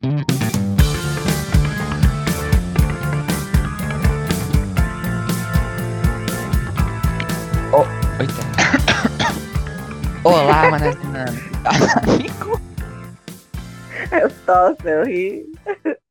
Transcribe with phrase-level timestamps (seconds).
[0.00, 0.08] Oh,
[8.20, 8.32] oita.
[10.22, 11.40] Olá, manas e manos.
[12.06, 12.60] Amigo.
[14.12, 15.50] Eu tosse, eu ri.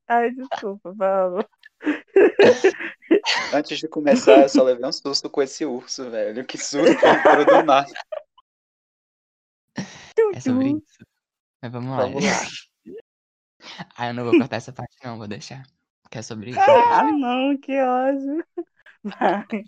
[0.09, 1.45] Ai, desculpa, vamos.
[3.53, 6.45] Antes de começar, eu só levei um susto com esse urso, velho.
[6.45, 7.87] Que susto, entrou do nada.
[10.33, 11.05] É sobre isso.
[11.61, 12.03] Mas vamos lá.
[12.03, 12.76] Vamos lá.
[13.95, 15.63] Ah, eu não vou cortar essa parte, não, vou deixar.
[16.09, 16.59] Que é sobre isso.
[16.91, 18.45] Ah, não, que ódio.
[19.03, 19.63] Vai.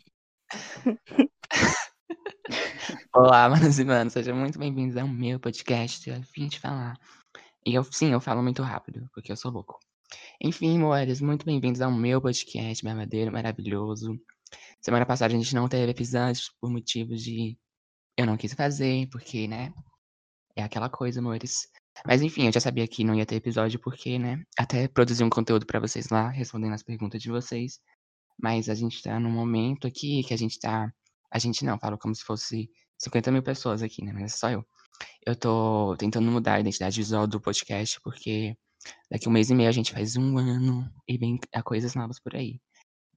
[3.14, 6.10] Olá, manos e manos, sejam muito bem-vindos ao meu podcast.
[6.10, 6.98] Eu vim te falar.
[7.66, 9.80] E eu, sim, eu falo muito rápido, porque eu sou louco.
[10.42, 14.20] Enfim, moedas, muito bem-vindos ao meu podcast babadeiro, maravilhoso.
[14.82, 17.58] Semana passada a gente não teve episódios por motivos de
[18.18, 19.74] eu não quis fazer, porque, né?
[20.56, 21.68] É aquela coisa, amores.
[22.06, 24.44] Mas enfim, eu já sabia que não ia ter episódio, porque, né?
[24.58, 27.80] Até produzi um conteúdo pra vocês lá, respondendo as perguntas de vocês.
[28.42, 30.92] Mas a gente tá num momento aqui que a gente tá.
[31.32, 34.12] A gente não, falo como se fosse 50 mil pessoas aqui, né?
[34.14, 34.66] Mas é só eu.
[35.26, 38.56] Eu tô tentando mudar a identidade visual do podcast, porque
[39.12, 42.20] daqui um mês e meio a gente faz um ano e vem a coisas novas
[42.20, 42.60] por aí.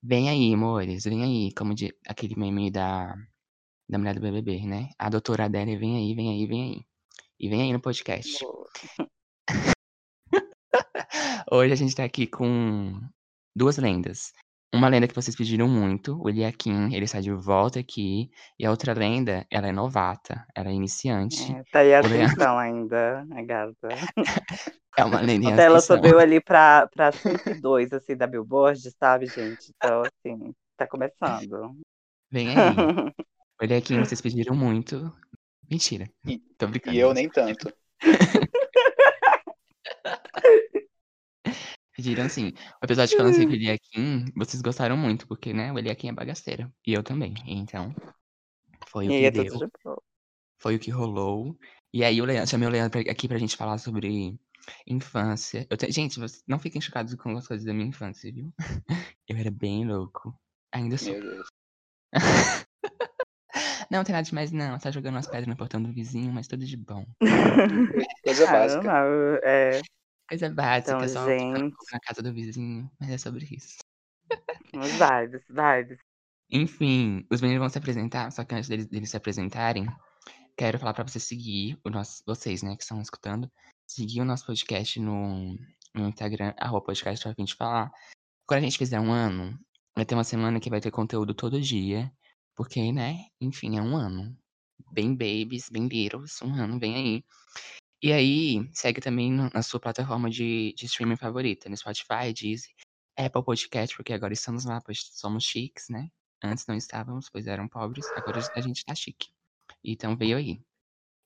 [0.03, 3.14] Vem aí, amores, vem aí, como de aquele meme da,
[3.88, 4.91] da mulher do BBB, né?
[4.98, 6.91] A doutora Adélia vem aí, vem aí, vem aí.
[7.42, 8.38] E vem aí no podcast.
[11.50, 13.00] Hoje a gente tá aqui com
[13.56, 14.32] duas lendas.
[14.72, 18.30] Uma lenda que vocês pediram muito, o Eliakim, ele está de volta aqui.
[18.60, 21.52] E a outra lenda, ela é novata, ela é iniciante.
[21.52, 23.88] É, tá aí a atenção ainda, a gata.
[24.94, 29.72] É uma lenda Até ela subiu ali pra, pra 102, assim, da Billboard, sabe, gente?
[29.74, 31.74] Então, assim, tá começando.
[32.30, 32.54] Vem aí.
[33.60, 35.10] O Eliakim, vocês pediram muito.
[35.70, 36.10] Mentira.
[36.27, 36.96] E- Tô brincando.
[36.96, 37.72] E eu nem tanto.
[41.94, 42.52] Pediram sim.
[42.80, 46.08] O episódio que eu lancei com o Eliakim, vocês gostaram muito, porque, né, o Eliakim
[46.08, 46.72] é bagaceiro.
[46.86, 47.34] E eu também.
[47.46, 47.94] Então,
[48.88, 49.70] foi o que é deu.
[50.59, 51.56] Foi o que rolou.
[51.92, 54.38] E aí o Leandro, chamei o Leandro aqui pra gente falar sobre
[54.87, 55.66] infância.
[55.69, 58.53] Eu te- Gente, vocês não fiquem chocados com as coisas da minha infância, viu?
[59.28, 60.34] Eu era bem louco.
[60.72, 61.12] Ainda sou.
[61.12, 61.47] Meu Deus.
[63.92, 64.78] Não, tem nada demais, não.
[64.78, 67.04] Tá jogando umas pedras no portão do vizinho, mas tudo de bom.
[68.25, 68.82] Coisa Ah, básica.
[68.82, 69.80] não, é,
[70.28, 71.75] Coisa básica, Então, só gente.
[71.92, 72.91] na casa do vizinho.
[72.98, 73.76] Mas é sobre isso.
[74.75, 75.98] uns vibes, vibes.
[76.50, 79.86] Enfim, os meninos vão se apresentar, só que antes deles, deles se apresentarem,
[80.56, 83.50] quero falar pra você seguir o nosso, vocês, né, que estão escutando,
[83.86, 85.54] seguir o nosso podcast no,
[85.94, 87.91] no Instagram, arroba podcast pra gente falar.
[88.47, 89.58] Quando a gente fizer um ano,
[89.94, 92.10] vai ter uma semana que vai ter conteúdo todo dia,
[92.56, 94.36] porque, né, enfim, é um ano.
[94.92, 97.24] Bem babies, bem littles, um ano, vem aí.
[98.02, 102.70] E aí, segue também na sua plataforma de, de streaming favorita, no Spotify, Deezer,
[103.16, 106.08] Apple Podcast, porque agora estamos lá, pois somos chiques, né?
[106.42, 109.28] Antes não estávamos, pois eram pobres, agora a gente tá chique.
[109.84, 110.60] Então veio aí.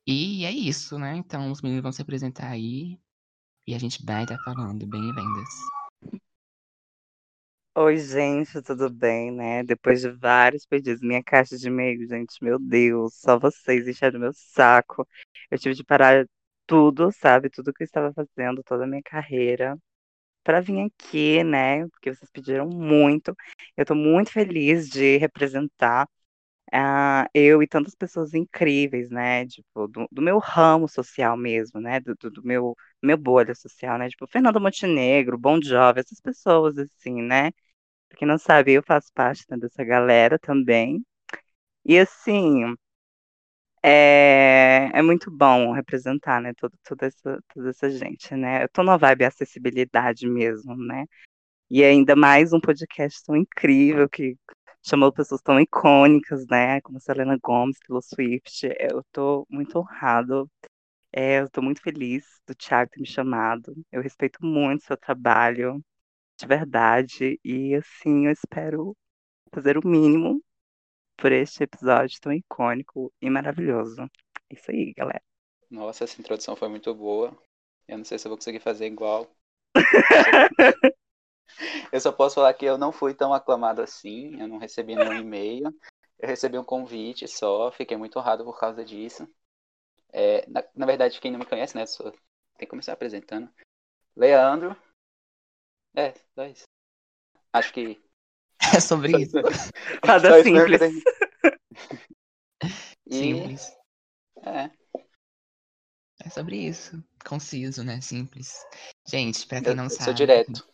[0.06, 1.16] E é isso, né?
[1.16, 3.00] Então os meninos vão se apresentar aí
[3.66, 5.48] e a gente vai estar falando bem-vindas.
[7.78, 9.62] Oi, gente, tudo bem, né?
[9.62, 14.32] Depois de vários pedidos, minha caixa de e-mail, gente, meu Deus, só vocês encheram meu
[14.34, 15.06] saco.
[15.50, 16.26] Eu tive de parar
[16.66, 17.50] tudo, sabe?
[17.50, 19.76] Tudo que eu estava fazendo, toda a minha carreira,
[20.44, 21.86] para vir aqui, né?
[21.88, 23.34] Porque vocês pediram muito.
[23.76, 26.08] Eu tô muito feliz de representar
[26.72, 29.46] ah, eu e tantas pessoas incríveis, né?
[29.46, 32.00] Tipo, do, do meu ramo social mesmo, né?
[32.00, 34.08] Do, do, do meu, meu bolha social, né?
[34.08, 37.50] Tipo, Fernanda Montenegro, Bon Jovi, essas pessoas, assim, né?
[38.08, 41.04] Pra quem não sabe, eu faço parte né, dessa galera também.
[41.84, 42.74] E assim,
[43.82, 48.64] é, é muito bom representar, né, todo, toda essa, toda essa gente, né?
[48.64, 51.06] Eu tô numa vibe acessibilidade mesmo, né?
[51.70, 54.36] E ainda mais um podcast tão incrível que
[54.82, 56.80] chamou pessoas tão icônicas, né?
[56.82, 58.68] Como Selena Gomez, Taylor Swift.
[58.78, 60.50] Eu tô muito honrado.
[61.12, 63.74] É, eu tô muito feliz do Thiago ter me chamado.
[63.92, 65.82] Eu respeito muito seu trabalho
[66.38, 67.40] de verdade.
[67.44, 68.96] E assim, eu espero
[69.52, 70.42] fazer o mínimo
[71.16, 74.02] por este episódio tão icônico e maravilhoso.
[74.50, 75.22] É isso aí, galera.
[75.70, 77.36] Nossa, essa introdução foi muito boa.
[77.88, 79.30] Eu não sei se eu vou conseguir fazer igual.
[81.92, 84.38] Eu só posso falar que eu não fui tão aclamado assim.
[84.40, 85.74] Eu não recebi nenhum e-mail.
[86.18, 87.70] Eu recebi um convite só.
[87.70, 89.26] Fiquei muito honrado por causa disso.
[90.12, 91.86] É, na, na verdade, quem não me conhece, né?
[91.86, 92.20] Só, tem
[92.58, 93.48] que começar apresentando.
[94.14, 94.76] Leandro.
[95.96, 96.64] É, só isso.
[97.52, 98.00] Acho que.
[98.76, 99.36] É sobre só isso.
[100.04, 100.80] Nada eu simples.
[103.08, 103.72] E, Simples.
[104.44, 104.70] é,
[106.24, 107.02] É sobre isso.
[107.24, 108.00] conciso, né?
[108.00, 108.64] Simples.
[109.06, 110.04] Gente, pra quem Eu, não eu sabe.
[110.04, 110.66] sou direto.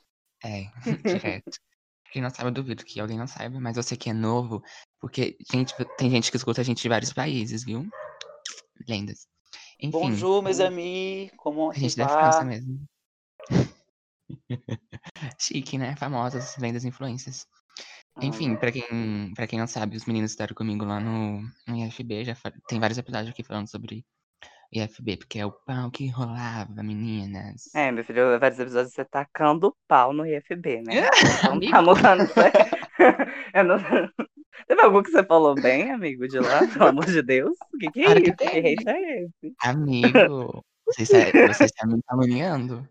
[0.42, 0.62] É,
[1.04, 1.50] direto.
[2.02, 4.62] Pra quem não sabe, eu duvido que alguém não saiba, mas você que é novo,
[4.98, 7.86] porque, gente, tem gente que escuta a gente de vários países, viu?
[8.88, 9.26] Lendas.
[9.78, 11.30] Enfim, Bonjour, mes amis.
[11.36, 12.44] Como a gente da França va?
[12.44, 12.80] mesmo.
[15.38, 15.96] Chique, né?
[15.96, 17.46] Famosas lendas influências.
[18.20, 22.24] Enfim, pra quem, pra quem não sabe, os meninos estaram comigo lá no, no IFB,
[22.24, 22.36] já
[22.68, 24.04] tem vários episódios aqui falando sobre
[24.72, 27.74] IFB, porque é o pau que rolava, meninas.
[27.74, 31.08] É, meu filho, vários episódios você tacando o pau no IFB, né?
[31.44, 32.52] Então tá mudando isso aí.
[33.54, 33.78] Eu não...
[34.66, 36.66] Teve algum que você falou bem, amigo, de lá?
[36.66, 37.56] Pelo amor de Deus?
[37.74, 38.36] O que, que é Claro que isso?
[38.36, 38.68] Que teve.
[38.68, 39.54] hate é esse?
[39.62, 42.88] Amigo, você está, você está me caluniando?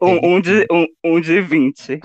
[0.00, 2.00] Um, um, de, um, um de 20.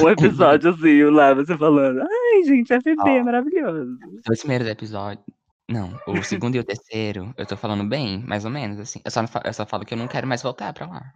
[0.00, 2.00] Um episódiozinho lá, você falando.
[2.02, 3.24] Ai, gente, FB é Ó.
[3.24, 3.98] maravilhoso.
[4.16, 5.24] Os dois primeiros episódios.
[5.68, 9.00] Não, o segundo e o terceiro, eu tô falando bem, mais ou menos, assim.
[9.04, 11.12] Eu só, não fa- eu só falo que eu não quero mais voltar pra lá,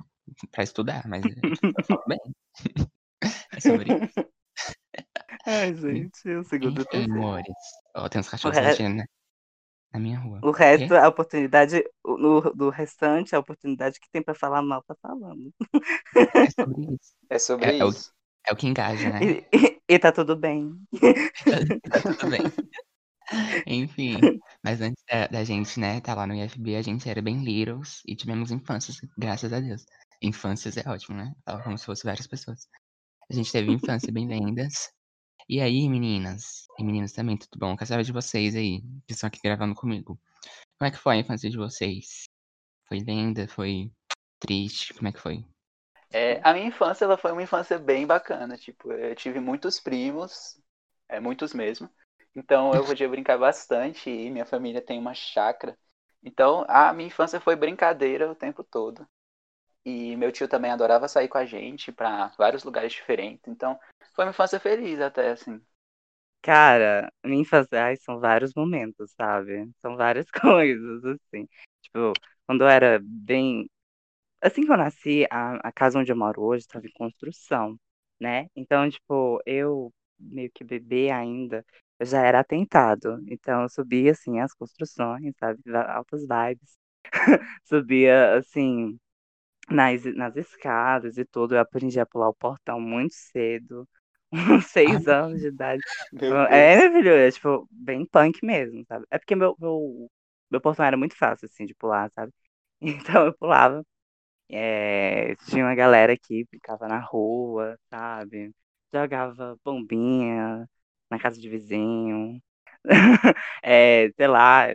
[0.53, 2.19] pra estudar, mas eu falo bem.
[3.53, 4.27] É sobre isso.
[5.47, 7.13] Ai, gente, o segundo e terceiro.
[7.15, 7.55] amores.
[7.97, 9.03] Ó, tem uns cachorros re- latindo
[9.95, 10.41] na, minha rua.
[10.43, 14.95] O resto, a oportunidade, no, do restante, a oportunidade que tem pra falar mal, tá
[15.01, 15.53] falando.
[16.15, 17.13] É sobre isso.
[17.31, 18.13] É sobre É- é o- isso.
[18.47, 19.21] É o que engaja, né?
[19.25, 20.77] E, e- e tá tudo bem.
[21.91, 22.43] tá tudo bem.
[23.67, 24.21] Enfim,
[24.63, 28.03] mas antes da, da gente, né, tá lá no IFB, a gente era bem littles
[28.07, 29.85] e tivemos infâncias, graças a Deus.
[30.23, 31.33] Infâncias é ótimo, né?
[31.65, 32.67] Como se fosse várias pessoas.
[33.31, 34.91] A gente teve infância bem lendas.
[35.47, 37.77] E aí, meninas, e meninos também, tudo bom?
[37.77, 40.19] Quero saber de vocês aí, que estão aqui gravando comigo.
[40.79, 42.25] Como é que foi a infância de vocês?
[42.89, 43.47] Foi lenda?
[43.47, 43.93] Foi
[44.41, 44.95] triste?
[44.95, 45.45] Como é que foi?
[46.11, 48.57] É, a minha infância ela foi uma infância bem bacana.
[48.57, 50.59] Tipo, eu tive muitos primos,
[51.09, 51.91] é, muitos mesmo.
[52.35, 55.77] Então eu podia brincar bastante e minha família tem uma chácara.
[56.23, 59.07] Então a minha infância foi brincadeira o tempo todo.
[59.85, 63.47] E meu tio também adorava sair com a gente para vários lugares diferentes.
[63.47, 63.79] Então
[64.15, 65.61] foi uma infância feliz até assim.
[66.43, 69.71] Cara, minha infância, ai, são vários momentos, sabe?
[69.81, 70.27] São várias
[70.61, 71.49] coisas, assim.
[71.83, 72.13] Tipo,
[72.47, 73.69] quando eu era bem.
[74.43, 77.79] Assim que eu nasci, a, a casa onde eu moro hoje estava em construção,
[78.21, 78.47] né?
[78.57, 81.65] Então, tipo, eu, meio que bebê ainda,
[82.01, 83.21] eu já era atentado.
[83.29, 85.61] Então, eu subia, assim, as construções, sabe?
[85.89, 86.79] Altas vibes.
[87.65, 88.99] Subia, assim,
[89.71, 91.55] nas, nas escadas e tudo.
[91.55, 93.89] Eu aprendi a pular o portão muito cedo.
[94.69, 95.83] Seis anos de idade.
[96.51, 99.07] É, filho, é tipo, bem punk mesmo, sabe?
[99.11, 100.11] É porque meu, meu,
[100.51, 102.33] meu portão era muito fácil, assim, de pular, sabe?
[103.15, 103.85] Então eu pulava.
[104.51, 108.53] É, tinha uma galera que ficava na rua, sabe?
[108.95, 110.69] Jogava bombinha
[111.11, 112.41] na casa de vizinho.
[113.63, 114.69] É, sei lá,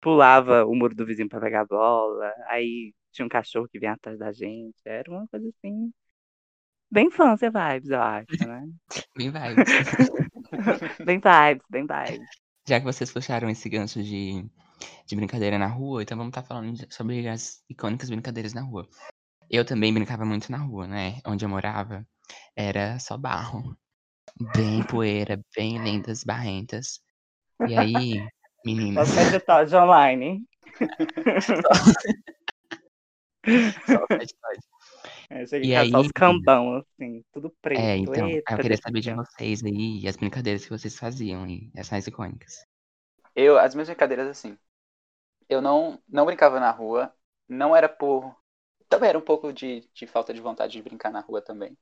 [0.00, 2.32] pulava o muro do vizinho pra pegar a bola.
[2.48, 4.76] Aí tinha um cachorro que vinha atrás da gente.
[4.86, 5.92] Era uma coisa assim.
[6.94, 8.68] Bem infância vibes, eu acho, né?
[9.18, 9.68] Bem vibes.
[11.04, 12.28] Bem vibes, bem vibes.
[12.68, 14.46] Já que vocês puxaram esse gancho de,
[15.04, 18.88] de brincadeira na rua, então vamos estar falando de- sobre as icônicas brincadeiras na rua.
[19.50, 21.18] Eu também brincava muito na rua, né?
[21.26, 22.06] Onde eu morava
[22.54, 23.76] era só barro.
[24.54, 27.00] Bem poeira, bem lendas barrentas.
[27.66, 28.24] E aí,
[28.64, 30.44] meninas, é de online.
[33.84, 34.73] só Todd.
[35.30, 37.80] É, cheguei E aí, os cambão, assim, tudo preto.
[37.80, 41.70] É, então, Eita, eu queria saber de vocês aí, as brincadeiras que vocês faziam e
[41.74, 42.64] essas icônicas.
[43.34, 44.56] Eu, as minhas brincadeiras assim.
[45.48, 47.12] Eu não, não brincava na rua.
[47.48, 48.34] Não era por.
[48.88, 51.76] Também era um pouco de, de falta de vontade de brincar na rua também.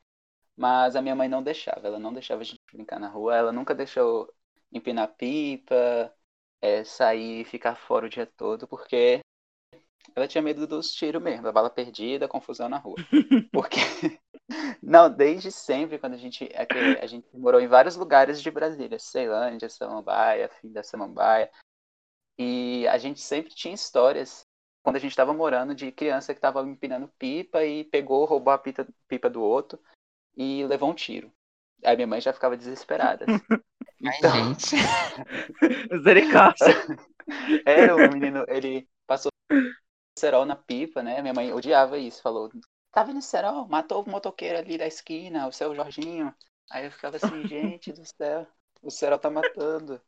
[0.56, 1.87] Mas a minha mãe não deixava.
[1.87, 3.37] Ela não deixava a gente brincar na rua.
[3.37, 4.32] Ela nunca deixou
[4.72, 6.12] empinar pipa,
[6.61, 9.20] é, sair e ficar fora o dia todo, porque
[10.14, 12.97] ela tinha medo dos tiros mesmo, da bala perdida, confusão na rua.
[13.52, 13.78] Porque.
[14.82, 16.49] Não, desde sempre, quando a gente.
[16.52, 16.66] É
[17.00, 21.50] a gente morou em vários lugares de Brasília, Ceilândia, Samambaia, Fim da Samambaia.
[22.38, 24.47] E a gente sempre tinha histórias
[24.82, 28.59] quando a gente estava morando de criança que estava empinando pipa e pegou, roubou a
[28.59, 29.78] pipa, pipa do outro
[30.37, 31.32] e levou um tiro.
[31.85, 33.25] Aí minha mãe já ficava desesperada.
[33.28, 33.40] assim.
[34.04, 34.76] Ai, Então, gente.
[35.90, 36.66] Misericórdia.
[37.64, 39.30] era o menino, ele passou
[40.19, 41.21] cerol na pipa, né?
[41.23, 42.50] Minha mãe odiava isso, falou:
[42.92, 43.69] Tá vendo cerol?
[43.69, 46.35] Matou o motoqueiro ali da esquina, o seu Jorginho.
[46.71, 48.47] Aí eu ficava assim, gente do céu,
[48.83, 50.00] o cerol tá matando.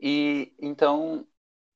[0.00, 1.26] E então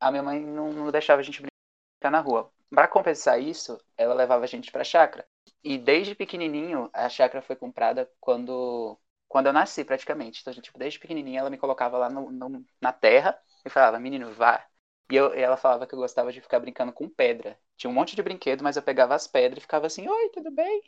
[0.01, 2.53] a minha mãe não, não deixava a gente brincar na rua.
[2.71, 5.27] Pra compensar isso, ela levava a gente pra chácara.
[5.65, 10.43] E desde pequenininho, a chácara foi comprada quando quando eu nasci, praticamente.
[10.43, 14.33] Então, tipo, desde pequenininha ela me colocava lá no, no- na terra e falava, menino,
[14.35, 14.68] vá,
[15.11, 17.59] E, eu, e ela falava que eu gostava de ficar brincando com pedra.
[17.77, 20.51] Tinha um monte de brinquedo, mas eu pegava as pedras e ficava assim, oi, tudo
[20.51, 20.83] bem?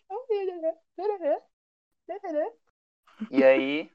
[3.30, 3.90] E aí,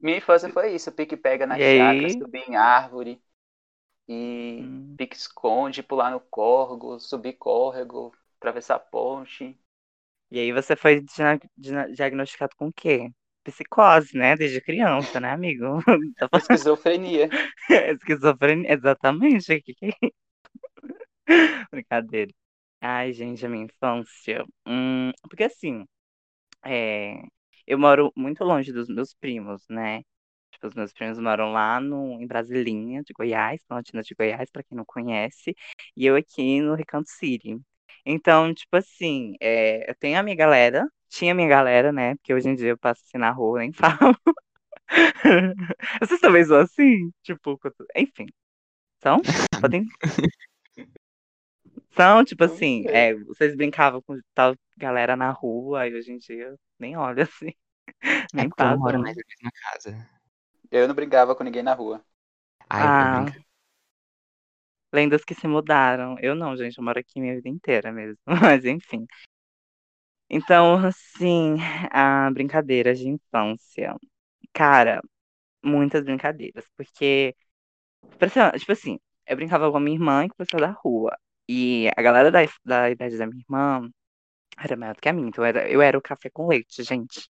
[0.00, 3.22] minha infância foi isso, pique-pega na chácara, subir em árvore,
[4.08, 4.98] e Hum.
[4.98, 9.58] pique-esconde, pular no córrego, subir córrego, atravessar ponte.
[10.30, 13.10] E aí você foi dia- dia- diagnosticado com o quê?
[13.44, 14.36] Psicose, né?
[14.36, 15.82] Desde criança, né, amigo?
[16.18, 17.28] Tá falando- Esquizofrenia.
[17.94, 19.52] Esquizofrenia, exatamente.
[19.52, 19.60] É?
[21.70, 22.32] Brincadeira.
[22.80, 24.44] Ai, gente, a minha infância.
[24.66, 25.84] Hum, porque assim,
[26.64, 27.22] é,
[27.66, 30.02] eu moro muito longe dos meus primos, né?
[30.52, 34.62] Tipo, os meus primos moram lá no, em Brasilinha, de Goiás, Planaltina de Goiás, pra
[34.64, 35.54] quem não conhece,
[35.96, 37.58] e eu aqui no Recanto City.
[38.04, 42.14] Então, tipo assim, é, eu tenho a minha galera, tinha a minha galera, né?
[42.16, 44.16] Porque hoje em dia eu passo assim na rua, nem falo.
[46.00, 47.10] Vocês também são assim?
[47.22, 47.58] Tipo,
[47.96, 48.26] enfim.
[49.02, 49.20] São?
[49.60, 49.86] Podem.
[51.92, 56.54] São, tipo assim, é, vocês brincavam com tal galera na rua, e hoje em dia
[56.78, 57.52] nem olha assim.
[58.36, 58.78] É Nem eu não passa.
[58.78, 60.08] moro mais na mesma casa.
[60.70, 62.04] Eu não brigava com ninguém na rua.
[62.68, 63.26] Ai, eu Ah.
[64.92, 66.16] Lendas que se mudaram.
[66.20, 68.18] Eu não, gente, eu moro aqui minha vida inteira mesmo.
[68.54, 69.06] Mas enfim.
[70.28, 71.56] Então, assim,
[71.90, 73.96] a brincadeira de infância.
[74.52, 75.02] Cara,
[75.62, 76.64] muitas brincadeiras.
[76.76, 77.34] Porque,
[78.58, 81.16] tipo assim, eu brincava com a minha irmã e com o pessoal da rua.
[81.48, 83.90] E a galera da, da idade da minha irmã
[84.58, 85.28] era maior do que a minha.
[85.28, 87.28] Então eu era, eu era o café com leite, gente.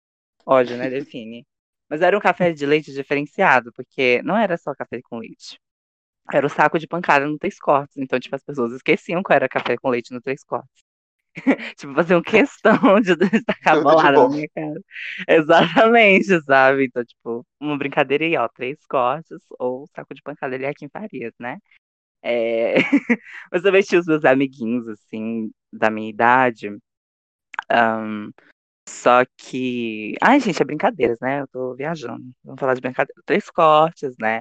[0.46, 0.88] Ódio, né?
[0.90, 1.46] Define.
[1.88, 5.58] Mas era um café de leite diferenciado, porque não era só café com leite.
[6.32, 7.96] Era o saco de pancada no Três Cortes.
[7.96, 10.84] Então, tipo, as pessoas esqueciam que era café com leite no Três Cortes.
[11.76, 14.34] tipo, faziam questão de destacar de bolada na bom.
[14.34, 14.80] minha cara.
[15.26, 16.86] Exatamente, sabe?
[16.86, 20.88] Então, tipo, uma brincadeira aí, ó, Três Cortes ou saco de pancada ali aqui em
[20.88, 21.58] Farias, né?
[22.22, 22.74] É...
[23.52, 26.76] Mas também tinha os meus amiguinhos, assim, da minha idade.
[27.70, 28.30] ahn,
[28.88, 30.14] só que.
[30.20, 31.42] Ai, gente, é brincadeiras, né?
[31.42, 32.24] Eu tô viajando.
[32.42, 33.22] Vamos falar de brincadeira.
[33.26, 34.40] Três cortes, né?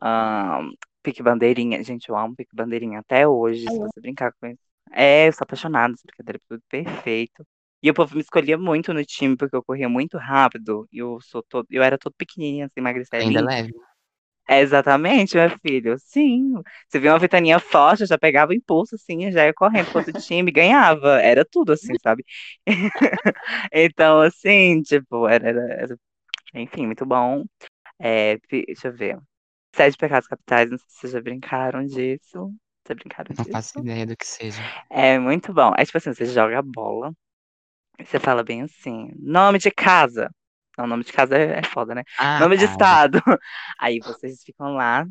[0.00, 0.70] Ahn,
[1.10, 1.82] pique bandeirinha.
[1.82, 3.62] Gente, eu amo pique bandeirinha até hoje.
[3.70, 4.60] Se você brincar com isso.
[4.92, 5.94] É, eu sou apaixonada.
[5.94, 7.46] Essa brincadeira é tudo perfeito.
[7.82, 10.88] E o povo me escolhia muito no time, porque eu corria muito rápido.
[10.92, 11.66] E eu sou todo.
[11.70, 12.80] Eu era todo pequenininha, assim,
[13.20, 13.42] Ainda magricelinha.
[13.42, 13.72] leve.
[14.48, 15.96] É exatamente, meu filho.
[15.98, 16.54] Sim.
[16.88, 20.14] Você via uma ventaninha forte, já pegava o impulso, assim, já ia correndo pro outro
[20.14, 21.20] time, ganhava.
[21.20, 22.24] Era tudo assim, sabe?
[23.72, 25.98] Então, assim, tipo, era, era- era-
[26.54, 27.44] enfim, muito bom.
[28.00, 29.18] É, deixa eu ver.
[29.78, 32.52] Sete Pecados Capitais, não sei se vocês já brincaram disso.
[32.84, 33.78] Vocês brincaram Não faço disso?
[33.78, 34.60] ideia do que seja.
[34.90, 35.72] É muito bom.
[35.78, 37.12] É tipo assim, você joga a bola,
[37.96, 40.28] você fala bem assim, nome de casa.
[40.76, 42.02] Não, nome de casa é, é foda, né?
[42.18, 42.72] Ah, Nome de tá.
[42.72, 43.20] estado.
[43.78, 45.06] Aí vocês ficam lá,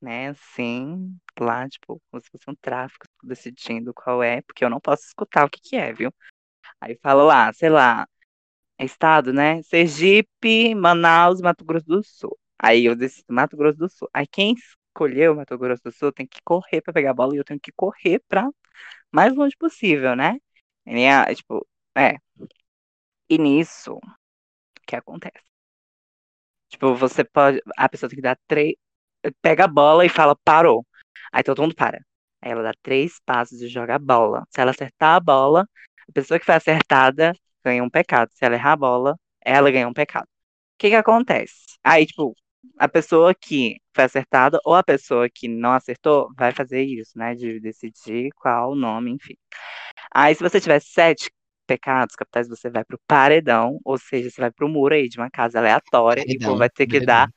[0.00, 4.80] né, assim, lá, tipo, como se fosse um tráfico, decidindo qual é, porque eu não
[4.80, 6.10] posso escutar o que que é, viu?
[6.80, 8.08] Aí fala lá, sei lá,
[8.78, 9.62] é estado, né?
[9.62, 12.38] Sergipe, Manaus, Mato Grosso do Sul.
[12.58, 14.08] Aí eu decido Mato Grosso do Sul.
[14.14, 17.38] Aí quem escolheu Mato Grosso do Sul tem que correr pra pegar a bola e
[17.38, 18.48] eu tenho que correr pra
[19.12, 20.36] mais longe possível, né?
[20.86, 22.16] E nem a- tipo, é.
[23.28, 24.00] E nisso,
[24.86, 25.48] que acontece?
[26.68, 27.60] Tipo, você pode.
[27.76, 28.74] A pessoa tem que dar três.
[29.42, 30.86] Pega a bola e fala, parou.
[31.32, 31.98] Aí todo mundo para.
[32.42, 34.44] Aí ela dá três passos e joga a bola.
[34.50, 35.68] Se ela acertar a bola,
[36.08, 37.32] a pessoa que foi acertada
[37.64, 38.30] ganha um pecado.
[38.34, 40.24] Se ela errar a bola, ela ganha um pecado.
[40.26, 41.54] O que que acontece?
[41.84, 42.36] Aí, tipo,
[42.78, 47.34] a pessoa que foi acertada ou a pessoa que não acertou vai fazer isso, né?
[47.34, 49.34] De decidir qual o nome, enfim.
[50.14, 51.30] Aí, se você tiver sete
[51.66, 55.30] pecados capitais, você vai pro paredão, ou seja, você vai pro muro aí de uma
[55.30, 57.00] casa aleatória e o povo Paredão, vai ter que paredão.
[57.00, 57.28] dar.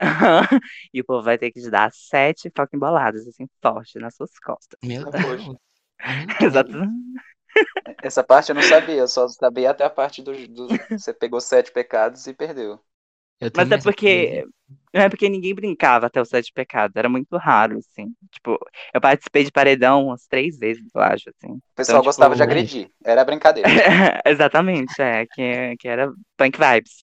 [0.94, 4.38] e o povo vai ter que te dar sete fucking boladas, assim, forte nas suas
[4.40, 4.78] costas.
[4.82, 5.50] Meu poxa.
[5.50, 5.56] Deus.
[6.40, 6.88] Exato.
[8.00, 11.40] Essa parte eu não sabia, eu só sabia até a parte do, do- Você pegou
[11.40, 12.78] sete pecados e perdeu.
[13.44, 14.46] Eu Mas é porque.
[14.92, 18.14] Não é porque ninguém brincava até os sete pecados, era muito raro, assim.
[18.30, 18.58] Tipo,
[18.92, 21.52] eu participei de paredão umas três vezes, eu acho, assim.
[21.52, 22.88] O pessoal tipo, gostava de agredir.
[23.04, 23.68] Era brincadeira.
[24.24, 27.04] Exatamente, é, que, que era punk vibes.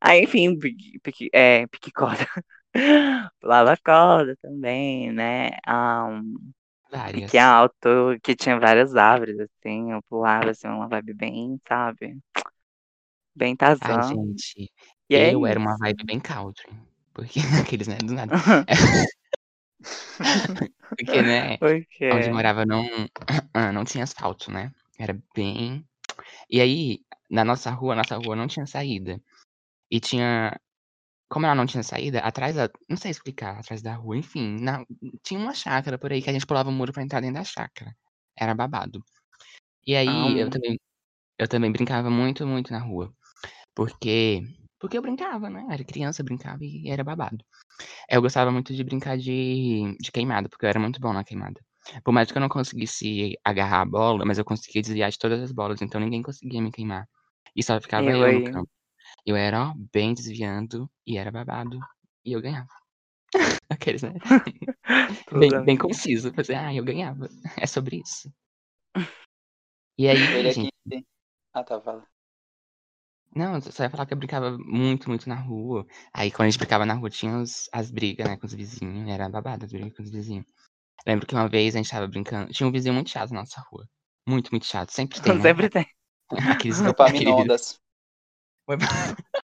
[0.00, 0.58] Aí, enfim,
[1.02, 2.26] pique, é, pique corda.
[3.40, 5.50] Pulava corda também, né?
[5.66, 6.52] Um,
[6.90, 7.22] Várias.
[7.22, 12.18] pique alto, que tinha várias árvores, assim, eu pulava, assim, uma vibe bem, sabe?
[13.34, 14.08] Bem Ai, Tarzan.
[14.08, 14.70] gente.
[15.10, 16.70] E é eu era uma vibe bem country.
[17.12, 17.96] Porque aqueles, né?
[17.96, 18.36] Do nada.
[20.96, 21.56] Porque, né?
[21.58, 22.10] Por quê?
[22.12, 22.84] Onde eu morava não,
[23.52, 24.72] ah, não tinha asfalto, né?
[24.98, 25.84] Era bem.
[26.48, 27.00] E aí,
[27.30, 29.20] na nossa rua, nossa rua não tinha saída.
[29.90, 30.58] E tinha
[31.28, 32.68] como ela não tinha saída, atrás da.
[32.88, 34.60] Não sei explicar, atrás da rua, enfim.
[34.60, 34.84] na-
[35.22, 37.44] tinha uma chácara por aí que a gente pulava o muro pra entrar dentro da
[37.44, 37.94] chácara.
[38.36, 39.02] Era babado.
[39.86, 40.50] E aí eu Amo.
[40.50, 40.78] também,
[41.38, 43.12] eu também brincava muito, muito na rua.
[43.74, 44.42] Porque.
[44.80, 45.66] Porque eu brincava, né?
[45.70, 47.44] Era criança, brincava e era babado.
[48.08, 51.60] Eu gostava muito de brincar de, de queimada, porque eu era muito bom na queimada.
[52.04, 55.40] Por mais que eu não conseguisse agarrar a bola, mas eu conseguia desviar de todas
[55.42, 57.06] as bolas, então ninguém conseguia me queimar.
[57.54, 58.70] E só ficava Eu eu, no campo.
[59.26, 61.78] Eu era, ó, bem desviando e era babado.
[62.24, 62.68] E eu ganhava.
[63.70, 64.14] Aqueles, né?
[65.32, 66.32] Bem, bem conciso.
[66.34, 67.28] Fazer, ah, eu ganhava.
[67.56, 68.32] É sobre isso.
[69.98, 70.72] E aí, Ele gente.
[71.52, 72.06] Ah, tá, fala.
[73.34, 75.86] Não, eu só ia falar que eu brincava muito, muito na rua.
[76.12, 79.08] Aí quando a gente brincava na rua, tinha os- as brigas, né, com os vizinhos.
[79.08, 80.46] Era babado as brigas com os vizinhos.
[81.06, 82.52] Lembro que uma vez a gente tava brincando.
[82.52, 83.88] Tinha um vizinho muito chato na nossa rua.
[84.28, 84.90] Muito, muito chato.
[84.92, 85.42] Sempre tem, né?
[85.42, 85.86] Sempre tem.
[86.56, 87.50] Aqueles, aquele vizinho.
[87.50, 87.80] Epaminondas.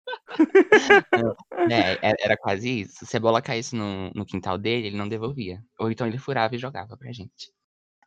[1.70, 3.06] É, era, era quase isso.
[3.06, 5.62] Se a bola caísse no, no quintal dele, ele não devolvia.
[5.78, 7.52] Ou então ele furava e jogava pra gente.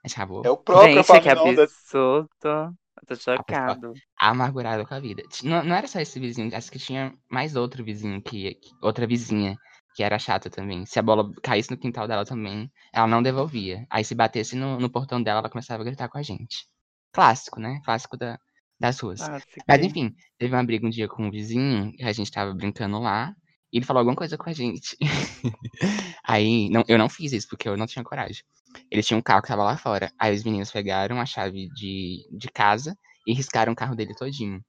[0.03, 1.71] A gente acabou É o próprio Gente, que Epaminondas.
[1.71, 2.77] absurdo.
[3.01, 3.93] Eu tô chocado.
[4.19, 5.23] amargurado com a vida.
[5.43, 9.07] Não, não era só esse vizinho, acho que tinha mais outro vizinho que, que- outra
[9.07, 9.57] vizinha
[9.95, 10.85] que era chata também.
[10.85, 13.85] Se a bola caísse no quintal dela também, ela não devolvia.
[13.89, 16.67] Aí se batesse no, no portão dela, ela começava a gritar com a gente.
[17.13, 17.81] Clássico, né?
[17.85, 18.39] Clássico da,
[18.79, 19.29] das ruas.
[19.29, 22.53] Ah, Mas enfim, teve uma briga um dia com um vizinho, que a gente tava
[22.53, 23.33] brincando lá,
[23.73, 24.95] e ele falou alguma coisa com a gente.
[26.23, 28.43] Aí, não, eu não fiz isso, porque eu não tinha coragem.
[28.91, 30.11] Ele tinha um carro que tava lá fora.
[30.19, 32.95] Aí os meninos pegaram a chave de, de casa
[33.25, 34.63] e riscaram o carro dele todinho.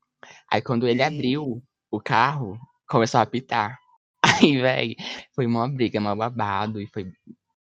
[0.50, 3.78] Aí quando ele abriu o carro, começou a apitar.
[4.42, 4.94] Aí, velho,
[5.34, 7.10] foi uma briga, mal babado, e foi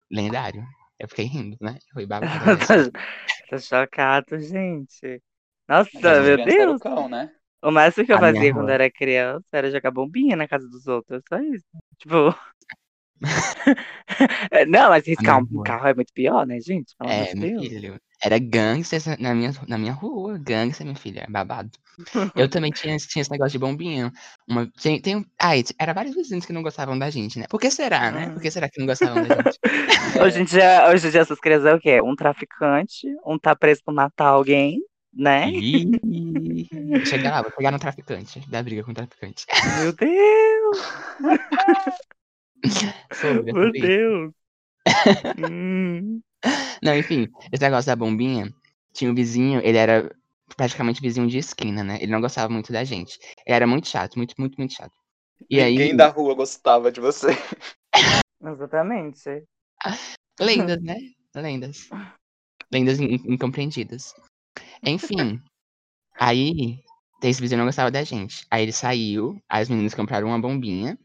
[0.10, 0.64] lendário.
[0.98, 1.78] Eu fiquei rindo, né?
[1.94, 2.46] Foi babado.
[2.46, 2.56] Né?
[3.50, 5.22] tô, tô chocado, gente.
[5.68, 6.82] Nossa, meu Deus.
[6.82, 7.30] cão, né?
[7.62, 8.74] O máximo que eu A fazia quando rua.
[8.74, 11.24] era criança era jogar bombinha na casa dos outros.
[11.28, 11.66] Só isso.
[11.98, 12.36] Tipo.
[14.68, 16.96] Não, mas riscar minha um carro é muito pior, né, gente?
[16.98, 17.68] Pelo É, de meu Deus.
[17.68, 18.00] filho.
[18.24, 20.38] Era gangster na minha, na minha rua.
[20.40, 21.28] Gangster, minha filha.
[21.30, 21.70] Babado.
[22.36, 24.12] Eu também tinha, tinha esse negócio de bombinha.
[24.48, 27.46] Uma, tem, tem, um- ah, era vários vizinhos que não gostavam da gente, né?
[27.50, 28.30] Por que será, né?
[28.32, 29.60] Por que será que não gostavam da gente?
[30.24, 32.02] Hoje em dia, hoje em dia essas crianças é o quê?
[32.02, 34.80] Um traficante, um tá preso por matar alguém,
[35.14, 35.50] né?
[35.52, 35.92] Ih,
[37.06, 38.40] Chega lá, vou pegar no traficante.
[38.50, 39.46] Da briga com o traficante.
[39.80, 40.78] Meu Deus,
[43.14, 43.82] Sobre, meu sobre.
[43.82, 44.34] Deus.
[45.40, 46.22] Hum.
[46.82, 48.54] Não, enfim, esse negócio da bombinha,
[48.94, 50.16] tinha um vizinho, ele era
[50.56, 51.98] praticamente vizinho de esquina, né?
[52.02, 53.18] Ele não gostava muito da gente.
[53.46, 54.94] Ele era muito chato, muito, muito, muito chato.
[55.50, 57.30] E Ninguém aí, da rua gostava de você.
[58.44, 59.44] Exatamente.
[60.40, 60.96] lendas, né?
[61.36, 61.90] Lendas.
[62.72, 64.14] Lendas in- incompreendidas.
[64.84, 65.42] Enfim,
[66.20, 66.80] aí,
[67.24, 68.46] esse vizinho não gostava da gente.
[68.50, 70.98] Aí ele saiu, aí os meninos compraram uma bombinha.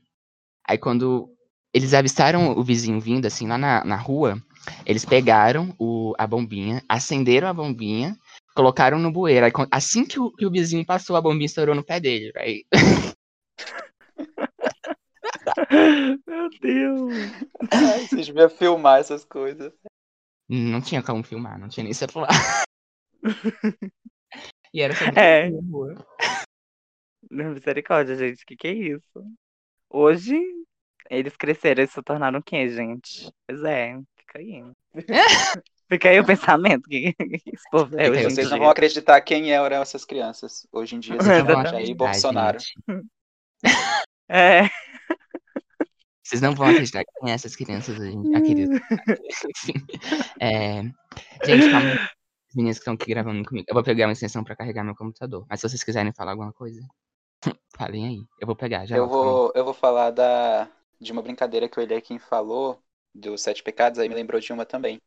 [0.65, 1.35] Aí quando
[1.73, 4.41] eles avistaram o vizinho vindo, assim, lá na, na rua,
[4.85, 8.17] eles pegaram o, a bombinha, acenderam a bombinha,
[8.55, 9.47] colocaram no bueiro.
[9.47, 12.33] Aí, assim que o, que o vizinho passou, a bombinha estourou no pé dele.
[12.37, 12.65] Aí,
[16.27, 17.13] Meu Deus.
[17.71, 19.73] Ai, Vocês deviam filmar essas coisas.
[20.49, 22.29] não tinha como filmar, não tinha nem celular.
[24.75, 25.49] e era sobre É.
[25.71, 25.95] rua.
[27.31, 28.43] Misericórdia, gente.
[28.43, 29.25] O que, que é isso?
[29.89, 30.37] Hoje,
[31.11, 33.31] eles cresceram e se tornaram o quê, gente?
[33.47, 34.65] Pois é, fica aí.
[35.91, 38.59] fica aí o pensamento que, que esse povo é aí, hoje em Vocês não dia.
[38.59, 38.95] vão acrês
[39.27, 40.67] quem eram essas crianças.
[40.73, 42.59] Hoje em dia, vocês vão Jair acreditar, Bolsonaro.
[44.33, 44.71] É.
[46.23, 48.13] Vocês não vão acreditar quem é essas crianças hoje.
[48.13, 48.33] em-.
[49.51, 49.73] Enfim.
[50.39, 50.83] É...
[51.45, 51.91] Gente, calma.
[51.91, 51.99] aí.
[51.99, 53.67] As meninas que estão aqui gravando comigo.
[53.69, 55.45] Eu vou pegar uma extensão pra carregar meu computador.
[55.51, 56.81] Mas se vocês quiserem falar alguma coisa,
[57.77, 58.19] falem aí.
[58.41, 59.11] Eu vou pegar, já Eu aí.
[59.11, 62.83] vou, eu vou falar da, de uma brincadeira que o Eliakim falou,
[63.15, 65.01] dos sete pecados, aí me lembrou de uma também.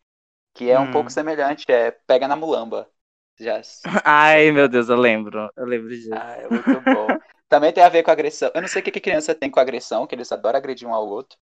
[0.54, 0.88] Que é um Hum.
[0.88, 2.92] pouco semelhante, é pega na mulamba.
[3.40, 3.62] Já...
[4.06, 5.50] Ai, meu Deus, eu lembro.
[5.56, 6.10] Eu lembro disso.
[6.10, 7.18] Ah, é muito bom.
[7.50, 8.52] Também tem a ver com agressão.
[8.54, 10.94] Eu não sei o que, que criança tem com agressão, que eles adoram agredir um
[10.94, 11.38] ao outro.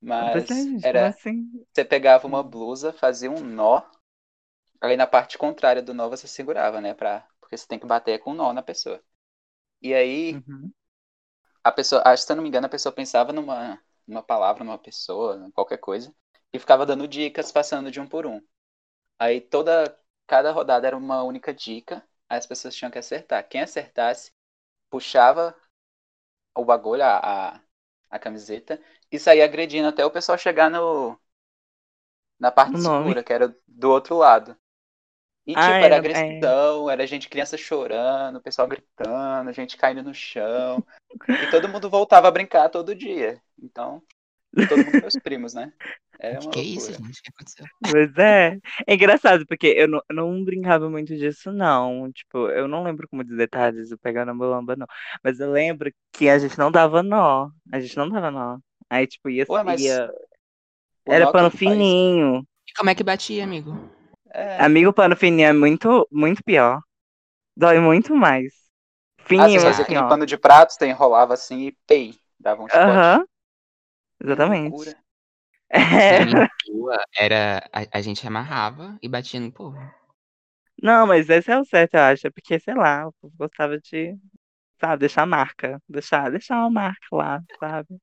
[0.00, 1.50] Mas é, gente, era, assim?
[1.72, 3.82] você pegava uma blusa, fazia um nó,
[4.80, 6.94] aí na parte contrária do nó você segurava, né?
[6.94, 9.02] Pra, porque você tem que bater com um nó na pessoa.
[9.82, 10.72] E aí, Uhum.
[11.64, 14.64] A pessoa, acho que se eu não me engano, a pessoa pensava numa, numa palavra,
[14.64, 16.14] numa pessoa, qualquer coisa,
[16.52, 18.40] e ficava dando dicas, passando de um por um.
[19.18, 23.48] Aí toda, cada rodada era uma única dica, aí as pessoas tinham que acertar.
[23.48, 24.32] Quem acertasse,
[24.90, 25.56] puxava
[26.54, 27.60] o bagulho, a, a,
[28.10, 31.18] a camiseta, e saía agredindo até o pessoal chegar no
[32.38, 34.56] na parte segura, que era do outro lado.
[35.46, 35.98] E, tipo, Ah, era é, é.
[35.98, 40.84] agressão, era gente, criança chorando, o pessoal gritando, gente caindo no chão.
[41.28, 43.40] E todo mundo voltava a brincar todo dia.
[43.60, 44.02] Então,
[44.68, 45.72] todo mundo meus primos, né?
[46.20, 47.18] É Que é isso, gente?
[47.18, 47.66] O que aconteceu?
[47.90, 48.56] Pois é.
[48.86, 52.12] É engraçado, porque eu não, eu não brincava muito disso, não.
[52.12, 54.86] Tipo, eu não lembro com muitos detalhes do pegar na bolamba, não.
[55.24, 57.50] Mas eu lembro que a gente não dava nó.
[57.72, 58.58] A gente não dava nó.
[58.88, 59.44] Aí, tipo, ia.
[59.48, 60.08] Ué, mas ia...
[61.08, 62.46] o Era pano fininho.
[62.68, 63.76] E como é que batia, amigo?
[64.34, 64.66] É.
[64.66, 66.80] Amigo, pano fininho é muito, muito pior.
[67.56, 68.52] Dói muito mais.
[69.36, 72.68] Ah, você Fininho, fazia aquele pano de prato, você enrolava assim e pei, dava um
[72.68, 73.10] chicote.
[73.10, 73.24] Aham,
[74.30, 74.96] Que exatamente.
[74.96, 74.96] loucura.
[76.32, 76.48] Na É.
[76.66, 79.78] rua, era, a, a gente amarrava e batia no povo.
[80.82, 82.26] Não, mas esse é o certo, eu acho.
[82.26, 84.16] É porque, sei lá, o povo gostava de,
[84.80, 85.80] sabe, deixar marca.
[85.88, 88.00] Deixar, deixar uma marca lá, sabe?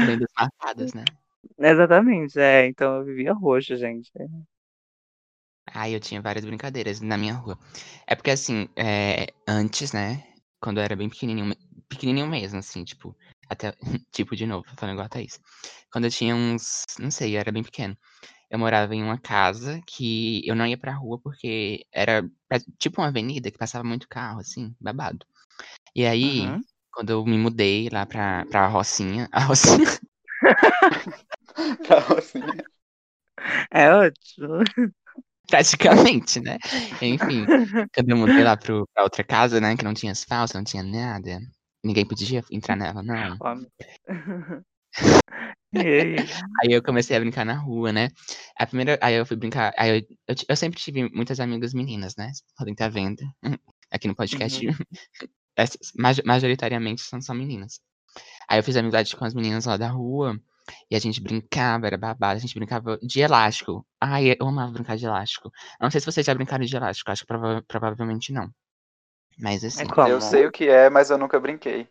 [0.00, 1.04] Lendas marcadas, né?
[1.58, 2.66] Exatamente, é.
[2.66, 4.10] Então eu vivia roxo, gente.
[5.72, 7.58] Aí eu tinha várias brincadeiras na minha rua.
[8.06, 10.22] É porque, assim, é, antes, né?
[10.60, 11.54] Quando eu era bem pequenininho,
[11.88, 13.16] pequenininho mesmo, assim, tipo,
[13.48, 13.72] até,
[14.12, 15.40] tipo, de novo, falando igual a Thaís.
[15.92, 17.96] Quando eu tinha uns, não sei, eu era bem pequeno.
[18.50, 22.22] Eu morava em uma casa que eu não ia pra rua porque era
[22.78, 25.26] tipo uma avenida que passava muito carro, assim, babado.
[25.94, 26.62] E aí, Uhum.
[26.92, 29.86] quando eu me mudei lá pra, pra Rocinha, a Rocinha,
[31.86, 32.64] Pra Rocinha.
[33.70, 34.62] É ótimo.
[36.26, 36.58] praticamente, né?
[37.00, 37.44] Enfim,
[37.94, 40.82] quando eu mudei lá pro, pra outra casa, né, que não tinha asfalto, não tinha
[40.82, 41.38] nada,
[41.84, 43.38] ninguém podia entrar nela, não.
[46.62, 46.72] Aí?
[46.72, 48.08] Eu comecei a brincar na rua, né?
[48.56, 52.14] A primeira, aí eu fui brincar, aí eu, eu, eu sempre tive muitas amigas meninas,
[52.16, 52.26] né?
[52.26, 53.22] Vocês podem estar vendo
[53.90, 54.66] aqui no podcast.
[54.66, 54.74] Uhum.
[55.56, 57.80] Essas, maj- majoritariamente são só meninas.
[58.48, 60.38] Aí eu fiz amizade com as meninas lá da rua
[60.90, 63.86] e a gente brincava, era babado, a gente brincava de elástico.
[64.00, 65.50] Ai, eu amava brincar de elástico.
[65.80, 68.50] Não sei se vocês já brincaram de elástico, acho que prova- provavelmente não.
[69.38, 70.08] Mas É assim, como?
[70.08, 71.88] Eu sei o que é, mas eu nunca brinquei.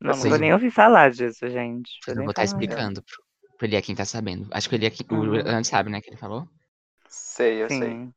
[0.00, 1.90] Não, Assim, nunca nem ouvi falar disso, gente.
[2.08, 2.44] eu Vou nem vou estar falar.
[2.44, 3.16] explicando pro,
[3.56, 4.48] pro Eliakim tá sabendo.
[4.52, 5.32] Acho que o Eliakim, o Uhum.
[5.32, 6.48] Leandro sabe, né, que ele falou?
[7.08, 8.00] Sei, eu sei.
[8.00, 8.14] Sim.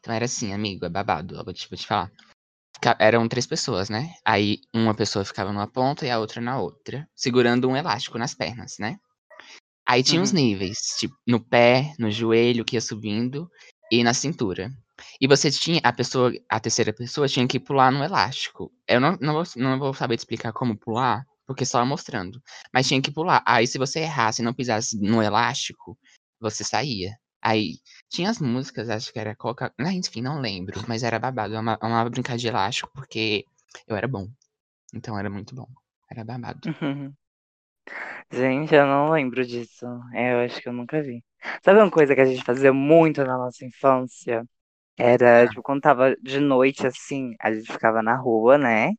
[0.00, 2.10] Então era assim, amigo, é babado, eu vou te, vou te falar.
[2.74, 4.14] Fica- Eram três pessoas, né?
[4.24, 8.34] Aí uma pessoa ficava numa ponta e a outra na outra, segurando um elástico nas
[8.34, 8.98] pernas, né?
[9.86, 10.36] Aí tinha os Uhum.
[10.38, 13.50] níveis, tipo, no pé, no joelho, que ia subindo,
[13.92, 14.70] e na cintura.
[15.20, 18.72] E você tinha, a pessoa, a terceira pessoa tinha que pular no elástico.
[18.88, 22.40] Eu não, não, vou, não vou saber te explicar como pular, porque só mostrando.
[22.72, 23.42] Mas tinha que pular.
[23.46, 25.98] Aí se você errasse e não pisasse no elástico,
[26.40, 27.12] você saía.
[27.42, 27.74] Aí
[28.08, 29.72] tinha as músicas, acho que era Coca.
[29.78, 31.52] Ah, enfim, não lembro, mas era babado.
[31.54, 33.44] Eu ama- amava brincar de elástico porque
[33.86, 34.28] eu era bom.
[34.94, 35.66] Então era muito bom.
[36.10, 36.68] Era babado.
[36.80, 37.12] Uhum.
[38.30, 39.86] Gente, eu não lembro disso.
[40.12, 41.24] É, eu acho que eu nunca vi.
[41.64, 44.44] Sabe uma coisa que a gente fazia muito na nossa infância?
[44.98, 48.90] Era, tipo, quando tava de noite, assim, a gente ficava na rua, né?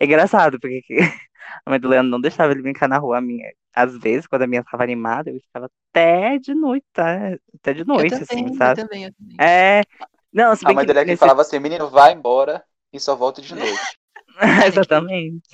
[0.00, 0.98] É engraçado, porque que-
[1.66, 3.18] a mãe do Leandro não deixava ele brincar na rua.
[3.18, 7.16] A minha, às vezes, quando a minha tava animada, eu ficava até de noite, tá?
[7.56, 8.72] Até de Eu noite, assim, também, eu sabe?
[8.72, 9.40] também, eu também.
[9.40, 9.82] É.
[10.32, 13.42] Não, se A mãe que dele nesse falava assim, menino, vai embora e só volta
[13.42, 13.98] de noite.
[14.66, 15.48] Exatamente.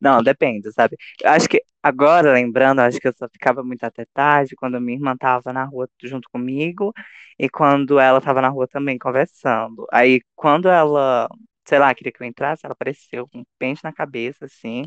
[0.00, 0.96] Não, depende, sabe?
[1.22, 4.96] Eu acho que agora, lembrando, acho que eu só ficava muito até tarde quando minha
[4.96, 6.92] irmã tava na rua junto comigo
[7.38, 9.86] e quando ela tava na rua também conversando.
[9.92, 11.28] Aí, quando ela,
[11.66, 14.82] sei lá, queria que eu entrasse, ela apareceu com um pente na cabeça, assim,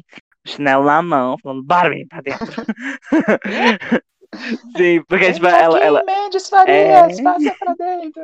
[0.46, 2.46] um chinelo na mão, falando, bora, menino, pra dentro.
[4.78, 6.80] Sim, porque, tipo, ela, ela, Mendes É.
[7.04, 8.22] Farias, passa pra dentro.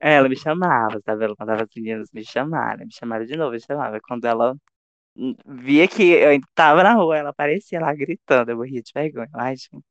[0.00, 1.24] É, ela me chamava, sabe?
[1.24, 4.00] Ela mandava as meninas me chamarem, me chamaram de novo, me chamava.
[4.00, 4.56] Quando ela
[5.16, 8.92] hum, via que eu ainda tava na rua, ela aparecia lá gritando, eu morria de
[8.94, 9.28] vergonha.
[9.34, 9.84] Ai, gente.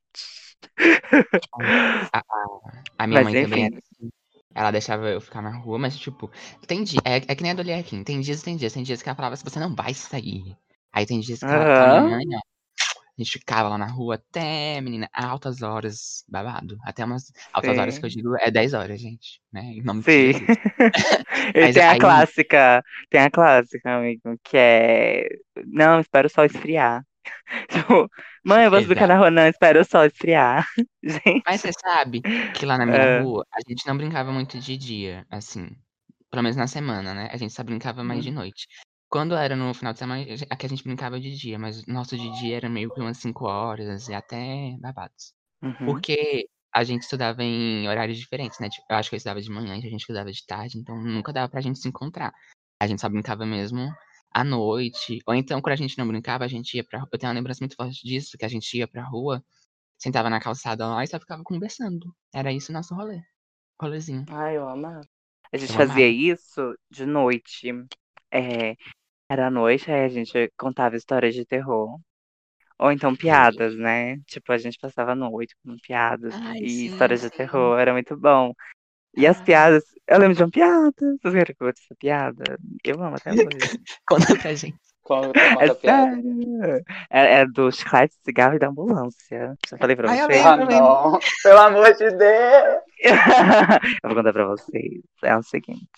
[2.13, 2.23] A, a,
[2.99, 3.65] a minha Mas mãe também enfim.
[3.65, 4.09] era assim.
[4.55, 6.31] Ela deixava eu ficar na rua, mas tipo,
[6.67, 9.01] tem dia, é, é que nem a do Eliakim, tem dias tem dias, tem dias
[9.01, 10.57] que ela falava assim, você não vai sair.
[10.91, 12.09] Aí tem dias que ela, com a minha Aham.
[12.09, 12.41] mãe, ó,
[13.19, 16.77] a gente ficava lá na rua até, menina, altas horas, babado.
[16.83, 18.15] Até umas altas horas que eu Sim.
[18.17, 19.61] digo é 10 horas, gente, né?
[19.61, 20.33] Em nome de Sim.
[20.33, 20.47] Jesus.
[21.55, 25.27] E Mas tem a aí- clássica, tem a clássica, amigo, que é.
[25.65, 27.03] Não, espera o sol esfriar.
[27.69, 28.09] Tipo,
[28.43, 30.65] mãe, eu vou brincar na rua, não, espera o sol esfriar.
[31.03, 31.41] Gente.
[31.45, 32.21] Mas você sabe
[32.53, 33.21] que lá na minha É.
[33.21, 35.67] rua, a gente não brincava muito de dia, assim.
[36.29, 37.29] Pelo menos na semana, né?
[37.31, 38.67] A gente só brincava mais de noite.
[39.09, 42.15] Quando era no final de semana, aqui a gente brincava de dia, mas o nosso
[42.15, 45.33] de dia era meio que umas 5 horas e até babados.
[45.63, 45.85] Uhum.
[45.85, 48.69] Porque a gente estudava em horários diferentes, né?
[48.69, 50.95] Tipo, eu acho que eu estudava de manhã e a gente estudava de tarde, então
[50.95, 52.31] nunca dava pra gente se encontrar.
[52.79, 53.91] A gente só brincava mesmo
[54.31, 55.19] à noite.
[55.25, 56.99] Ou então, quando a gente não brincava, a gente ia pra.
[57.11, 59.43] Eu tenho uma lembrança muito forte disso, que a gente ia pra rua,
[59.97, 62.15] sentava na calçada lá e só ficava conversando.
[62.31, 63.19] Era isso o nosso rolê.
[63.81, 64.25] Rolezinho.
[64.29, 65.01] Ai, eu amava.
[65.51, 66.21] A gente Eu fazia amava.
[66.21, 67.71] isso de noite.
[68.31, 68.75] É,
[69.29, 71.97] era à noite, aí a gente contava histórias de terror.
[72.79, 74.17] Ou então piadas, né?
[74.25, 77.35] Tipo, a gente passava a noite com piadas Ai, e sim, histórias de sim.
[77.37, 78.53] terror, era muito bom.
[79.15, 79.43] E as Ah.
[79.43, 80.93] piadas, eu lembro de uma piada.
[81.21, 82.57] Vocês querem que eu conte essa piada?
[82.83, 83.79] Eu amo até hoje.
[84.07, 84.77] Conta pra gente.
[85.03, 86.15] Conta, É a piada.
[86.15, 86.83] sério.
[87.09, 89.57] É, é do chiclete, cigarro e da ambulância.
[89.67, 90.45] Já falei pra Ai, eu vocês.
[90.45, 90.75] Ah, eu lembro.
[90.77, 91.19] não.
[91.43, 92.81] Pelo amor de Deus.
[94.03, 95.01] eu vou contar pra vocês.
[95.23, 95.89] É o seguinte.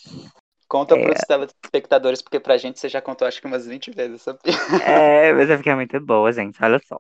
[0.72, 1.04] Conta É.
[1.04, 4.40] pros telespectadores, porque pra gente você já contou acho que umas 20 vezes essa.
[4.82, 6.64] É, mas vai ficar muito boa, gente.
[6.64, 6.98] Olha só.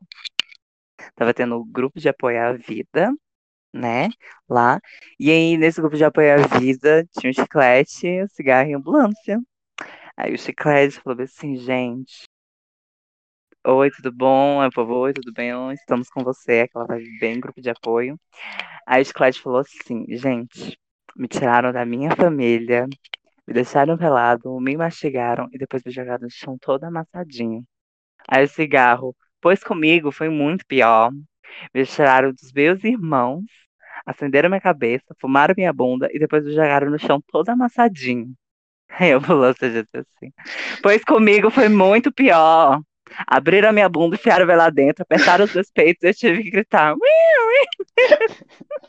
[1.15, 3.13] Tava tendo o grupo de apoio à vida,
[3.73, 4.09] né?
[4.49, 4.77] Lá.
[5.17, 9.39] E aí, nesse grupo de apoio à vida, tinha um chiclete, um cigarro e ambulância.
[10.17, 12.25] Aí o chiclete falou assim, gente.
[13.65, 14.67] Oi, tudo bom?
[14.67, 15.53] O povo, oi, tudo bem?
[15.71, 16.61] Estamos com você.
[16.61, 18.19] Aquela vai bem grupo de apoio.
[18.85, 20.77] Aí o chiclete falou assim, gente,
[21.15, 22.85] me tiraram da minha família,
[23.51, 27.63] me deixaram pelado, me mastigaram e depois me jogaram no chão todo amassadinho.
[28.27, 31.11] Aí o cigarro, pois comigo foi muito pior.
[31.73, 33.43] Me tiraram dos meus irmãos,
[34.05, 38.33] acenderam minha cabeça, fumaram minha bunda e depois me jogaram no chão todo amassadinho.
[38.89, 40.31] Aí a ambulância disse assim,
[40.81, 42.81] pois comigo foi muito pior.
[43.27, 46.43] Abriram a minha bunda, enfiaram ela lá dentro, apertaram os meus peitos e eu tive
[46.43, 46.95] que gritar.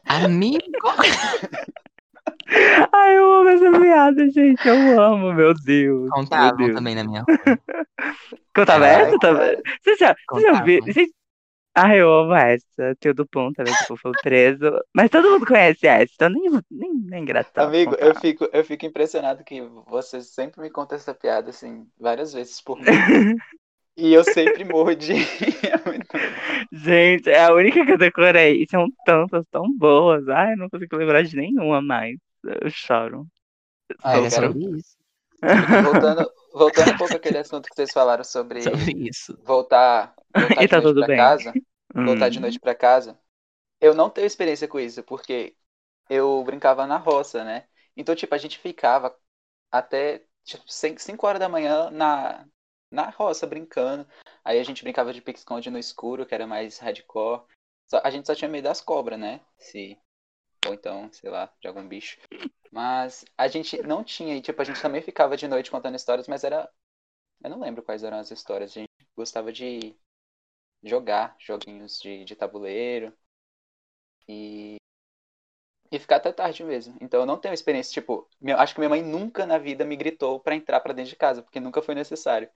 [0.07, 0.63] Amigo!
[2.93, 4.67] Ai, eu amo essa piada, gente.
[4.67, 6.11] Eu amo, meu Deus.
[6.11, 6.75] meu Contavam Deus.
[6.75, 7.59] também na minha rua.
[8.55, 9.57] Contava Ai, essa também?
[9.83, 10.81] Você já, você já viu?
[11.75, 12.95] Ai, eu amo essa.
[13.01, 14.65] Tio do Pum também, tipo, foi preso.
[14.95, 17.69] Mas todo mundo conhece essa, então nem, nem, nem engraçado.
[17.69, 18.07] Amigo, contar.
[18.07, 22.61] eu fico, eu fico impressionado que você sempre me conta essa piada, assim, várias vezes
[22.61, 23.37] por mês.
[23.97, 25.13] e eu sempre morro de.
[25.15, 26.73] É.
[26.73, 28.63] Gente, é a única que eu decorei.
[28.63, 30.27] E são tantas tão boas.
[30.29, 32.17] Ai, eu não consigo lembrar de nenhuma mais.
[32.45, 33.27] Eu choro.
[34.03, 34.97] Ah, eu Era quero- sobre isso.
[35.85, 39.37] Voltando, voltando um pouco àquele assunto que vocês falaram sobre Sobre isso.
[39.45, 41.17] voltar, voltar E de tá noite tudo pra bem.
[41.17, 41.53] casa.
[41.95, 42.07] Hum.
[42.07, 43.19] voltar de noite pra casa,
[43.81, 45.55] eu não tenho experiência com isso, porque
[46.09, 47.67] eu brincava na roça, né?
[47.97, 49.15] Então, tipo, a gente ficava
[49.71, 52.47] até tipo, 5 horas da manhã na,
[52.91, 54.07] na roça brincando.
[54.45, 57.43] Aí a gente brincava de pique-esconde no escuro, que era mais hardcore.
[57.89, 59.41] Só- a gente só tinha medo das cobras, né?
[59.59, 59.99] Se...
[60.63, 62.19] Ou então, sei lá, de algum bicho.
[62.71, 66.29] Mas a gente não tinha, e tipo, a gente também ficava de noite contando histórias,
[66.29, 66.71] mas era.
[67.45, 68.73] Eu não lembro quais eram as histórias.
[68.73, 69.97] A gente gostava de
[70.85, 73.13] jogar joguinhos de, de tabuleiro
[74.29, 74.79] e,
[75.93, 76.97] e ficar até tarde mesmo.
[77.01, 79.95] Então eu não tenho experiência, tipo, meu- acho que minha mãe nunca na vida me
[79.97, 82.49] gritou pra entrar pra dentro de casa, porque nunca foi necessário.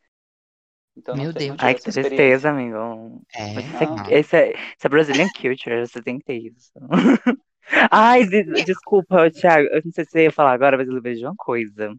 [0.97, 1.57] Então Meu Deus.
[1.59, 3.23] Ai, que tristeza, amigo.
[3.35, 6.73] É, isso, é, é, isso é Brazilian culture, você tem que ter isso.
[7.91, 11.15] Ai, de- desculpa, Thiago, eu não sei se você ia falar agora, mas eu lembrei
[11.17, 11.95] de uma coisa.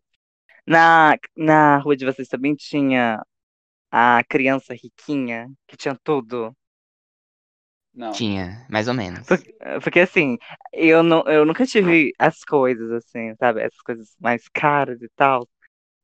[0.68, 3.22] Na, na rua de vocês também tinha
[3.92, 6.56] a criança riquinha, que tinha tudo.
[7.94, 8.12] Não.
[8.14, 9.28] tinha, mais ou menos.
[9.28, 9.54] Porque,
[9.84, 10.38] porque, assim,
[10.74, 13.62] eu, não, eu nunca tive as coisas, assim, sabe?
[13.62, 15.48] Essas coisas mais caras e tal.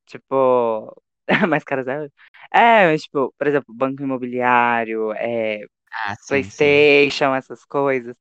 [0.08, 0.96] Tipo,
[1.50, 2.08] mais caras é.
[2.54, 6.90] É, mas, tipo, por exemplo, banco imobiliário, é, Ah, sim, sim.
[7.08, 8.16] PlayStation, essas coisas.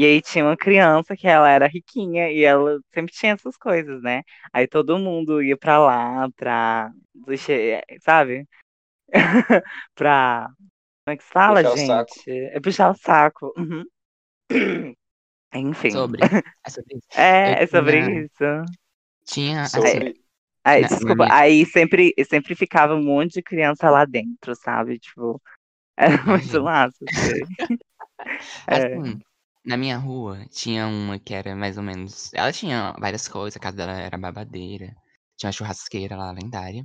[0.00, 4.00] E aí tinha uma criança que ela era riquinha e ela sempre tinha essas coisas,
[4.00, 4.22] né?
[4.50, 6.90] Aí todo mundo ia pra lá pra,
[8.00, 8.48] sabe?
[9.94, 10.48] pra,
[11.04, 12.30] como é que se fala, Puxar gente?
[12.30, 13.52] É puxar o saco.
[13.58, 13.84] Uhum.
[15.54, 15.90] Enfim.
[15.90, 16.22] Sobre.
[16.64, 17.20] É sobre isso.
[17.20, 18.72] É, é sobre tinha- isso.
[19.26, 20.14] Tinha, assim, Sobre.
[20.64, 24.98] Aí, desculpa, minha- aí sempre, sempre ficava um monte de criança lá dentro, sabe?
[24.98, 25.38] Tipo,
[25.98, 26.64] era muito Imagino.
[26.64, 27.04] massa.
[27.04, 27.40] assim.
[28.66, 29.29] É.
[29.64, 32.32] Na minha rua tinha uma que era mais ou menos.
[32.34, 34.94] Ela tinha várias coisas, a casa dela era babadeira.
[35.36, 36.82] Tinha uma churrasqueira lá lendária.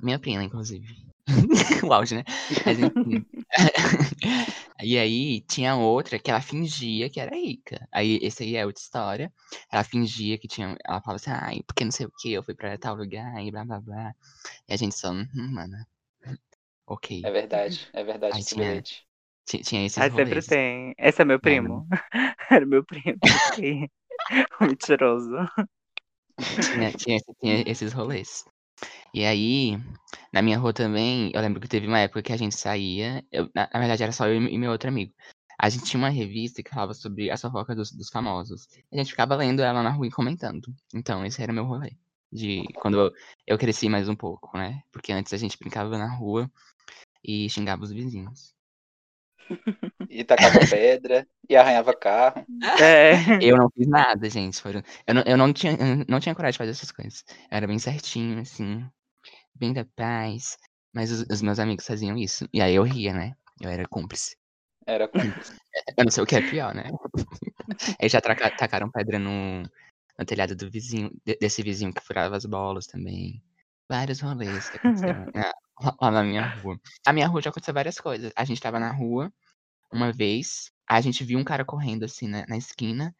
[0.00, 0.86] Minha prima, inclusive.
[1.84, 2.24] o auge, né?
[2.66, 3.24] Mas enfim.
[4.82, 7.88] e aí tinha outra que ela fingia que era rica.
[7.92, 9.32] Aí esse aí é outra história.
[9.72, 10.76] Ela fingia que tinha.
[10.84, 13.50] Ela falava assim, ai, porque não sei o que, eu fui pra tal lugar e
[13.50, 14.14] blá blá blá.
[14.68, 15.76] E a gente só, hum, mano.
[16.86, 17.22] Ok.
[17.24, 18.82] É verdade, é verdade esse tinha-
[19.46, 20.94] Tinha esses Aí sempre tem.
[20.98, 21.86] Esse é meu primo.
[22.50, 23.18] Era meu primo.
[23.58, 23.90] esse.
[24.60, 25.36] Mentiroso.
[26.70, 28.44] tinha, tinha, esse- tinha esses rolês.
[29.12, 29.78] E aí,
[30.32, 33.24] na minha rua também, eu lembro que teve uma época que a gente saía.
[33.30, 35.12] eu- na, na verdade, era só eu e meu outro amigo.
[35.58, 38.66] A gente tinha uma revista que falava sobre a fofoca dos, dos famosos.
[38.92, 40.74] A gente ficava lendo ela na rua e comentando.
[40.92, 41.92] Então, esse era o meu rolê.
[42.32, 43.12] De quando eu,
[43.46, 44.82] eu cresci mais um pouco, né?
[44.90, 46.50] Porque antes a gente brincava na rua
[47.22, 48.53] e xingava os vizinhos.
[50.08, 52.44] E tacava pedra, e arranhava carro.
[52.80, 53.14] É.
[53.40, 54.60] Eu não fiz nada, gente.
[54.60, 54.82] Foram...
[55.06, 57.24] Eu, não, eu não, tinha, eu não tinha coragem de fazer essas coisas.
[57.50, 58.84] Eu era bem certinho, assim,
[59.54, 60.56] bem da paz.
[60.94, 62.48] Mas os, os meus amigos faziam isso.
[62.52, 63.32] E aí eu ria, né?
[63.60, 64.36] Eu era cúmplice.
[64.86, 65.18] Era com
[65.98, 66.84] Eu não sei o que é pior, né?
[68.00, 69.62] Eles já tacaram pedra no,
[70.18, 73.42] no telhado do vizinho, de- desse vizinho que furava as bolas também.
[73.88, 75.52] Vários rolês que aconteceram na-
[76.00, 76.78] lá na minha rua.
[77.06, 78.32] A minha rua já aconteceu várias coisas.
[78.36, 79.32] A gente tava na rua
[79.92, 83.14] uma vez, a gente viu um cara correndo assim na, na esquina.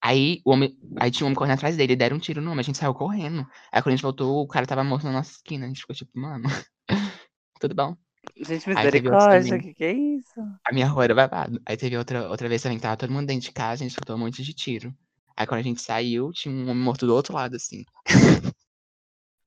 [0.00, 2.60] Aí, o homem, aí tinha um homem correndo atrás dele, deram um tiro no homem,
[2.60, 3.46] a gente saiu correndo.
[3.70, 5.64] Aí quando a gente voltou, o cara tava morto na nossa esquina.
[5.64, 6.44] A gente ficou tipo, mano,
[7.60, 7.96] tudo bom?
[8.36, 10.40] Gente, misericórdia, que que é isso?
[10.66, 11.60] A minha rua era babado.
[11.66, 13.90] Aí teve outra, outra vez também que tava todo mundo dentro de casa, a gente
[13.90, 14.94] escutou um monte de tiro.
[15.36, 17.84] Aí quando a gente saiu, tinha um homem morto do outro lado, assim.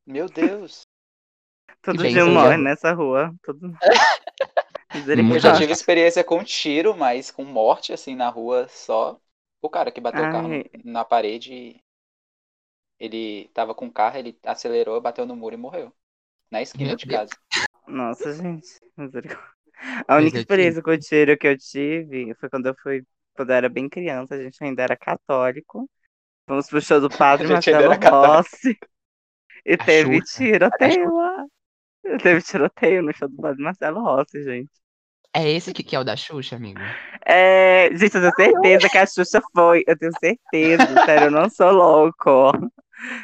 [0.05, 0.87] Meu Deus.
[1.85, 3.33] Todo bem, dia morre já- nessa rua.
[3.43, 3.71] Todo...
[5.33, 9.19] Eu já tive experiência com tiro, mas com morte, assim, na rua só.
[9.61, 10.63] O cara que bateu o carro Ai.
[10.83, 11.81] no- na parede,
[12.99, 15.91] ele tava com o carro, ele acelerou, bateu no muro e morreu.
[16.51, 17.29] Na esquina Meu de Deus.
[17.29, 17.33] casa.
[17.87, 18.67] Nossa, gente.
[18.95, 19.53] Misericórdia.
[20.07, 23.03] A única experiência com tiro que eu tive foi quando eu fui,
[23.35, 25.89] quando eu era bem criança, a gente ainda era católico.
[26.47, 27.93] Fomos pro show do Padre A Marcelo.
[28.09, 28.77] Rossi.
[29.65, 30.37] E teve Xuxa.
[30.43, 31.24] tiroteio lá.
[32.21, 34.71] Teve tiroteio no show do Padre Marcelo Rossi, gente.
[35.33, 36.79] É esse que, que é o da Xuxa, amigo?
[37.25, 39.83] É, gente, eu tenho certeza que a Xuxa foi.
[39.85, 42.51] Eu tenho certeza, sério, eu não sou louco.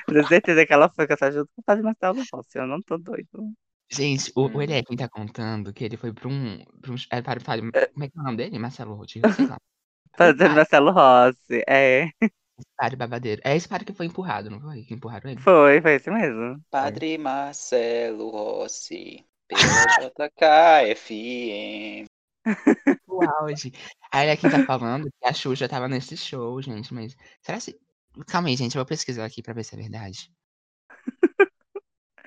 [0.07, 2.57] Eu tenho certeza que ela foi cantar junto com o Padre Marcelo Rossi.
[2.57, 3.53] Eu não tô doido.
[3.89, 6.63] Gente, o, o Eliakim tá contando que ele foi pra um.
[6.81, 8.59] Pra um é, para, para, como é que é o nome dele?
[8.59, 9.57] Marcelo Rodrigo, sei lá.
[10.17, 12.09] Padre Marcelo Rossi, é.
[12.77, 13.41] Padre babadeiro.
[13.45, 14.83] É esse padre que foi empurrado, não foi?
[14.83, 15.39] Que empurraram ele?
[15.41, 16.59] Foi, foi esse mesmo.
[16.69, 19.59] Padre Marcelo Rossi, pela
[20.81, 22.05] JKFM.
[23.07, 23.71] O auge.
[24.11, 27.15] Aí ele aqui tá falando que a Xuxa tava nesse show, gente, mas.
[27.41, 27.77] Será se.
[28.27, 30.31] Calma aí, gente, eu vou pesquisar aqui pra ver se é verdade.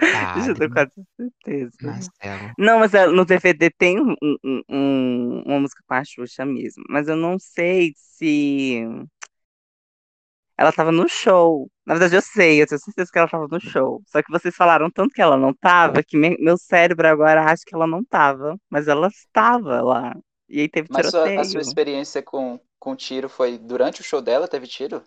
[0.01, 1.73] Deixa eu Padre ter quase certeza.
[1.83, 2.53] Marcelo.
[2.59, 6.83] Não, mas ela- no DVD tem um- um- um- uma música com a Xuxa mesmo.
[6.88, 8.83] Mas eu não sei se.
[10.57, 11.69] Ela tava no show.
[11.85, 14.03] Na verdade, eu sei, eu tenho certeza que ela tava no show.
[14.07, 17.62] Só que vocês falaram tanto que ela não tava, que me- meu cérebro agora acha
[17.67, 18.57] que ela não tava.
[18.71, 20.14] Mas ela estava lá.
[20.49, 21.40] E aí teve Mas sua- tiroteio.
[21.40, 24.47] a sua experiência com, com tiro foi durante o show dela?
[24.47, 25.03] Teve tiro?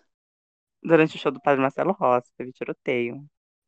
[0.82, 3.16] Durante o show do Padre Marcelo Rossi, teve tiroteio.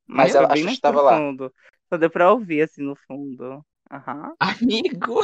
[0.06, 1.16] Mas Mas foi ela- a bem Xuxa mais tava pro lá.
[1.16, 1.54] fundo.
[1.88, 3.64] Só deu pra ouvir assim no fundo.
[3.90, 4.34] Aham.
[4.38, 5.22] Amigo!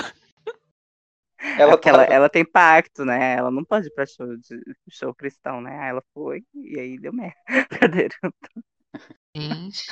[1.39, 3.35] Ela É porque ela, tava- ela tem pacto, né?
[3.37, 5.79] Ela não pode ir pra show, de, show cristão, né?
[5.79, 7.35] Aí ela foi e aí deu merda.
[7.71, 8.15] Brincadeira.
[9.37, 9.85] Gente,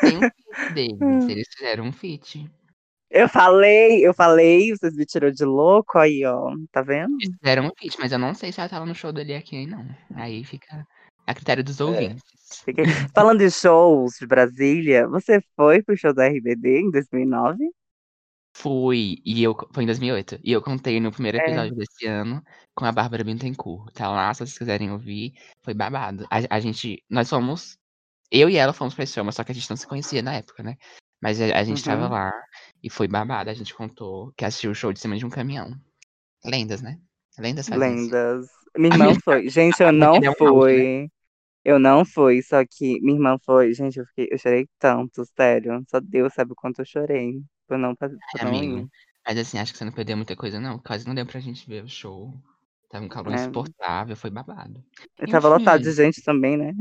[0.00, 1.28] tem um feat deles.
[1.28, 2.50] Eles fizeram um feat.
[3.10, 6.54] Eu falei, eu falei, vocês me tirou de louco aí, ó.
[6.72, 7.12] Tá vendo?
[7.20, 9.66] Eles fizeram um feat, mas eu não sei se ela tava no show dele aqui,
[9.66, 9.84] não.
[10.14, 10.86] Aí fica
[11.26, 12.22] a critério dos ouvintes.
[12.64, 17.68] Fiquei- Falando de shows de Brasília, você foi pro show da RBD em 2009?
[18.54, 19.54] Fui, e eu.
[19.72, 20.38] Foi em 2008.
[20.42, 21.42] E eu contei no primeiro É.
[21.42, 22.42] episódio desse ano
[22.74, 23.92] com a Bárbara Bittencourt.
[23.94, 25.32] Tá lá, se vocês quiserem ouvir.
[25.62, 26.26] Foi babado.
[26.30, 27.02] A, a gente.
[27.08, 27.76] Nós fomos.
[28.30, 30.22] Eu e ela fomos pra esse show, mas só que a gente não se conhecia
[30.22, 30.76] na época, né?
[31.22, 32.10] Mas a, a gente tava Uhum.
[32.12, 32.32] lá
[32.82, 33.50] e foi babado.
[33.50, 35.72] A gente contou que assistiu o show de cima de um caminhão.
[36.44, 36.98] Lendas, né?
[37.38, 38.14] Lendas fazem isso.
[38.14, 38.46] Lendas.
[38.76, 39.48] Minha A irmã minha- foi.
[39.48, 40.34] Gente, eu a não é um né?
[40.38, 41.08] fui.
[41.64, 43.74] Eu não fui, só que minha irmã foi.
[43.74, 45.82] Gente, eu, fiquei, eu chorei tanto, sério.
[45.90, 48.78] Só Deus sabe o quanto eu chorei por não, fa- por É, amigo.
[48.78, 48.86] ir.
[49.24, 50.78] Mas assim, acho que você não perdeu muita coisa, não.
[50.78, 52.34] Quase não deu pra gente ver o show.
[52.90, 53.36] Tava um calor É.
[53.36, 54.82] insuportável, foi babado.
[55.18, 56.02] Eu tava lotado de Enfim.
[56.02, 56.72] gente também, né?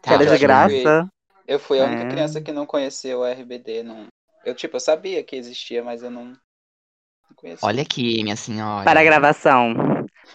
[0.00, 1.10] Tava, era de eu fui- graça.
[1.46, 2.10] Eu fui a única É.
[2.10, 3.82] criança que não conheceu o RBD.
[3.82, 4.06] Não...
[4.44, 6.38] Eu, tipo, eu sabia que existia, mas eu não, não
[7.36, 7.68] conhecia.
[7.68, 8.84] Olha aqui, minha senhora.
[8.84, 9.74] Para a gravação.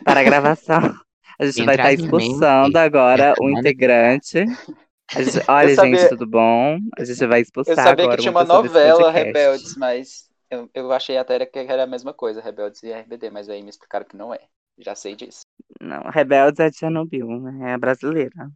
[0.04, 0.80] Para a gravação.
[1.42, 4.44] A gente vai Entrar estar expulsando agora o integrante.
[5.50, 6.78] Olha, sabia- gente, tudo bom?
[6.98, 9.12] A gente vai Eu expulsar sabia agora que tinha uma novela.
[9.12, 13.50] Rebeldes, mas eu, eu achei até que era a mesma coisa, Rebeldes e RBD, mas
[13.50, 14.40] aí me explicaram que não é.
[14.78, 15.42] Já sei disso.
[15.82, 17.74] Não, Rebeldes é de Chernobyl, né?
[17.74, 18.50] É brasileira.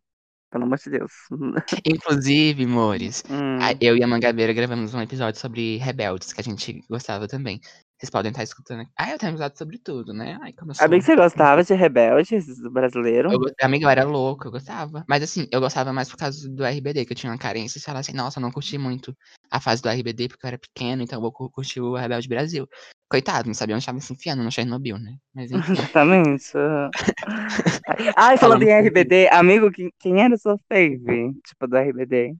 [0.51, 1.11] Pelo amor de Deus.
[1.85, 3.57] Inclusive, amores, Hum.
[3.81, 7.59] eu e a Mangabeira gravamos um episódio sobre rebeldes, que a gente gostava também.
[8.03, 8.91] Vocês podem estar escutando aqui.
[8.97, 10.37] Ah, eu tenho episódio sobre tudo, né?
[10.41, 10.85] Ai, como eu sou...
[10.85, 13.31] Amigo, você gostava de Rebeldes brasileiro?
[13.31, 15.05] Eu, amiga, eu era louco, eu gostava.
[15.07, 17.77] Mas assim, eu gostava mais por causa do RBD, que eu tinha uma carência.
[17.77, 19.15] E falar assim, nossa, eu não curti muito
[19.49, 22.27] a fase do RBD porque eu era pequeno, então eu vou cu- curtir o Rebelde
[22.27, 22.67] Brasil.
[23.09, 25.15] Coitado, não sabia onde estava se enfiando no Chernobyl, né?
[25.33, 25.71] Mas enfim.
[25.71, 26.51] Exatamente.
[28.17, 31.33] Ai, falando em RBD, amigo, quem, quem era sua fave?
[31.47, 32.35] Tipo, do RBD?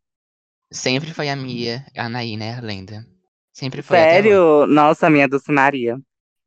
[0.73, 2.55] Sempre foi a Mia, a Anaí, né?
[2.57, 3.12] A lenda.
[3.53, 3.97] Sempre foi.
[3.97, 4.65] Sério?
[4.67, 5.97] Nossa, a minha Dulce Maria.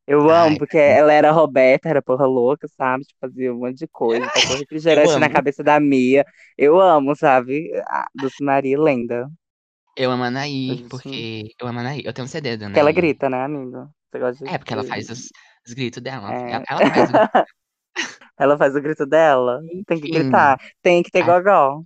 [0.06, 3.04] Eu Ai, amo, porque ela era Roberta, era porra louca, sabe?
[3.04, 6.24] Tipo, fazia um monte de coisa, tacou refrigerante na cabeça da Mia.
[6.56, 7.72] Eu amo, sabe?
[7.88, 9.28] A Dulce Maria, lenda.
[9.96, 11.50] Eu amo a Anaí, porque.
[11.60, 12.02] Eu amo a Anaí.
[12.04, 12.72] Eu tenho um CD da Anaí.
[12.74, 13.88] Porque ela grita, né, amigo?
[14.10, 14.50] Você gosta de...
[14.54, 15.28] É, porque ela faz os,
[15.66, 16.32] os gritos dela.
[16.32, 16.52] É.
[16.52, 17.12] Ela, ela faz o
[18.38, 19.60] Ela faz o grito dela.
[19.86, 20.58] Tem que gritar.
[20.82, 21.40] Tem que ter Ah.
[21.40, 21.82] gogó.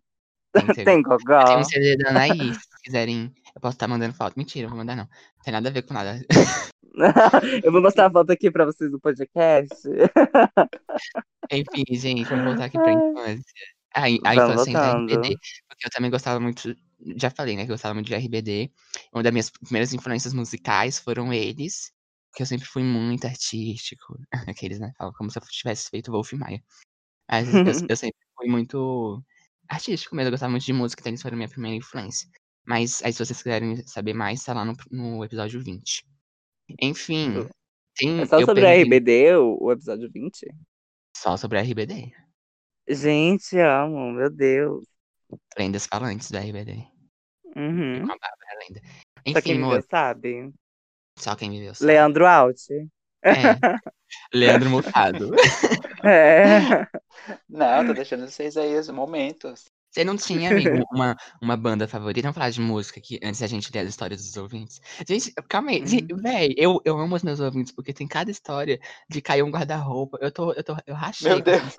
[0.52, 1.44] Tem que ter- Tem gogó.
[1.44, 3.32] tenho um CD da Anaí, se quiserem.
[3.54, 4.36] Eu posso estar mandando foto.
[4.36, 5.04] Mentira, não vou mandar não.
[5.04, 6.20] Não tem nada a ver com nada.
[7.64, 9.72] Eu vou mostrar a foto aqui pra vocês no podcast.
[11.50, 13.44] Enfim, gente, vamos voltar aqui pra infância.
[13.94, 15.12] A, a infância voltando.
[15.12, 15.36] RBD.
[15.68, 16.74] Porque eu também gostava muito.
[17.16, 17.64] Já falei, né?
[17.64, 18.70] Que eu gostava muito de RBD.
[19.12, 21.92] Uma das minhas primeiras influências musicais foram eles.
[22.30, 24.18] Porque eu sempre fui muito artístico.
[24.48, 24.92] Aqueles, né?
[24.96, 26.62] Falam como se eu tivesse feito Wolf Maia.
[27.30, 29.22] Mas eu, eu sempre fui muito
[29.68, 30.28] artístico mesmo.
[30.28, 32.28] Eu gostava muito de música, então eles foram minha primeira influência.
[32.70, 36.06] Mas aí, se vocês quiserem saber mais, tá lá no, no episódio 20.
[36.80, 37.48] Enfim.
[37.96, 40.46] Tem, É só eu sobre a RBD, o, o episódio 20?
[41.16, 42.12] Só sobre a RBD.
[42.88, 44.84] Gente, amo, meu Deus.
[45.58, 46.86] Lendas falantes da RBD.
[47.56, 48.06] Uhum.
[48.06, 48.80] Com a Bárbara Lenda.
[48.80, 50.54] Só quem Enfim, viveu amor, sabe.
[51.18, 51.86] só quem viveu sabe.
[51.88, 52.70] Leandro Alt.
[52.70, 53.32] É.
[54.32, 55.32] Leandro Mufado.
[56.04, 56.86] É.
[57.50, 59.64] Não, tô deixando vocês aí os momentos.
[59.90, 62.22] Você não tinha, amigo, uma, uma banda favorita?
[62.22, 64.80] Vamos falar de música aqui, antes da gente ler as histórias dos ouvintes.
[65.06, 65.86] Gente, calma aí.
[65.86, 68.78] gente, Véi, eu, eu amo os meus ouvintes, porque tem cada história
[69.08, 70.18] de cair um guarda-roupa.
[70.20, 71.76] Eu tô, eu tô, eu rachei Meu Deus.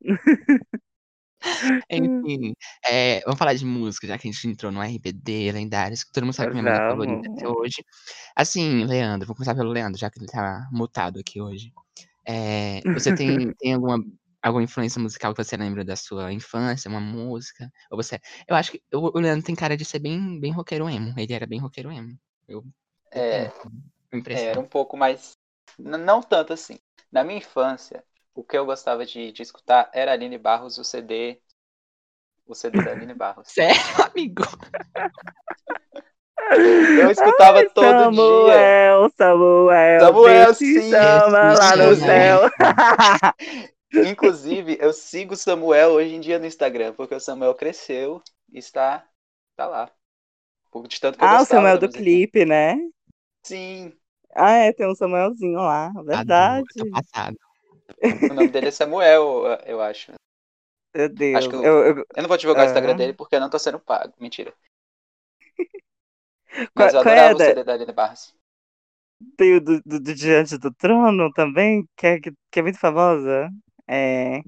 [1.90, 2.54] Enfim,
[2.84, 6.24] é, vamos falar de música, já que a gente entrou no RBD, lendários, que todo
[6.24, 7.58] mundo sabe que minha banda favorita até Vamos.
[7.58, 7.84] hoje.
[8.34, 11.72] Assim, Leandro, vou começar pelo Leandro, já que ele tá mutado aqui hoje.
[12.26, 14.02] É, você tem, tem alguma,
[14.48, 17.70] alguma influência musical que você lembra da sua infância, uma música?
[17.90, 18.20] Ou você.
[18.46, 21.14] Eu acho que o, Leandro tem cara de ser bem, bem roqueiro emo.
[21.18, 22.16] Ele era bem roqueiro emo.
[22.46, 22.64] Eu,
[23.12, 23.52] eu É,
[24.30, 25.32] É, era um pouco mais.
[25.78, 26.78] n- Não tanto assim.
[27.10, 31.40] Na minha infância, o que eu gostava de, de escutar era Aline Barros, o CD.
[32.46, 33.48] O CD da Aline Barros.
[33.48, 33.80] Sério,
[34.12, 34.44] amigo?
[36.98, 38.14] Eu escutava Ai, todo dia.
[38.14, 40.90] Samuel, Samuel, Samuel, sim.
[40.90, 42.40] chama lá no céu.
[44.06, 48.22] Inclusive, eu sigo o Samuel hoje em dia no Instagram, porque o Samuel cresceu
[48.52, 49.06] e está,
[49.52, 49.90] está lá.
[50.70, 52.76] Por- De tanto que Ah, o Samuel do clipe, né?
[53.44, 53.92] Sim,
[54.36, 56.66] Ah, é, tem um Samuelzinho lá, verdade.
[56.76, 57.36] Eu tô passado.
[58.30, 60.12] o nome dele é Samuel, eu acho.
[60.94, 61.36] Meu Deus.
[61.38, 62.70] Acho que eu- eu, eu- Eu não vou divulgar o Ah.
[62.70, 64.12] Instagram dele porque eu não tô sendo pago.
[64.18, 64.52] Mentira.
[66.74, 68.34] Mas eu é adorava o da- CD da Aline Barros.
[69.36, 73.50] tenho do, do, do Diante do Trono também, que é, que, que é muito famosa.
[73.88, 74.40] É.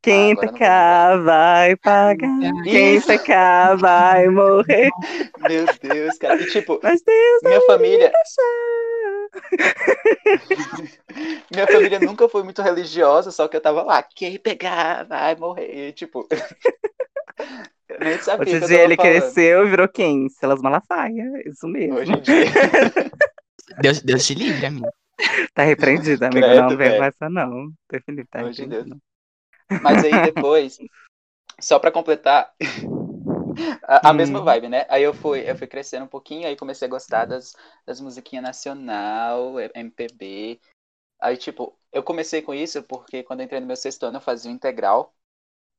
[0.00, 2.52] Quem Ah, vou pecar vai pagar.
[2.64, 4.88] Quem pecar vai morrer.
[5.38, 6.40] Meu Deus, cara.
[6.40, 8.12] E tipo, Mas Deus minha família,
[11.50, 15.88] minha família nunca foi muito religiosa, só que eu tava lá, quem pegar vai morrer.
[15.88, 16.26] E, tipo,
[17.88, 19.12] eu nem sabia Outro eu dia ele falando.
[19.12, 20.28] cresceu e virou quem?
[20.28, 21.24] Silas Malafaia.
[21.46, 21.96] Isso mesmo.
[21.96, 22.44] Hoje em dia.
[23.80, 24.88] Deus, Deus te livre, amigo.
[25.54, 26.52] Tá repreendido, amigo.
[26.52, 27.72] Credo, não vem com essa, não.
[27.90, 29.00] Definido, tá Pelo amor de repreendido.
[29.80, 30.82] Mas aí depois,
[31.60, 32.54] só pra completar,
[33.82, 34.14] a, a Hum.
[34.14, 34.86] mesma vibe, né?
[34.88, 37.54] Aí eu fui, eu fui crescendo um pouquinho, aí comecei a gostar das,
[37.86, 40.60] das musiquinhas nacional, eh, MPB.
[41.20, 44.20] Aí, tipo, eu comecei com isso porque quando eu entrei no meu sexto ano, eu
[44.22, 45.14] fazia o integral.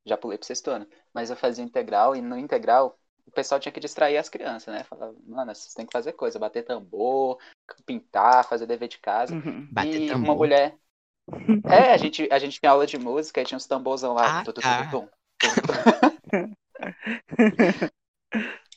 [0.05, 2.99] Já pulei pro sexto ano, mas eu fazia o integral e no integral
[3.29, 4.83] o pessoal tinha que distrair as crianças, né?
[4.83, 7.37] Falava, mano, vocês têm que fazer coisa, bater tambor,
[7.85, 9.35] pintar, fazer dever de casa.
[9.35, 9.67] Uhum.
[9.71, 10.29] Bater e tambor.
[10.29, 10.75] uma mulher.
[11.69, 14.39] É, a gente, a gente tinha aula de música e tinha uns tamborzão lá.
[14.39, 14.89] Ah, tum, tum, tá.
[14.89, 15.07] tum,
[15.37, 15.49] tum,
[16.31, 16.55] tum.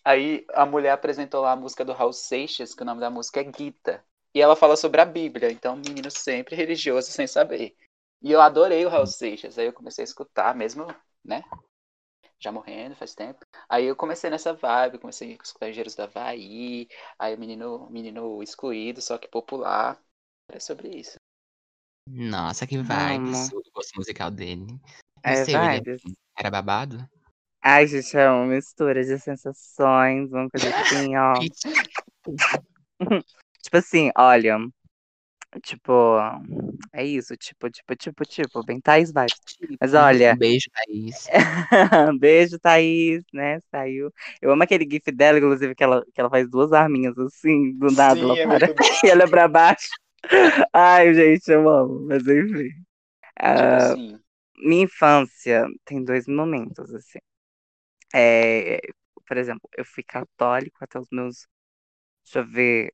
[0.05, 3.41] Aí a mulher apresentou lá a música do Raul Seixas, que o nome da música
[3.41, 4.05] é Gita.
[4.35, 7.75] E ela fala sobre a Bíblia, então menino sempre religioso sem saber.
[8.21, 10.87] E eu adorei o Raul Seixas, aí eu comecei a escutar, mesmo,
[11.25, 11.43] né?
[12.43, 13.47] Já morrendo faz tempo.
[13.69, 18.43] Aí eu comecei nessa vibe, comecei a escutar Engenheiros da Havaí, aí o menino, menino
[18.43, 20.03] excluído, só que popular.
[20.49, 21.17] É sobre isso.
[22.09, 23.61] Nossa, que vibes Amo.
[23.61, 24.67] o gosto musical dele.
[25.23, 26.03] É sei, ele vibes.
[26.37, 27.09] era babado?
[27.63, 31.35] Ai, gente, é uma mistura de sensações, uma coisa assim, ó.
[33.63, 34.59] Tipo assim, olha.
[35.61, 35.93] Tipo,
[36.93, 39.41] é isso, tipo, tipo, tipo, tipo, bem Thaís vibes.
[39.81, 41.33] Mas olha- Um beijo, Thaís.
[42.21, 43.61] Beijo, Thaís, né?
[43.71, 44.13] Saiu.
[44.41, 47.91] Eu amo aquele gif dela, inclusive, que ela, que ela faz duas arminhas assim, do
[47.91, 48.69] nada, Sim, ela é para
[49.05, 49.89] e olha pra baixo.
[50.73, 52.69] Ai, gente, eu amo, mas enfim.
[53.55, 54.21] Tipo Ah, assim,
[54.57, 57.19] minha infância tem dois momentos, assim.
[58.15, 58.81] É,
[59.27, 61.47] por exemplo, eu fui católico até os meus.
[62.25, 62.93] Deixa eu ver.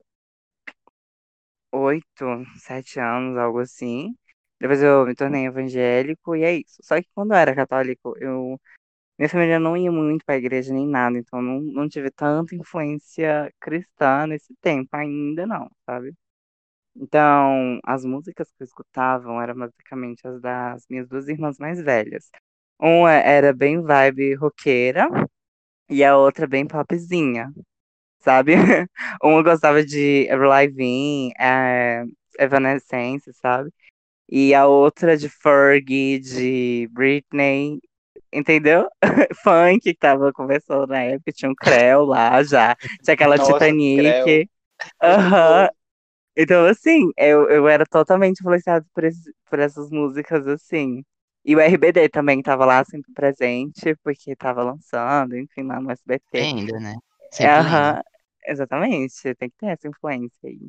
[1.73, 2.25] Oito,
[2.59, 4.15] sete anos, algo assim.
[4.61, 6.79] Depois eu me tornei evangélico e é isso.
[6.83, 8.61] Só que quando eu era católico, eu
[9.19, 13.53] minha família não ia muito pra igreja nem nada, então não, não tive tanta influência
[13.61, 16.15] cristã nesse tempo, ainda não, sabe?
[16.97, 22.31] Então, as músicas que eu escutava eram basicamente as das minhas duas irmãs mais velhas.
[22.81, 25.09] Uma era bem vibe roqueira
[25.89, 27.53] e a outra bem popzinha,
[28.21, 28.55] sabe?
[29.23, 32.05] Uma gostava de Avril Lavigne, é,
[32.39, 33.71] Evanescence, sabe?
[34.31, 37.81] E a outra de Fergie, de Britney,
[38.33, 38.89] entendeu?
[39.43, 44.49] Funk que tava conversando na época, tinha um Creu lá já, tinha aquela Nossa, Titanic.
[45.03, 45.69] Aham.
[46.37, 51.05] Então, assim, eu, eu era totalmente influenciado por, esse- por essas músicas, assim.
[51.45, 56.49] E o RBD também tava lá sempre presente, porque tava lançando, enfim, lá no SBT.
[56.49, 56.95] Ainda, né?
[57.31, 58.01] Sempre Aham,
[58.47, 60.69] exatamente, tem que ter essa influência aí.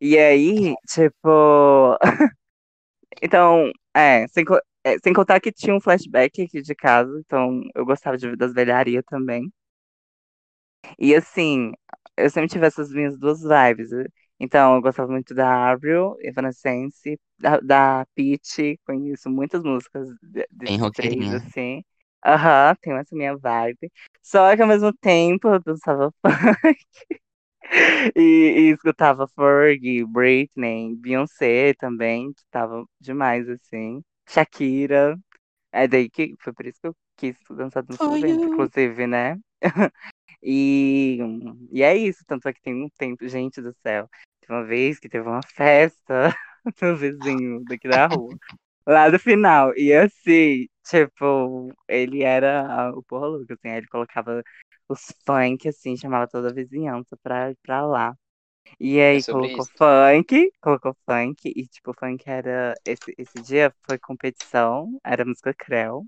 [0.00, 1.98] E aí, tipo.
[3.22, 4.44] Então, é, sem,
[4.84, 8.52] é, sem contar que tinha um flashback aqui de casa, então eu gostava de das
[8.52, 9.50] velharias também.
[10.98, 11.72] E assim,
[12.16, 13.92] eu sempre tive essas minhas duas vibes.
[13.92, 14.06] eh.
[14.40, 20.08] Então, eu gostava muito da Avril, Evanescence, da, da Pitty, conheço muitas músicas
[20.50, 21.82] desses três, assim.
[22.28, 23.90] Aham, tenho essa minha vibe.
[24.22, 26.78] Só que ao mesmo tempo eu dançava funk
[28.16, 34.02] e, e escutava Fergie, Britney, Beyoncé também, que tava demais, assim.
[34.28, 35.18] Shakira.
[35.72, 38.48] É daí que foi por isso que eu quis dançar dança ventre, you.
[38.48, 39.38] inclusive, né?
[40.40, 41.18] E,
[41.72, 44.08] e é isso, tanto é que tem um tempo, gente do céu.
[44.40, 46.32] Teve uma vez que teve uma festa
[46.80, 48.36] no vizinho daqui da rua,
[48.88, 49.72] lá do final.
[49.78, 54.42] E assim, tipo, ele era o porra louca, assim, ele colocava
[54.88, 58.14] os funk, assim, chamava toda a vizinhança pra ir pra lá.
[58.80, 59.72] E É aí sobre colocou isso.
[59.78, 62.74] funk, colocou funk, e tipo, funk era.
[62.84, 66.06] Esse, esse dia foi competição, era música Creu.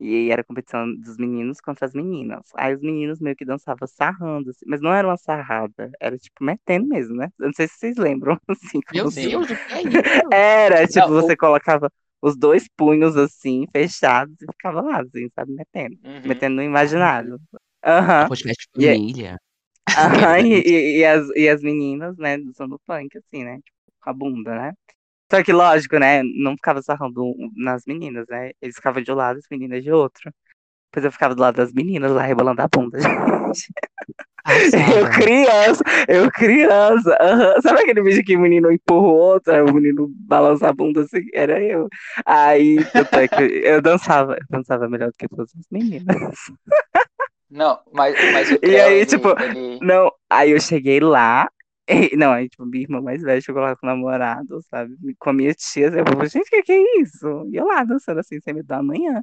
[0.00, 2.42] E era competição dos meninos contra as meninas.
[2.56, 6.44] Aí os meninos meio que dançavam sarrando, assim, mas não era uma sarrada, era tipo
[6.44, 7.28] metendo mesmo, né?
[7.38, 9.30] Eu não sei se vocês lembram, assim, Meu como Sim.
[9.30, 10.32] Deus, o que é isso?
[10.32, 11.90] Era, tipo, Não, você o- colocava
[12.22, 15.98] os dois punhos assim, fechados, e ficava lá, assim, sabe, metendo.
[16.02, 16.22] Uhum.
[16.24, 17.38] Metendo no imaginário.
[17.84, 18.30] Aham.
[18.76, 19.38] E é- família.
[19.96, 23.56] Aham, e, e- e as, e as meninas, né, dançando funk, assim, né?
[23.62, 24.72] Tipo, com a bunda, né?
[25.30, 26.22] Só que, lógico, né?
[26.22, 28.52] Não ficava sarrando nas meninas, né?
[28.60, 30.32] Eles ficavam de um lado, as meninas de outro.
[30.90, 33.72] Depois eu ficava do lado das meninas lá, rebolando a bunda, gente.
[34.46, 35.10] Eu Passada.
[35.10, 37.18] criança, eu criança.
[37.20, 37.60] aham.
[37.60, 41.02] Sabe aquele vídeo que o menino empurra o outro, aí o menino balança a bunda
[41.02, 41.26] assim?
[41.34, 41.88] Era eu.
[42.24, 42.76] Aí,
[43.64, 46.16] eu dançava, eu dançava melhor do que todas as meninas.
[47.50, 51.48] Não, mas, mas o E aí, ele, tipo, ele- Não, aí eu cheguei lá.
[52.18, 54.94] não, aí, tipo, minha irmã mais velha chegou lá com o namorado, sabe?
[55.18, 55.86] Com a minha tia.
[55.86, 57.48] Eu falei, gente, o que, que é isso?
[57.52, 59.22] E eu lá dançando assim, sem medo da manhã.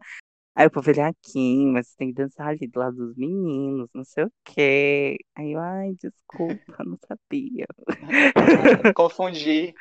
[0.55, 3.89] Aí o povo, ele aqui, mas você tem que dançar ali do lado dos meninos,
[3.93, 5.17] não sei o quê.
[5.35, 7.65] Aí eu, ai, desculpa, não sabia.
[8.95, 9.73] confundi.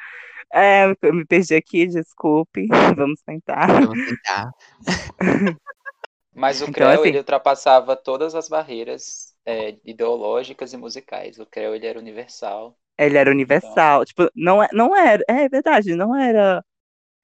[0.53, 2.67] É, eu me perdi aqui, desculpe.
[2.97, 3.67] Vamos tentar.
[3.67, 4.51] Vamos tentar.
[6.35, 11.39] Mas o Então, Creu, assim- ele ultrapassava todas as barreiras é, ideológicas e musicais.
[11.39, 12.79] O Creu, ele era universal.
[12.99, 14.05] Ele era universal.
[14.05, 15.23] Tipo, não, é- não era.
[15.29, 16.65] É verdade, não era.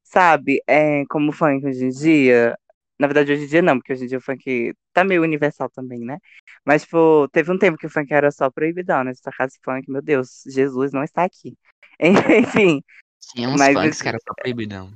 [0.05, 2.59] Sabe, é, como o funk hoje em dia.
[2.99, 5.71] Na verdade, hoje em dia não, porque hoje em dia o funk tá meio universal
[5.71, 6.19] também, né?
[6.65, 9.15] Mas, tipo, teve um tempo que o funk era só proibidão, né?
[9.15, 11.57] Se tocasse funk, meu Deus, Jesus não está aqui.
[12.01, 12.83] Enfim,
[13.21, 14.93] Tinha uns Mas funks que era só proibidão.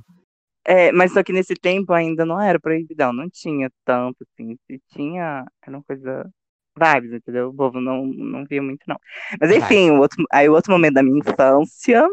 [0.65, 4.57] é, mas só que nesse tempo ainda não era proibidão, não tinha tanto, assim.
[4.67, 6.31] Se tinha, era uma coisa.
[6.75, 7.49] Vibes, entendeu?
[7.49, 8.97] O povo não, não via muito, não.
[9.39, 12.07] Mas enfim, o outro, aí o outro momento da minha infância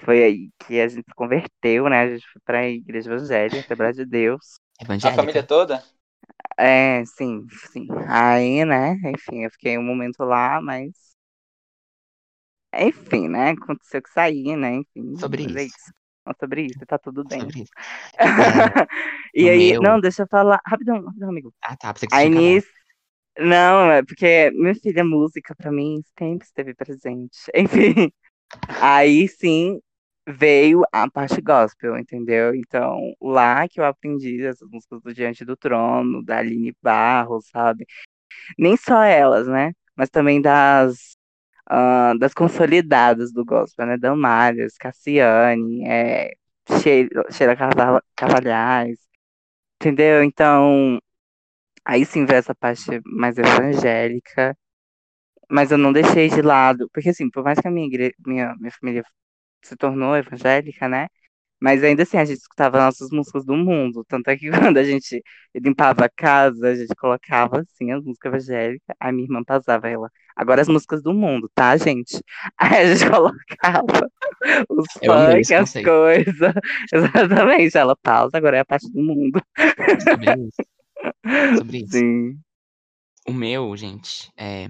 [0.00, 2.02] foi aí que a gente se converteu, né?
[2.02, 4.60] A gente foi pra igreja evangélica, Assembleia de Deus.
[4.80, 5.22] A Evangélica.
[5.22, 5.82] família toda?
[6.58, 7.86] É, sim, sim.
[8.08, 10.92] Aí, né, enfim, eu fiquei um momento lá, mas.
[12.76, 13.50] Enfim, né?
[13.50, 14.76] Aconteceu que saí, né?
[14.76, 15.16] Enfim.
[15.16, 15.76] Sobre é isso.
[15.76, 15.92] isso.
[16.26, 17.40] Não, sobre isso, tá tudo bem.
[17.40, 17.72] Sobre isso.
[19.34, 20.60] e no aí, meu- não, deixa eu falar.
[20.66, 21.54] Rapidão, rapidão, amigo.
[21.62, 21.92] Ah, tá.
[21.94, 22.42] Que Aí você acabado.
[22.42, 22.68] nisso.
[23.38, 27.38] Não, é porque minha filha, música pra mim sempre esteve presente.
[27.54, 28.12] Enfim.
[28.80, 29.80] Aí sim
[30.28, 32.54] veio a parte gospel, entendeu?
[32.54, 37.86] Então, lá que eu aprendi essas músicas do Diante do Trono, da Aline Barros, sabe?
[38.58, 39.72] Nem só elas, né?
[39.96, 41.16] Mas também das,
[41.66, 43.96] ah, das consolidadas do gospel, né?
[43.98, 46.32] Damares, Cassiane, é,
[46.80, 47.56] Sheila,
[48.16, 48.98] Cavalhais,
[49.80, 50.22] entendeu?
[50.24, 51.00] Então,
[51.84, 54.56] aí sim veio essa parte mais evangélica.
[55.50, 58.14] Mas eu não deixei de lado, porque assim, por mais que a minha, igre...
[58.26, 59.04] minha, minha família
[59.64, 61.08] se tornou evangélica, né?
[61.60, 64.04] Mas ainda assim, a gente escutava nossas músicas do mundo.
[64.08, 65.22] Tanto é que quando a gente
[65.54, 68.96] limpava a casa, a gente colocava assim as músicas evangélicas.
[69.00, 70.10] A minha irmã pausava ela.
[70.36, 72.20] Agora as músicas do mundo, tá, gente?
[72.58, 74.10] Aí a gente colocava
[74.68, 76.54] os funk, as coisas.
[76.92, 77.78] Exatamente.
[77.78, 79.40] Ela pausa, agora é a parte do mundo.
[81.58, 81.98] Sobre isso.
[81.98, 82.38] Sim.
[83.26, 84.68] O meu, gente, é,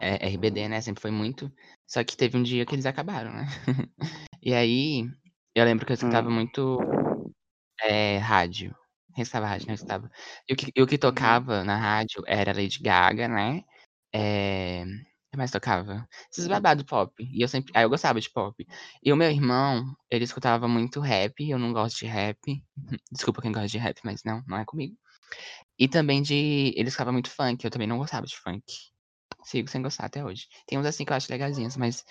[0.00, 0.80] é RBD, né?
[0.80, 1.52] Sempre foi muito.
[1.86, 3.46] Só que teve um dia que eles acabaram, né?
[4.42, 5.08] e aí,
[5.54, 6.32] eu lembro que eu escutava Hum.
[6.32, 6.78] muito
[7.82, 8.74] é, rádio.
[9.16, 10.10] Restava rádio, não escutava.
[10.48, 13.62] E o que, o que tocava na rádio era Lady Gaga, né?
[14.12, 14.84] É...
[14.84, 16.08] O que mais tocava?
[16.30, 17.12] Esses babados pop.
[17.20, 17.72] E eu sempre.
[17.74, 18.66] Ah, eu gostava de pop.
[19.02, 21.48] E o meu irmão, ele escutava muito rap.
[21.48, 22.38] Eu não gosto de rap.
[23.12, 24.96] Desculpa quem gosta de rap, mas não, não é comigo.
[25.78, 26.72] E também de.
[26.76, 27.64] Ele escutava muito funk.
[27.64, 28.64] Eu também não gostava de funk.
[29.42, 30.46] Sigo sem gostar até hoje.
[30.66, 32.04] Tem uns assim que eu acho legalzinhos, mas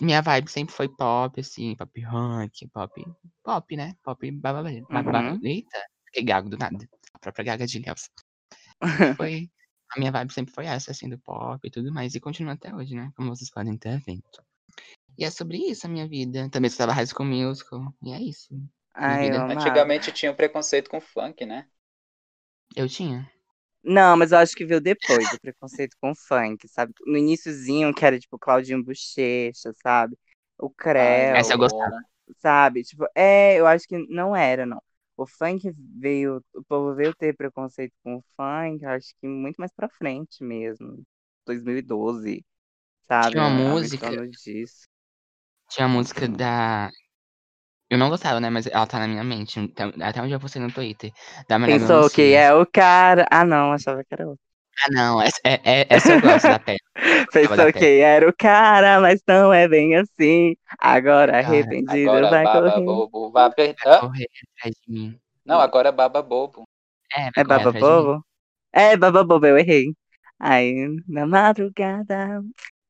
[0.00, 3.04] minha vibe sempre foi pop, assim, pop rock, pop.
[3.42, 3.94] Pop, né?
[4.02, 4.70] Pop bababá.
[4.90, 5.40] babá- Uhum.
[5.42, 6.78] Eita, fiquei gago do nada.
[7.14, 8.10] A própria gaga de Nelson.
[9.16, 9.50] Foi.
[9.90, 12.14] A minha vibe sempre foi essa, assim, do pop e tudo mais.
[12.14, 13.10] E continua até hoje, né?
[13.16, 14.44] Como vocês podem ter visto.
[15.16, 16.48] E é sobre isso a minha vida.
[16.50, 17.92] Também estava High School Musical.
[18.02, 18.54] E é isso.
[18.94, 19.52] Ai, amava.
[19.54, 21.66] Antigamente tinha um preconceito com funk, né?
[22.78, 23.28] Eu tinha.
[23.82, 26.92] Não, mas eu acho que veio depois do preconceito com funk, sabe?
[27.06, 30.16] No iniciozinho, que era tipo Claudinho Bochecha, sabe?
[30.58, 31.96] O Creu, Essa eu gostava.
[32.40, 32.82] sabe?
[32.82, 34.82] Tipo, é, eu acho que não era, não.
[35.16, 39.56] O funk veio, o povo veio ter preconceito com o funk, eu acho que muito
[39.56, 41.02] mais pra frente mesmo.
[41.46, 42.44] 2012,
[43.08, 43.32] sabe?
[43.32, 44.86] Tinha uma em música- disso.
[45.70, 46.90] Tinha a música da.
[47.90, 48.50] Eu não gostava, né?
[48.50, 49.58] Mas ela tá na minha mente.
[49.58, 51.10] Então, até onde eu postei no Twitter.
[51.48, 53.26] Da Pensou que é o cara.
[53.30, 54.42] Ah, não, achava que era outro.
[54.84, 55.20] Ah, não.
[55.22, 56.78] Essa, é, é- essa eu gosto da pele.
[57.32, 60.54] Pensou que era o cara, mas não é bem assim.
[60.78, 62.84] Agora Cara, arrependido Agora vai baba correr.
[62.84, 63.30] bobo.
[63.30, 63.50] Vai...
[63.50, 64.26] Vai correr
[64.58, 65.18] atrás de mim.
[65.44, 66.64] Não, agora baba bobo.
[67.14, 67.72] É, É Baba.
[67.72, 68.24] Bobo?
[68.72, 69.94] É Baba Bobo, eu errei.
[70.38, 72.42] Aí, na madrugada,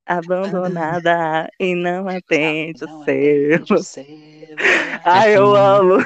[0.08, 3.02] abandonada, e não atende o Não seu.
[3.02, 4.04] atende o seu.
[5.04, 5.98] Ai, eu Assim, amo.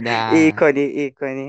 [0.00, 1.46] Da, Ícone, ícone.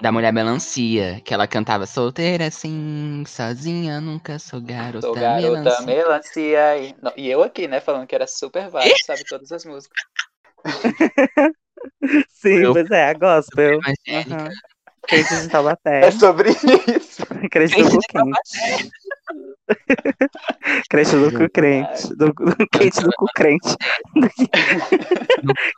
[0.00, 1.20] da mulher melancia.
[1.24, 5.86] Que ela cantava solteira assim, sozinha, nunca sou garota, Sou garota melancia.
[5.86, 6.78] melancia.
[6.78, 6.94] E...
[7.02, 9.96] Não, e eu aqui, né, falando que era super válido, sabe todas as músicas.
[12.30, 13.78] Sim, Eu- pois é, a gospel.
[14.08, 14.48] Aham.
[15.02, 16.06] Crente de Taubaté.
[16.06, 17.24] É sobre isso.
[17.50, 18.90] Crente do quente.
[20.90, 22.08] Crente do cu crente.
[22.16, 23.76] Do, do crente do cu crente.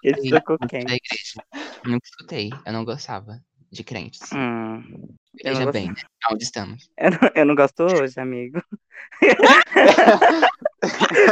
[0.03, 0.95] Crente do cu quente.
[0.95, 1.43] igreja.
[1.85, 4.21] Nunca escutei, eu não gostava de crentes.
[4.33, 4.83] Hum,
[5.43, 5.95] Veja gosto- bem, né?
[6.31, 6.91] Onde estamos?
[6.99, 8.63] eu, não, eu não gosto hoje, amigo.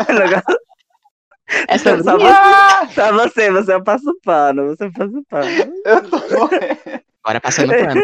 [0.09, 0.61] eu não gosto.
[1.69, 2.03] É Só, você,
[2.95, 5.73] só você, você é o passo pano, você é o passo pano.
[5.85, 7.03] Eu tô morrendo.
[7.23, 8.03] Agora passando pano.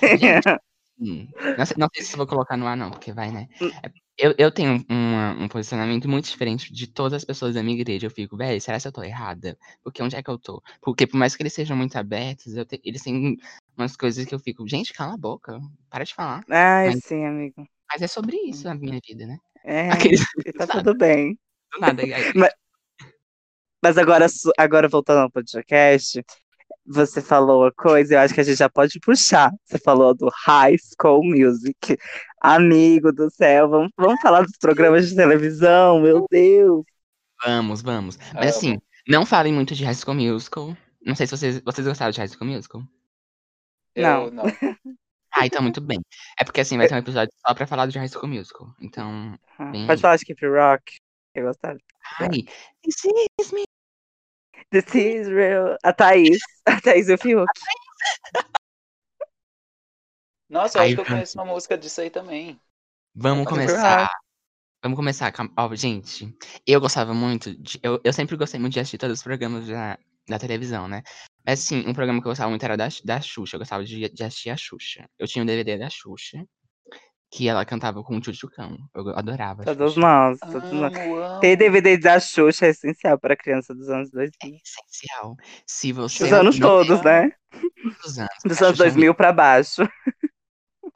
[1.00, 3.46] Hum, Não sei, não sei se vou colocar no ar, não, porque vai, né?
[3.62, 3.70] Hum.
[3.84, 7.78] É, Eu, eu tenho um, um posicionamento muito diferente de todas as pessoas da minha
[7.80, 8.06] igreja.
[8.06, 9.56] Eu fico, velho, será que eu tô errada?
[9.84, 10.60] Porque onde é que eu tô?
[10.82, 13.36] Porque por mais que eles sejam muito abertos, te- eles têm
[13.76, 16.44] umas coisas que eu fico, gente, cala a boca, para de falar.
[16.48, 17.64] Mas- sim, amigo.
[17.90, 19.38] Mas é sobre isso a minha vida, né?
[19.64, 19.88] É,
[20.18, 20.20] Aqueles
[20.56, 21.38] tá sabe, tudo bem.
[21.72, 22.02] do nada.
[22.02, 22.10] aí-
[23.82, 24.26] Mas agora,
[24.58, 26.24] agora voltando ao podcast,
[26.88, 29.50] você falou uma coisa, eu acho que a gente já pode puxar.
[29.64, 31.96] Você falou do High School Music.
[32.40, 36.84] Amigo do céu, vamos, vamos falar dos programas de televisão, meu Deus.
[37.44, 38.18] Vamos, vamos.
[38.34, 40.76] Mas assim, não falem muito de High School Musical.
[41.04, 42.82] Não sei se vocês, vocês gostaram de High School Musical.
[43.94, 44.44] Eu não.
[45.30, 46.00] Ah, então muito bem.
[46.40, 48.66] É porque assim, vai ter um episódio só pra falar de High School Musical.
[48.80, 50.96] Então, Ah, Bem Pode falar de Keep Rock.
[51.34, 51.78] Eu gostava.
[52.18, 52.44] ai,
[52.88, 53.67] is me.
[54.70, 55.76] This is real.
[55.82, 56.38] A Thaís.
[56.66, 57.46] A Thaís e o Fiuk.
[60.48, 62.58] Nossa, eu acho que eu conheço uma música disso aí também.
[63.14, 64.10] Vamos Pode começar.
[64.82, 65.32] Vamos começar.
[65.56, 66.34] Ó, gente,
[66.66, 67.78] eu gostava muito de.
[67.82, 69.98] Eu, eu sempre gostei muito de assistir todos os programas da,
[70.28, 71.02] da televisão, né?
[71.44, 73.56] Mas assim, um programa que eu gostava muito era da, da Xuxa.
[73.56, 75.08] Eu gostava de, de assistir a Xuxa.
[75.18, 76.44] Eu tinha um DVD da Xuxa.
[77.30, 78.78] Que ela cantava com o Tchutchucão.
[78.94, 79.62] Eu adorava.
[79.64, 80.38] Todos nós.
[80.40, 80.92] Todos nós.
[81.40, 84.58] Ter DVD da Xuxa é essencial para criança dos anos É 2000.
[84.64, 85.36] essencial.
[85.66, 86.24] Se você.
[86.24, 87.30] Dos anos não todos, né?
[88.02, 88.30] Dos anos.
[88.46, 89.82] Dos anos Xuxa é 2000 pra baixo.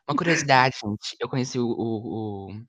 [0.09, 1.17] Uma curiosidade, gente.
[1.21, 1.67] Eu conheci o.
[1.67, 2.63] O, o,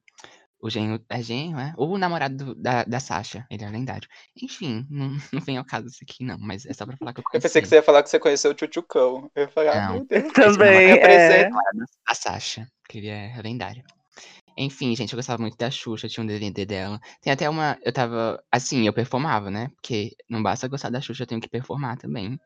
[0.63, 1.03] o genro.
[1.09, 1.73] É genro, é?
[1.77, 3.45] O namorado do- da, da Sasha.
[3.51, 4.07] Ele é lendário.
[4.41, 6.37] Enfim, não, não vem ao caso isso aqui, não.
[6.39, 7.43] Mas é só pra falar que eu Eu conheci.
[7.47, 9.29] pensei que você ia falar que você conheceu o Tchutchucão.
[9.35, 9.93] Eu ia falar, ah, Não.
[9.95, 10.31] meu Deus.
[10.33, 11.43] Também, é.
[11.49, 12.67] namorado da Sasha.
[12.87, 13.83] Que ele é lendário.
[14.55, 16.99] Enfim, gente, eu gostava muito da Xuxa, tinha um DVD dela.
[17.21, 17.77] Tem até uma.
[17.83, 18.39] Eu tava.
[18.51, 19.69] Assim, eu performava, né?
[19.75, 22.39] Porque não basta gostar da Xuxa, eu tenho que performar também.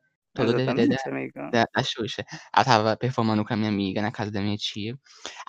[0.43, 1.51] O DVD da, Exatamente, amigo.
[1.51, 2.25] da, da Xuxa.
[2.53, 4.97] Ela tava performando com a minha amiga na casa da minha tia.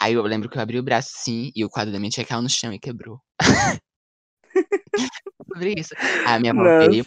[0.00, 2.24] Aí eu lembro que eu abri o braço sim e o quadro da minha tia
[2.24, 3.20] caiu no chão e quebrou.
[5.52, 5.94] Sobre isso.
[6.26, 7.04] A minha avó veio,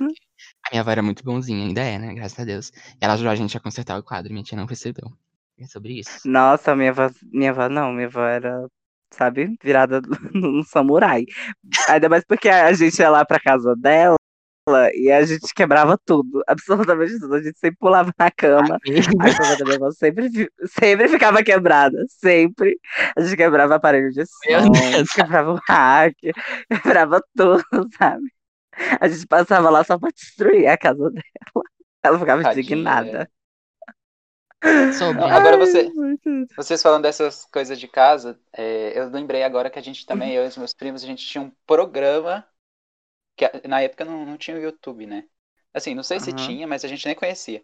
[0.66, 2.14] a minha avó era muito bonzinha, ainda é, né?
[2.14, 2.70] Graças a Deus.
[2.70, 5.12] E ela ajudou a gente a consertar o quadro, minha tia não percebeu.
[5.60, 6.28] É sobre isso.
[6.28, 8.66] Nossa, minha avó, minha avó não, minha avó era,
[9.12, 10.02] sabe, virada
[10.34, 11.26] num samurai.
[11.90, 14.16] Ainda mais porque a gente ia lá pra casa dela
[14.94, 17.36] e a gente quebrava tudo, absolutamente tudo.
[17.36, 18.76] A gente sempre pulava na cama.
[18.78, 20.30] A cama da minha avó sempre,
[20.68, 22.80] sempre ficava quebrada, sempre.
[23.16, 24.72] A gente quebrava aparelho de som,
[25.16, 26.16] quebrava o hack,
[26.84, 27.64] quebrava tudo,
[27.98, 28.24] sabe?
[29.00, 31.66] A gente passava lá só pra destruir a casa dela.
[32.04, 32.62] Ela ficava Tadinha.
[32.64, 33.30] indignada.
[34.98, 35.24] Sobre.
[35.24, 39.80] Agora Ai, você- muito- Vocês falando dessas coisas de casa, é, eu lembrei agora que
[39.80, 42.46] a gente também, eu e os meus primos, a gente tinha um programa
[43.36, 45.26] que a- na época não, não tinha o YouTube, né?
[45.74, 47.64] Assim, não sei se tinha, mas a gente nem conhecia.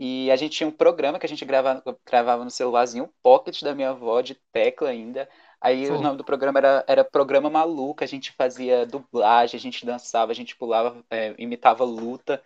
[0.00, 3.62] E a gente tinha um programa que a gente gravava, gravava no celularzinho, um pocket
[3.62, 5.28] da minha avó, de tecla ainda.
[5.60, 9.84] Aí o nome do programa era, era Programa Maluco, a gente fazia dublagem, a gente
[9.84, 12.40] dançava, a gente pulava, é, imitava luta.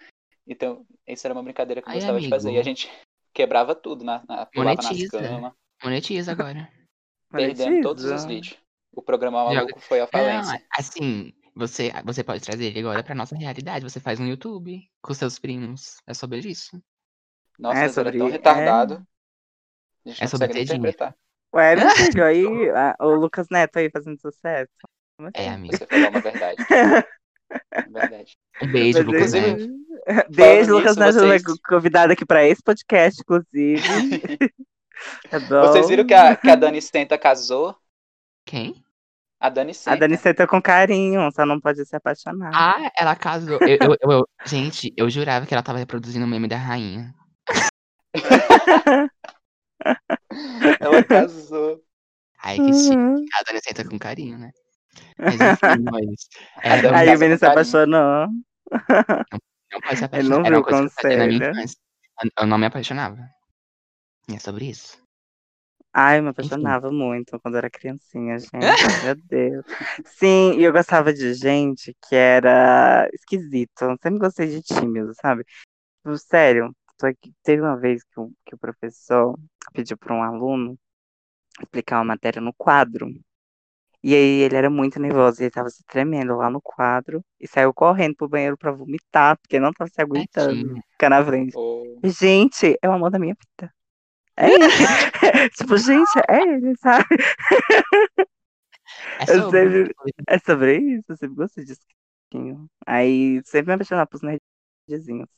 [0.47, 2.49] Então, isso era uma brincadeira que eu Ai, gostava de fazer.
[2.49, 2.61] E amigo.
[2.61, 2.91] a gente
[3.35, 5.21] quebrava tudo, na, na, pulava nas Monetiza.
[5.21, 5.53] camas.
[5.83, 6.71] Monetiza agora.
[7.31, 8.57] Perdemos todos os vídeos.
[8.95, 10.63] O programa Joga- maluco foi à Não, falência.
[10.77, 13.85] assim, você, você pode trazer ele agora pra nossa realidade.
[13.85, 15.97] Você faz um YouTube com seus primos.
[16.07, 16.83] É sobre isso.
[17.59, 18.31] Nossa, É era sobre- tão é.
[18.31, 19.07] retardado.
[20.05, 20.79] A gente É não sobre Tedinho.
[20.79, 21.15] interpretar.
[21.55, 21.85] Ué, meu
[22.19, 24.71] filho, aí a- o Lucas Neto aí fazendo sucesso.
[25.17, 25.49] Como É, assim?
[25.51, 25.77] amigo.
[25.77, 26.57] Você falou uma verdade.
[27.91, 28.37] verdade.
[28.63, 29.83] Um beijo, Mas Lucas Neto.
[30.35, 33.81] Beijo, Lucas Neto, vocês- foi convidado aqui pra esse podcast, inclusive.
[35.49, 35.61] Bom?
[35.67, 37.77] Vocês viram que a, que a Dani Stenta casou?
[38.45, 38.83] Quem?
[39.43, 39.97] A Dani A Stenta.
[39.99, 42.53] Dani senta com carinho, só não pode se apaixonar.
[42.55, 43.59] Ah, ela casou.
[43.63, 47.13] Eu, eu- eu- eu- gente, eu jurava que ela tava reproduzindo o meme da rainha.
[50.81, 51.83] Ela casou.
[52.43, 52.97] Ai, que chique.
[52.97, 53.25] Uhum.
[53.35, 54.51] A Dani senta com carinho, né?
[55.19, 55.41] Mas enfim,
[55.93, 56.29] mas.
[56.59, 57.51] A É, Dani não, Aí o com se carinho.
[57.53, 58.27] apaixonou.
[59.73, 60.51] não pode se Ele não apaixonar.
[60.51, 61.53] Viu o conselho.
[62.39, 63.19] Eu não me apaixonava.
[64.29, 65.02] E é sobre isso.
[65.93, 68.51] Ai, eu me apaixonava muito quando era criancinha, gente.
[69.05, 69.65] Meu Deus.
[70.07, 73.83] Sim, e eu gostava de gente que era esquisito.
[73.83, 75.45] Eu sempre gostei de tímido, sabe?
[76.03, 76.75] Tipo, Sério,
[77.43, 79.39] teve uma vez que o, que o professor
[79.75, 80.79] pediu para um aluno
[81.61, 83.09] explicar uma matéria no quadro.
[84.03, 87.73] E aí ele era muito nervoso, ele tava se tremendo lá no quadro e saiu
[87.73, 91.57] correndo pro banheiro pra vomitar, porque não tava se aguentando, ficar na frente.
[91.57, 93.73] Ô, Gente, é o amor da minha vida.
[94.43, 94.65] É ele.
[95.57, 97.07] tipo, gente, é ele, sabe?
[99.21, 99.87] É Eu sobre.
[99.87, 99.95] sempre-
[100.27, 101.81] É sobre isso, eu sempre gostei disso.
[102.87, 105.29] Aí sempre me apaixonava pros nerdzinhos.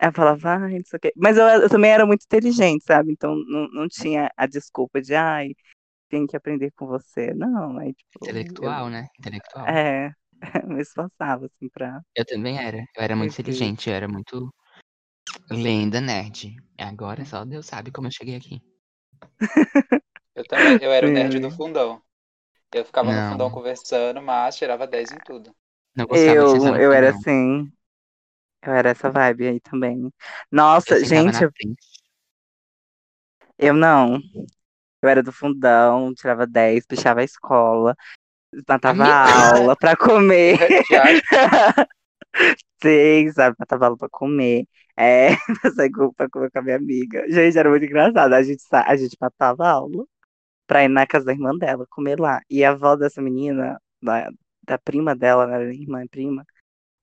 [0.00, 1.12] Eu falava, ai, não sei o quê.
[1.16, 3.12] Mas eu, eu também era muito inteligente, sabe?
[3.12, 5.54] Então não, não tinha a desculpa de, ai,
[6.08, 7.32] tem que aprender com você.
[7.34, 8.24] Não, aí tipo.
[8.24, 9.06] Intelectual, né?
[9.18, 9.66] Intelectual.
[10.44, 12.00] Eu, é, me esforçava, assim, pra.
[12.14, 12.76] Eu também era.
[12.76, 14.52] Eu era muito inteligente, eu era muito
[15.50, 16.56] lenda nerd.
[16.78, 18.62] Agora só Deus sabe como eu cheguei aqui.
[20.34, 22.00] eu também, eu era o nerd do fundão.
[22.72, 23.32] Eu ficava no Não.
[23.32, 25.54] fundão conversando, mas tirava 10 em tudo.
[25.94, 27.10] Não gostava de Eu, no eu era fundão.
[27.10, 27.70] assim.
[28.62, 29.96] Eu era essa vibe aí também.
[30.04, 30.12] Eu
[30.50, 31.44] Nossa, na gente,
[33.58, 34.18] eu não.
[35.02, 37.96] Eu era do fundão, tirava 10, pichava a escola,
[38.68, 40.58] matava a aula pra comer.
[42.82, 43.56] Sim, sabe?
[43.58, 44.66] Matava aula pra comer.
[44.98, 45.28] É,
[45.62, 47.24] pra sair com- pra comer com a minha amiga.
[47.30, 48.32] Gente, era muito engraçado.
[48.34, 50.04] A gente, a gente matava a aula
[50.66, 52.40] pra ir na casa da irmã dela, comer lá.
[52.50, 54.30] E a avó dessa menina, da,
[54.64, 56.44] da prima dela, não era nem irmã, é prima,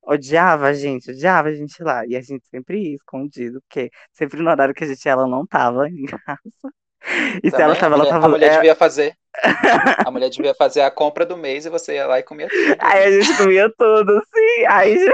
[0.04, 2.06] odiava a gente, odiava a gente lá.
[2.08, 5.28] E a gente sempre ia escondido, porque sempre no horário que a gente ia, ela
[5.28, 6.40] não tava em casa.
[7.44, 8.26] E se ela também, tava, ela tava.
[8.26, 9.18] a mulher é, devia fazer.
[10.04, 12.78] A mulher devia fazer a compra do mês e você ia lá e comia tudo.
[12.80, 14.66] Aí a gente comia tudo, assim.
[14.70, 15.10] Aí.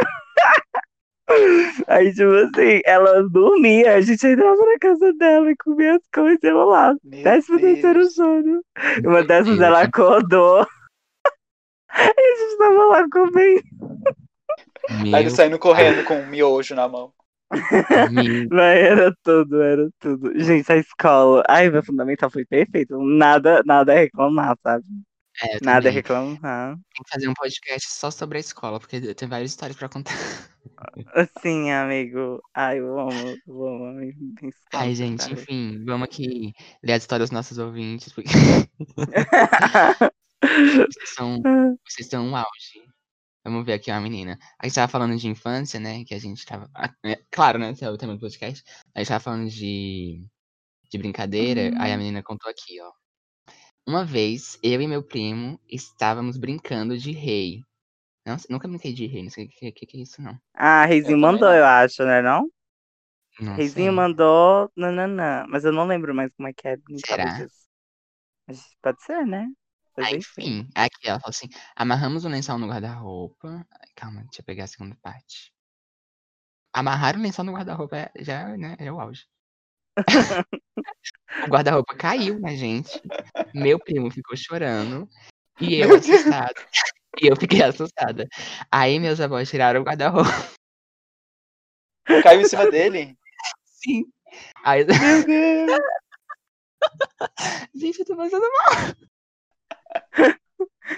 [1.88, 6.40] Aí, tipo assim, ela dormia, a gente entrava na casa dela e comia as coisas,
[6.44, 8.14] e ela lá, Meu décimo terceiro Deus.
[8.16, 8.62] sono.
[9.04, 10.66] E uma dessas Deus, ela acordou.
[11.92, 13.64] E a gente tava lá comendo.
[14.90, 17.12] Aí Meu ele saindo correndo com um miojo na mão.
[18.52, 20.40] Mas era tudo, era tudo.
[20.40, 21.44] Gente, a escola.
[21.48, 22.98] Ai, meu fundamental foi perfeito.
[23.02, 24.84] Nada, nada a reclamar, sabe?
[25.42, 25.94] É, Nada também.
[25.94, 26.76] reclamar.
[26.76, 30.14] Tem que fazer um podcast só sobre a escola, porque tem várias histórias pra contar.
[31.14, 32.42] Assim, amigo.
[32.54, 34.12] Ai, eu amo, eu amo
[34.74, 38.12] Ai, gente, enfim, vamos aqui ler as histórias dos nossos ouvintes.
[38.14, 38.30] Porque...
[40.42, 41.42] Vocês são,
[41.86, 42.82] vocês estão no auge.
[43.44, 44.38] Vamos ver aqui uma menina.
[44.58, 46.04] A gente tava falando de infância, né?
[46.06, 46.70] Que a gente tava.
[46.76, 47.72] ah, é, Claro, né?
[47.72, 48.64] Esse é o tema do podcast.
[48.96, 50.26] A gente tava falando de,
[50.90, 51.72] de brincadeira.
[51.78, 52.92] Aí a menina contou aqui, ó.
[53.90, 57.66] Uma vez, eu e meu primo estávamos brincando de rei.
[58.26, 60.40] Nossa, nunca brinquei de rei, não sei o que, que, que é isso, não.
[60.54, 61.52] Ah, Reizinho Eu mandou, não.
[61.52, 62.48] eu acho, né não?
[63.40, 63.92] Não Reizinho sei.
[63.94, 65.46] mandou nananã.
[65.50, 67.32] Mas eu não lembro mais como é que é brincada Será?
[67.32, 67.68] disso.
[68.48, 69.48] Mas pode ser, né?
[69.98, 70.68] Aí, enfim.
[70.76, 73.66] aqui ela falou assim: amarramos o lençol no guarda-roupa.
[73.96, 75.54] Calma, deixa eu pegar a segunda parte.
[76.80, 79.24] Amarrar o lençol no guarda-roupa é- já né, é o auge.
[81.46, 83.02] o guarda-roupa caiu na gente.
[83.54, 85.08] Meu primo ficou chorando.
[85.60, 86.54] E eu assustada.
[87.22, 88.28] E eu fiquei assustada.
[88.72, 90.30] Aí meus avós tiraram o guarda-roupa.
[92.24, 93.18] Caiu em cima dele.
[93.66, 94.06] Sim.
[94.64, 95.82] Aí, Meu Deus.
[97.76, 98.96] gente, eu tô passando mal.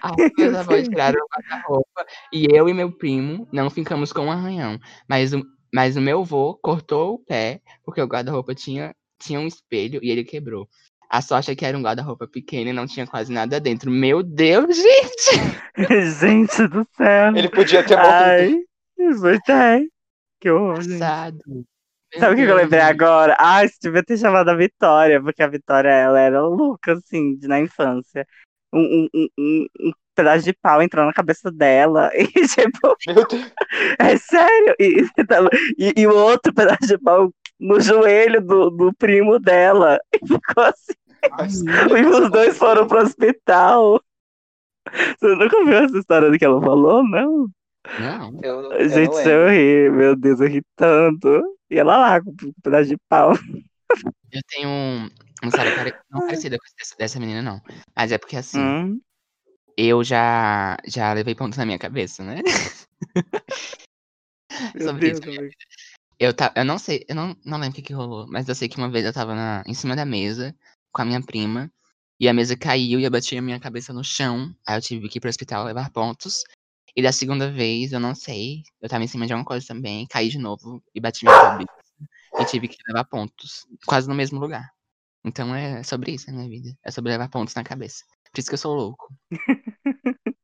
[0.02, 2.06] Aí meus avós tiraram o guarda-roupa.
[2.32, 4.80] E eu e meu primo não ficamos com um arranhão.
[5.08, 5.42] Mas o,
[5.74, 10.10] mas o meu avô cortou o pé, porque o guarda-roupa tinha, tinha um espelho e
[10.10, 10.68] ele quebrou.
[11.10, 13.92] A sorte é que era um guarda-roupa pequeno e não tinha quase nada dentro.
[13.92, 15.62] Meu Deus, gente!
[16.20, 17.36] gente do céu.
[17.36, 18.66] Ele podia ter morrido.
[19.50, 19.86] Ai.
[20.40, 21.00] Que horror, gente.
[21.00, 21.40] Passado.
[21.48, 22.90] Meu Sabe o que eu lembrei gente.
[22.90, 23.36] agora?
[23.40, 27.48] Ah, você devia ter chamado a Vitória, porque a Vitória, ela era louca, assim, de-
[27.48, 28.26] na infância.
[28.74, 33.26] Um, um, um, um- um pedaço de pau entrou na cabeça dela e, tipo, Meu
[33.28, 33.52] Deus.
[34.00, 34.76] é sério.
[34.80, 35.06] E,
[35.78, 37.32] e, e o outro pedaço de pau
[37.62, 40.00] no joelho do, do primo dela.
[40.14, 40.94] E ficou assim.
[41.98, 44.02] E os dois foram pro hospital.
[44.92, 47.04] Você nunca viu essa história do que ela falou?
[47.08, 47.48] Não?
[48.00, 48.40] Não.
[48.42, 51.42] Eu, eu Gente, não se eu ri, meu Deus, eu ri tanto.
[51.70, 53.34] E ela lá com um pedaço de pau.
[54.32, 55.10] Eu tenho um,
[55.44, 57.62] uma história pare- não parecida com dessa, dessa menina, não.
[57.96, 59.00] Mas é porque assim, Hum.
[59.78, 62.42] eu já, já levei pontos na minha cabeça, né?
[64.74, 65.56] Meu Sobre Deus, isso.
[66.22, 68.54] Eu, tá, eu não sei, eu não, não lembro o que, que rolou, mas eu
[68.54, 70.56] sei que uma vez eu tava na, em cima da mesa
[70.92, 71.72] com a minha prima,
[72.20, 74.54] e a mesa caiu e eu bati a minha cabeça no chão.
[74.68, 76.44] Aí eu tive que ir pro hospital levar pontos.
[76.96, 80.06] E da segunda vez, eu não sei, eu tava em cima de alguma coisa também,
[80.06, 81.74] caí de novo e bati minha cabeça.
[82.40, 84.70] E tive que levar pontos, quase no mesmo lugar.
[85.26, 86.70] Então é sobre isso a minha vida.
[86.84, 88.04] É sobre levar pontos na cabeça.
[88.32, 89.12] Por isso que eu sou louco.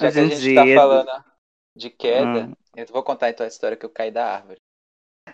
[0.00, 1.31] Já que a gente tá falando
[1.74, 2.54] de queda, Hum.
[2.76, 4.60] eu vou contar então a história que eu caí da árvore.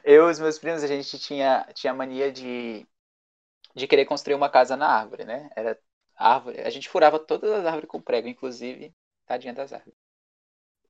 [0.05, 2.87] Eu e os meus primos, a gente tinha, tinha mania de,
[3.75, 5.51] de querer construir uma casa na árvore, né?
[5.57, 5.79] Era
[6.17, 6.61] árvore.
[6.61, 8.95] A gente furava todas as árvores com prego, inclusive,
[9.27, 9.99] tadinha das árvores.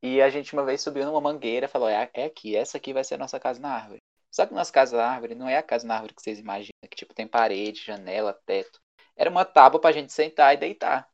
[0.03, 2.93] E a gente uma vez subiu numa mangueira e falou: é, é aqui, essa aqui
[2.93, 4.03] vai ser a nossa casa na árvore.
[4.31, 6.73] Só que nossa casa na árvore não é a casa na árvore que vocês imaginam,
[6.91, 8.81] que tipo tem parede, janela, teto.
[9.17, 11.09] Era uma tábua pra gente sentar e deitar.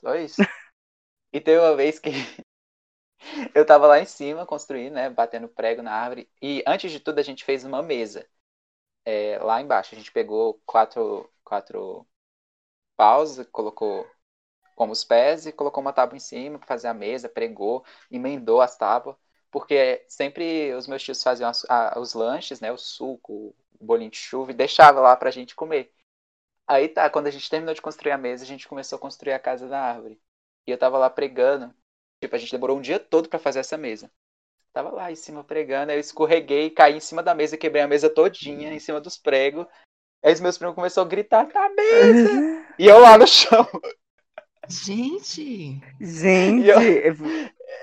[0.00, 0.36] Só isso.
[1.32, 2.10] E teve uma vez que
[3.54, 5.10] eu tava lá em cima construindo, né?
[5.10, 6.28] Batendo prego na árvore.
[6.42, 8.26] E antes de tudo a gente fez uma mesa.
[9.04, 9.94] É, lá embaixo.
[9.94, 12.06] A gente pegou quatro, quatro
[12.96, 14.06] paus, colocou
[14.76, 18.60] como os pés e colocou uma tábua em cima para fazer a mesa, pregou, emendou
[18.62, 19.16] as tábuas.
[19.50, 22.72] Porque sempre os meus tios faziam as- a- os lanches, né?
[22.72, 25.92] O suco, o bolinho de chuva e deixava lá pra gente comer.
[26.66, 29.32] Aí tá, quando a gente terminou de construir a mesa, a gente começou a construir
[29.34, 30.20] a casa da árvore.
[30.66, 31.74] E eu tava lá pregando.
[32.20, 34.10] Tipo, a gente demorou um dia todo pra fazer essa mesa.
[34.72, 37.88] Tava lá em cima pregando, aí eu escorreguei, caí em cima da mesa, quebrei a
[37.88, 39.66] mesa todinha, em cima dos pregos.
[40.22, 42.28] Aí os meus primos começaram a gritar, tá mesa!
[42.78, 43.68] E eu lá no chão,
[44.68, 45.80] Gente!
[46.00, 46.80] Gente, eu-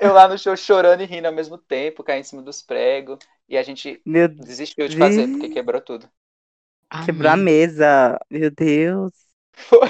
[0.01, 3.19] eu lá no chão chorando e rindo ao mesmo tempo, caí em cima dos pregos.
[3.47, 6.09] E a gente meu, desistiu de fazer, porque quebrou tudo.
[7.05, 8.19] quebrou a mesa.
[8.29, 9.11] Meu Deus.
[9.53, 9.89] Foi.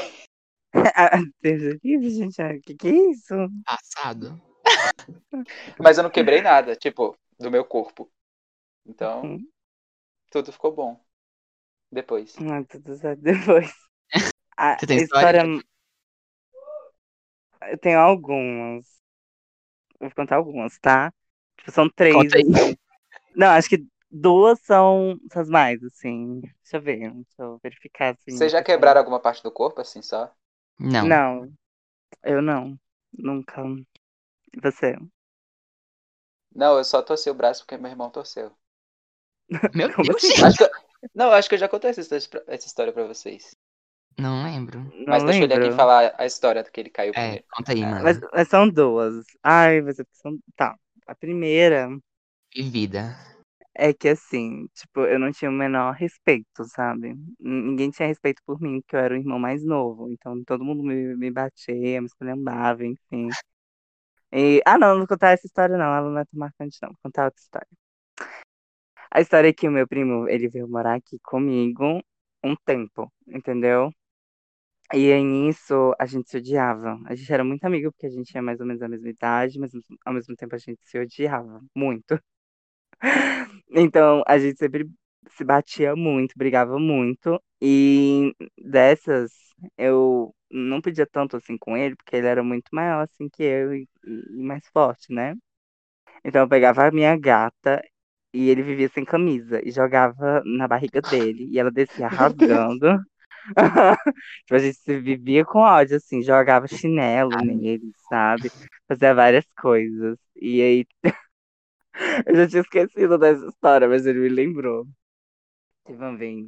[0.95, 2.41] Ah, Deus livre, gente.
[2.41, 3.33] O que, que é isso?
[3.65, 4.41] Passado.
[5.79, 8.09] Mas eu não quebrei nada, tipo, do meu corpo.
[8.85, 9.47] Então, Uhum.
[10.29, 10.99] tudo ficou bom.
[11.91, 12.35] Depois.
[12.37, 13.71] Ah, tudo certo depois.
[14.57, 15.43] A Você tem história?
[17.69, 18.85] Eu tenho algumas.
[19.99, 21.13] Vou contar algumas, tá?
[21.57, 22.15] Tipo, são três.
[22.15, 22.43] Conta aí.
[22.43, 22.75] assim.
[23.35, 26.39] Não, acho que duas são são as mais, assim.
[26.39, 26.99] Deixa eu ver.
[27.11, 28.13] Deixa eu verificar.
[28.13, 30.33] Assim, Vocês já quebraram alguma parte do corpo, assim, só?
[30.81, 31.07] Não.
[31.07, 31.53] Não.
[32.23, 32.79] Eu não.
[33.13, 33.61] Nunca.
[34.53, 34.95] E Você?
[36.55, 38.55] Não, eu só torci o braço porque meu irmão torceu.
[39.75, 40.23] Meu Como Deus!
[40.23, 40.43] assim?
[40.43, 40.69] Acho que eu-
[41.15, 43.55] Não, acho que eu já contei essa história, essa história pra vocês.
[44.19, 44.79] Não lembro.
[44.79, 45.65] Não Mas deixa eu lembro.
[45.67, 47.45] aqui falar a história que ele caiu É, primeiro.
[47.51, 48.03] conta aí, mano.
[48.03, 49.25] Mas, mas são duas.
[49.43, 50.37] Ai, mas são.
[50.55, 50.75] Tá.
[51.07, 51.89] A primeira
[52.55, 53.03] Vivida.
[53.73, 57.15] É que assim, tipo, eu não tinha o menor respeito, sabe?
[57.39, 60.11] Ninguém tinha respeito por mim, porque eu era o irmão mais novo.
[60.11, 63.29] Então todo mundo me, me batia, me esculhambava, enfim.
[64.33, 65.93] E, ah, não, não vou contar essa história, não.
[65.93, 66.89] Ela não é tão marcante, não.
[66.89, 67.67] Vou contar outra história.
[69.09, 72.01] A história é que o meu primo, ele veio morar aqui comigo
[72.43, 73.89] um tempo, entendeu?
[74.93, 76.99] E aí nisso a gente se odiava.
[77.05, 79.57] A gente era muito amigo, porque a gente tinha mais ou menos a mesma idade,
[79.59, 79.71] mas
[80.05, 82.19] ao mesmo tempo a gente se odiava muito.
[83.71, 84.89] Então, a gente sempre
[85.29, 87.41] se batia muito, brigava muito.
[87.61, 89.31] E dessas,
[89.77, 93.73] eu não pedia tanto assim com ele, porque ele era muito maior assim que eu
[93.75, 95.35] e, e mais forte, né?
[96.23, 97.81] Então eu pegava a minha gata
[98.33, 101.49] e ele vivia sem camisa e jogava na barriga dele.
[101.51, 102.99] E ela descia rasgando.
[104.45, 108.51] Tipo, a gente se vivia com ódio, assim, jogava chinelo nele, sabe?
[108.87, 110.17] Fazia várias coisas.
[110.35, 110.85] E aí
[112.27, 114.87] eu já tinha esquecido dessa história, mas ele me lembrou.
[115.85, 116.47] Teve uma vez,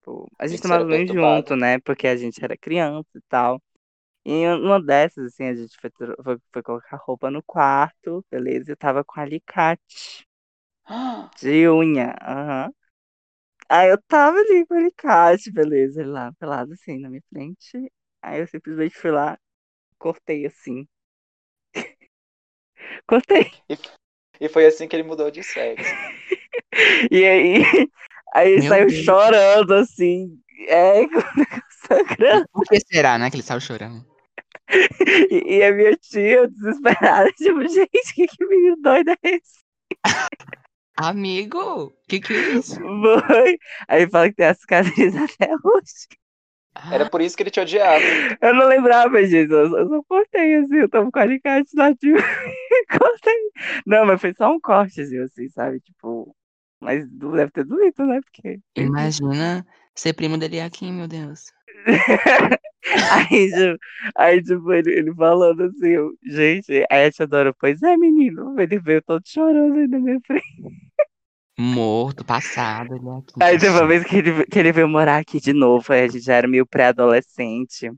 [0.00, 1.78] tipo, a gente Gente, tomava banho junto, né?
[1.80, 3.62] Porque a gente era criança e tal.
[4.24, 5.90] E uma dessas, assim, a gente foi,
[6.24, 8.70] foi, foi colocar roupa no quarto, beleza?
[8.70, 9.80] E eu tava com alicate
[11.40, 12.14] de unha.
[12.22, 12.72] Aham.
[13.68, 16.00] Aí eu tava ali com alicate, beleza?
[16.02, 17.92] Ele lá, pelado assim, na minha frente.
[18.22, 19.38] Aí eu simplesmente fui lá,
[19.98, 20.86] cortei assim.
[23.06, 23.52] Cortei.
[24.42, 25.88] E foi assim que ele mudou de sexo.
[27.10, 27.62] E aí,
[28.34, 29.04] aí ele Meu saiu Deus.
[29.04, 30.38] chorando, assim.
[30.68, 31.02] É,
[31.86, 32.46] sangrando.
[32.52, 34.04] Por que será, né, que ele saiu chorando?
[35.30, 39.62] E, e a minha tia, desesperada, tipo, gente, que, que menino doido é esse?
[40.96, 42.76] Amigo, que que é isso?
[43.26, 43.58] Foi.
[43.88, 46.06] Aí fala que tem as cicatrizes até hoje.
[46.90, 48.02] Era por isso que ele te odiava.
[48.40, 51.94] Eu não lembrava disso, eu só, eu só cortei assim, eu tava com alicate lá,
[51.94, 52.16] tipo,
[52.98, 53.50] cortei.
[53.86, 55.80] Não, mas foi só um cortezinho, assim, sabe?
[55.80, 56.34] Tipo,
[56.80, 58.20] mas deve ter doído, né?
[58.22, 58.58] Porque.
[58.76, 61.52] Imagina ser primo dele aqui, meu Deus.
[63.12, 63.78] Aí, tipo,
[64.16, 68.58] aí, tipo ele, ele falando assim, eu, gente, aí a tia Dora, pois é, menino,
[68.60, 70.44] ele veio todo chorando aí na minha frente.
[71.62, 73.34] Morto, passado, ele aqui.
[73.40, 76.08] Aí teve uma vez que ele, que ele veio morar aqui de novo, aí a
[76.08, 77.88] gente já era meio pré-adolescente.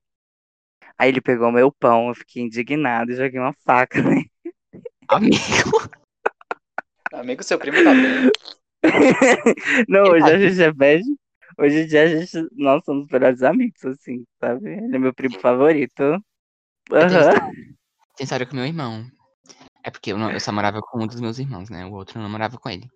[0.98, 4.24] Aí ele pegou meu pão, eu fiquei indignado e joguei uma faca, né?
[5.08, 5.38] Amigo,
[7.14, 8.30] Amigo, seu primo tá bem.
[9.88, 11.16] Não, hoje tá a gente é beijo.
[11.58, 14.72] Hoje em dia a gente, nós somos melhores amigos, assim, sabe?
[14.72, 16.22] Ele é meu primo favorito.
[16.90, 17.40] história,
[18.14, 19.06] tenho história com meu irmão.
[19.84, 21.84] É porque eu, não- eu só morava com um dos meus irmãos, né?
[21.86, 22.88] O outro eu não morava com ele.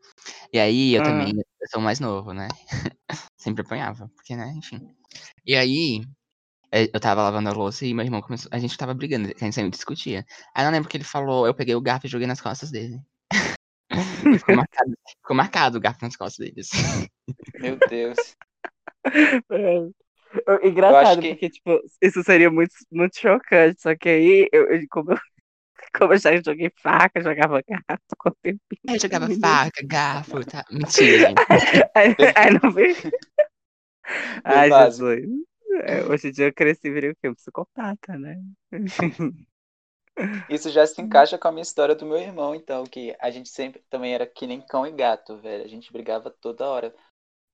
[0.52, 1.04] E aí eu Ah.
[1.04, 2.48] também, eu sou o mais novo, né?
[3.38, 4.80] Sempre apanhava, porque, né, enfim.
[5.46, 6.02] E aí,
[6.72, 8.50] eh, eu tava lavando a louça e meu irmão começou.
[8.52, 10.24] A gente tava brigando, a gente sempre discutia.
[10.54, 12.70] Aí eu não lembro que ele falou, eu peguei o garfo e joguei nas costas
[12.70, 13.00] dele.
[14.40, 16.60] Ficou marcado, ficou marcado o garfo nas costas dele.
[16.60, 17.08] assim.
[17.60, 18.16] Meu Deus.
[19.50, 20.68] É.
[20.68, 23.80] Engraçado, que- porque, tipo, isso seria muito, muito chocante.
[23.80, 25.18] Só que aí, eu, eu- como, eu,
[25.96, 28.82] como eu já joguei faca, jogava gato, cortei o pinto.
[28.88, 30.64] Aí eu jogava faca, garfo, tá?
[30.70, 31.34] Mentira.
[31.94, 32.94] Aí, aí não vi.
[34.44, 35.08] Ai, básico.
[35.08, 35.48] Jesus.
[35.82, 37.28] É, hoje em dia eu cresci e virei o quê?
[37.28, 38.40] Um psicopata, né?
[40.50, 43.48] Isso já se encaixa com a minha história do meu irmão, então, que a gente
[43.48, 45.64] sempre também era que nem cão e gato, velho.
[45.64, 46.92] A gente brigava toda hora.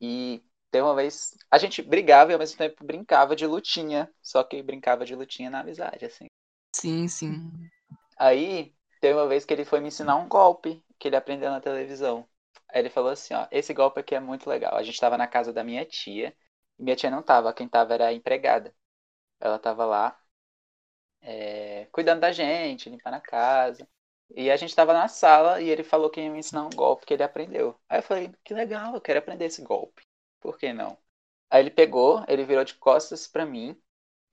[0.01, 1.37] E tem uma vez.
[1.51, 4.11] A gente brigava e ao mesmo tempo brincava de lutinha.
[4.23, 6.27] Só que brincava de lutinha na amizade, assim.
[6.75, 7.53] Sim, sim.
[8.17, 11.61] Aí, teve uma vez que ele foi me ensinar um golpe que ele aprendeu na
[11.61, 12.29] televisão.
[12.69, 14.77] Aí ele falou assim, ó, esse golpe aqui é muito legal.
[14.77, 16.37] A gente tava na casa da minha tia,
[16.79, 18.75] e minha tia não tava, quem tava era a empregada.
[19.41, 20.19] Ela tava lá,
[21.23, 23.89] é, cuidando da gente, limpando a casa.
[24.37, 27.07] E a gente tava na sala e ele falou que ia me ensinar um golpe
[27.07, 27.79] que ele aprendeu.
[27.89, 30.03] Aí eu falei, que legal, eu quero aprender esse golpe.
[30.41, 30.99] Por que não?
[31.51, 33.81] Aí ele pegou, ele virou de costas pra mim,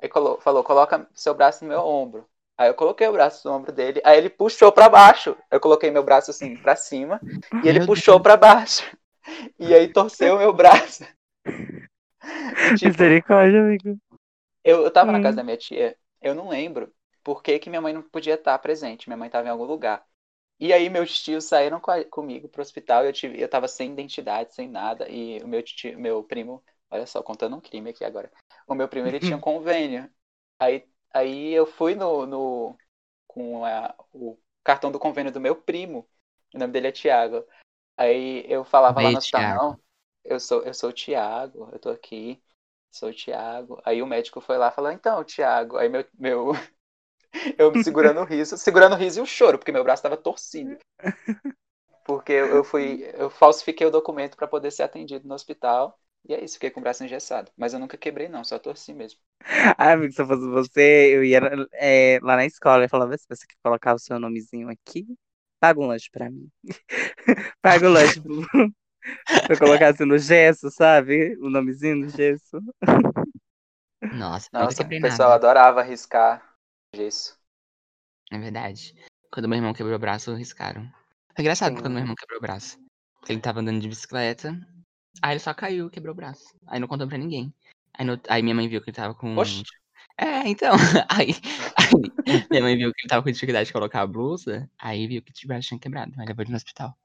[0.02, 0.10] aí
[0.42, 2.30] falou, coloca seu braço no meu ombro.
[2.58, 5.36] Aí eu coloquei o braço no ombro dele, aí ele puxou pra baixo.
[5.52, 7.22] Eu coloquei meu braço assim pra cima
[7.62, 8.84] e ele Meu puxou pra baixo.
[9.60, 11.04] E aí torceu o meu braço.
[12.64, 13.98] E, tipo, Misericórdia, amigo.
[14.64, 15.20] eu, eu tava na Hum.
[15.20, 16.94] casa da minha tia, eu não lembro
[17.24, 19.08] por que, que minha mãe não podia estar presente.
[19.10, 20.06] Minha mãe tava em algum lugar.
[20.60, 23.92] E aí meus tios saíram com a- comigo pro hospital, eu, tive, eu tava sem
[23.94, 28.06] identidade, sem nada, e o meu tio, meu primo, olha só, contando um crime aqui
[28.06, 28.32] agora.
[28.68, 30.10] O meu primo, ele tinha um convênio.
[30.60, 32.78] Aí, aí eu fui no, no
[33.28, 36.08] com a- o cartão do convênio do meu primo,
[36.54, 37.46] o nome dele é Tiago.
[37.98, 39.80] Aí eu falava lá Beijo, no hospital, não,
[40.26, 42.42] eu sou, eu sou o Tiago, eu tô aqui,
[42.92, 43.82] sou o Tiago.
[43.86, 46.52] Aí o médico foi lá e falou, então, Tiago, aí meu, meu,
[47.58, 50.18] eu me segurando o riso, segurando o riso e o choro, porque meu braço tava
[50.18, 50.78] torcido.
[52.04, 56.00] porque eu eu fui, eu falsifiquei o documento para poder ser atendido no hospital.
[56.28, 57.52] E é isso, fiquei com o braço engessado.
[57.56, 59.20] Mas eu nunca quebrei, não, só torci mesmo.
[59.78, 61.40] Ai, amigo, se eu fosse você, eu ia
[61.74, 65.06] é, lá na escola e falava, se você quer colocar o seu nomezinho aqui,
[65.60, 66.50] paga um lanche pra mim.
[67.62, 68.42] paga um lanche pro-
[69.46, 71.38] pra eu colocar assim no gesso, sabe?
[71.42, 72.62] O nomezinho no gesso.
[74.12, 75.34] Nossa, Nossa, o pessoal nada.
[75.34, 76.56] adorava riscar
[76.96, 77.38] gesso.
[78.32, 78.94] É verdade.
[79.32, 80.84] Quando meu irmão quebrou o braço, riscaram.
[81.36, 81.82] Foi engraçado Sim.
[81.82, 82.78] quando meu irmão quebrou o braço.
[83.20, 84.58] Porque ele tava andando de bicicleta.
[85.22, 86.56] Aí ele só caiu e quebrou o braço.
[86.68, 87.54] Aí não contou pra ninguém.
[87.94, 89.36] Aí, no- aí minha mãe viu que ele tava com.
[89.38, 89.64] Oxi.
[90.18, 90.74] É, então.
[91.10, 91.34] Aí,
[92.28, 94.70] aí minha mãe viu que ele tava com dificuldade de colocar a blusa.
[94.78, 96.14] Aí viu que o braço tinha quebrado.
[96.20, 96.96] Aí levou ele no hospital.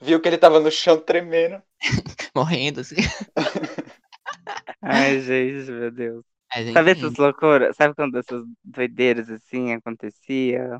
[0.00, 1.62] Viu que ele tava no chão tremendo.
[2.34, 2.96] Morrendo, assim.
[4.82, 6.24] Ai, gente, meu Deus.
[6.54, 7.76] Mas, Sabe essas loucuras?
[7.76, 10.78] Sabe quando essas doideiras assim acontecia?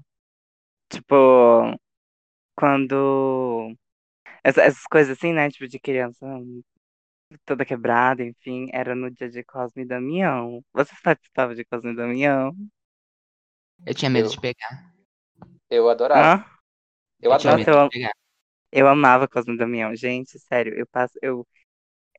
[0.89, 1.75] Tipo,
[2.57, 3.75] quando.
[4.49, 5.51] Essa- essas coisas assim, né?
[5.51, 6.27] Tipo, de criança
[7.45, 10.63] toda quebrada, enfim, era no dia de Cosme e Damião.
[10.73, 12.55] Vocês participavam de Cosme e Damião?
[13.85, 14.93] Eu tinha medo Eu- de pegar.
[15.71, 16.31] Eu adorava.
[16.31, 16.45] Hã?
[17.23, 17.65] Eu Eu adoro.
[17.65, 18.13] Nossa, eu, pegar.
[18.73, 19.95] eu amava Cosme e Damião.
[19.97, 21.47] Gente, sério, eu passo, eu,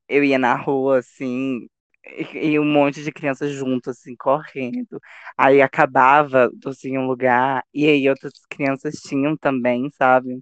[0.09, 1.67] eu ia na rua, assim,
[2.05, 4.99] e, e um monte de crianças junto, assim, correndo.
[5.37, 10.39] Aí acabava, assim, um lugar, e aí outras crianças tinham também, sabe?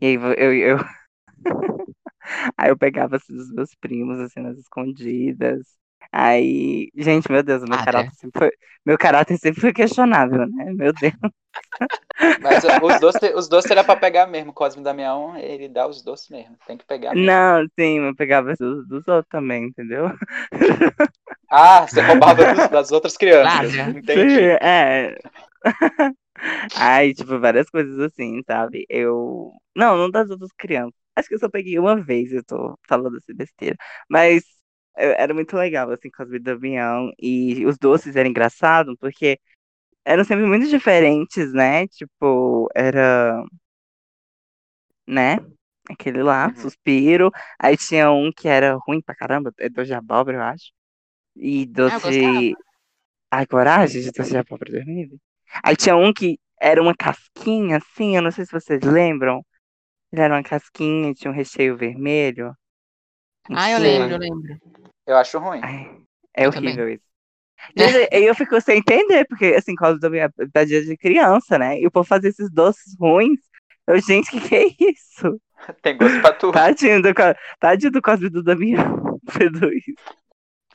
[0.00, 0.78] E aí eu, eu,
[2.56, 5.60] aí eu pegava assim, dos meus primos, assim, nas escondidas.
[6.12, 8.50] Aí, gente, meu Deus, o meu Ah, caráter sempre foi,
[8.84, 10.72] meu caráter sempre foi questionável, né?
[10.74, 11.14] Meu Deus.
[12.38, 14.52] Mas os doces, os doces era pra pegar mesmo.
[14.52, 16.56] Cosme Damião, ele dá os doces mesmo.
[16.66, 17.38] Tem que pegar mesmo.
[17.38, 20.10] Não, sim, eu pegava dos, dos outros também, entendeu?
[21.50, 23.60] Ah, você roubava dos- das outras crianças.
[23.62, 23.94] Larga.
[23.94, 24.52] Entendi.
[24.52, 25.16] Sim, é.
[26.74, 28.86] Aí, tipo, várias coisas assim, sabe?
[28.88, 29.52] Eu.
[29.74, 30.94] Não, não das outras crianças.
[31.16, 33.76] Acho que eu só peguei uma vez, eu tô falando assim besteira.
[34.10, 34.44] Mas
[34.98, 37.10] eu- era muito legal, assim, Cosme e Damião.
[37.18, 39.38] E os doces eram engraçados, porque
[40.04, 41.86] eram sempre muito diferentes, né?
[41.88, 43.44] Tipo, era.
[45.06, 45.38] Né?
[45.90, 46.56] Aquele lá, Uhum.
[46.56, 47.30] suspiro.
[47.58, 50.72] Aí tinha um que era ruim pra caramba, é doce de abóbora, eu acho.
[51.36, 52.06] E Ah, doce.
[52.06, 52.44] gostava.
[53.30, 55.18] Ai, coragem de doce de abóbora dormindo.
[55.62, 59.44] Aí tinha um que era uma casquinha, assim, eu não sei se vocês lembram.
[60.12, 62.54] Ele era uma casquinha, tinha um recheio vermelho.
[63.50, 64.58] Ah, eu lembro, eu lembro.
[65.06, 65.60] Eu acho ruim.
[65.62, 65.90] Ai,
[66.34, 66.70] é Eu também.
[66.70, 67.06] horrível isso.
[67.76, 70.96] Gente, aí eu fico sem entender, porque assim, por causa da minha da dia de
[70.96, 71.80] criança, né?
[71.80, 73.40] E o povo fazia esses doces ruins.
[73.86, 75.40] Eu, gente, que que é isso?
[75.82, 76.52] Tem gosto pra tudo.
[76.52, 77.08] Tadinho do,
[77.58, 79.18] tadinho do Cosme e do Damião.
[79.26, 79.94] Isso.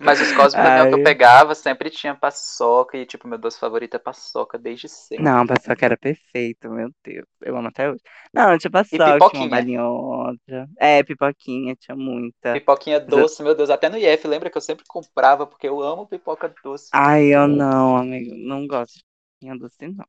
[0.04, 1.04] Mas os Cosme Damião que eu Ai.
[1.04, 2.98] pegava sempre tinha paçoca.
[2.98, 5.24] E, tipo, meu doce favorito é paçoca desde sempre.
[5.24, 7.28] Não, paçoca era perfeito, meu Deus.
[7.42, 8.02] Eu amo até hoje.
[8.34, 10.36] Não, tinha paçoca, tinha uma.
[10.78, 12.54] É, pipoquinha, tinha muita.
[12.54, 13.70] Pipoquinha doce, meu Deus.
[13.70, 16.90] Até no IF, lembra que eu sempre comprava, porque eu amo pipoca doce.
[16.94, 18.36] Ai, eu não, amigo.
[18.36, 19.04] Não gosto de
[19.40, 20.06] pipoquinha doce, não.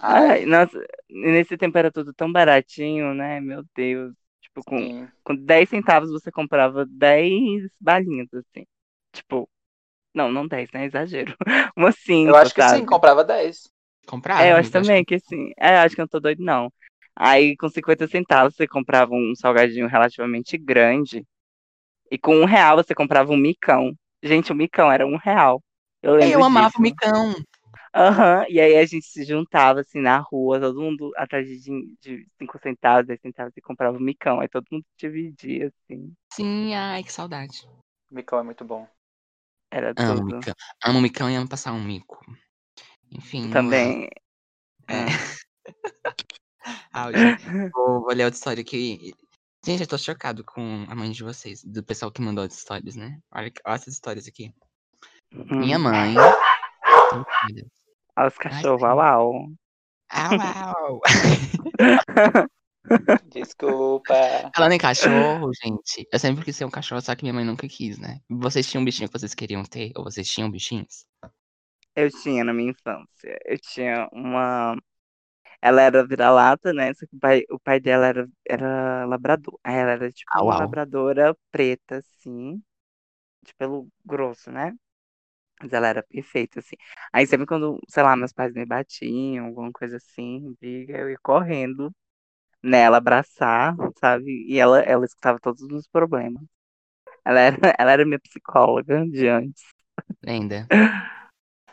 [0.00, 3.40] Ai, Ai, nossa, nesse tempo era tudo tão baratinho, né?
[3.40, 4.14] Meu Deus.
[4.50, 5.08] Tipo, com, sim.
[5.22, 8.66] com 10 centavos você comprava 10 balinhas, assim.
[9.12, 9.48] Tipo,
[10.14, 10.86] não, não 10, né?
[10.86, 11.36] Exagero.
[11.76, 12.78] Umas 5, Eu acho que sabe?
[12.78, 13.70] sim, comprava 10.
[14.06, 14.42] Comprava.
[14.42, 15.52] É, eu acho também que sim.
[15.58, 16.72] É, eu acho que eu não tô doido, não.
[17.14, 21.24] Aí, com 50 centavos, você comprava um salgadinho relativamente grande.
[22.10, 23.94] E com um real, você comprava um micão.
[24.22, 25.62] Gente, o micão era um real.
[26.02, 26.78] Eu lembro Eu amava disso.
[26.78, 27.34] o micão.
[27.94, 32.26] Aham, E aí a gente se juntava, assim, na rua, todo mundo atrás de, de
[32.38, 34.40] 5 centavos, 10 centavos, e comprava o micão.
[34.40, 36.14] Aí todo mundo dividia, assim.
[36.32, 37.68] Sim, ai, que saudade.
[38.10, 38.86] Micão é muito bom.
[39.70, 40.36] Era Amo tudo.
[40.36, 40.54] micão.
[40.84, 42.20] Amo micão e amo passar um mico.
[43.10, 43.50] Enfim.
[43.50, 44.08] Também.
[44.88, 45.06] É.
[46.92, 47.06] Ah.
[47.06, 47.18] Auge.
[47.72, 49.14] Vou, vou ler outra história aqui.
[49.64, 52.96] Gente, eu tô chocado com a mãe de vocês, do pessoal que mandou as histórias,
[52.96, 53.18] né?
[53.30, 54.52] Olha, olha essas histórias aqui.
[55.32, 55.82] Minha Hum.
[55.82, 56.14] mãe.
[57.12, 57.79] Meu Deus.
[58.16, 59.48] Olha os cachorros, au, au.
[60.10, 61.00] Au, au.
[63.32, 64.50] Desculpa.
[64.54, 67.68] Falando em cachorro, gente, eu sempre quis ser um cachorro, só que minha mãe nunca
[67.68, 68.20] quis, né?
[68.28, 69.92] Vocês tinham um bichinho que vocês queriam ter?
[69.96, 71.06] Ou vocês tinham bichinhos?
[71.94, 73.38] Eu tinha na minha infância.
[73.44, 74.76] Eu tinha uma.
[75.62, 76.94] Ela era vira-lata, né?
[76.94, 79.58] Só que o pai, o pai dela era, era labrador.
[79.64, 80.60] Ela era tipo Au, uma au.
[80.60, 82.62] labradora preta, assim.
[83.42, 84.74] De pelo grosso, né?
[85.62, 86.76] Mas ela era perfeita, assim.
[87.12, 91.18] Aí sempre quando, sei lá, meus pais me batiam, alguma coisa assim, briga, eu ia
[91.22, 91.94] correndo
[92.62, 94.46] nela abraçar, sabe?
[94.48, 96.42] E ela, ela escutava todos os meus problemas.
[97.24, 99.62] Ela era, ela era minha psicóloga de antes.
[100.26, 100.66] Ainda.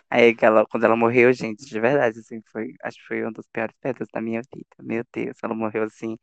[0.09, 3.45] Aí ela, quando ela morreu, gente, de verdade, assim, foi, acho que foi uma das
[3.47, 4.67] piores perdas da minha vida.
[4.81, 6.17] Meu Deus, ela morreu assim,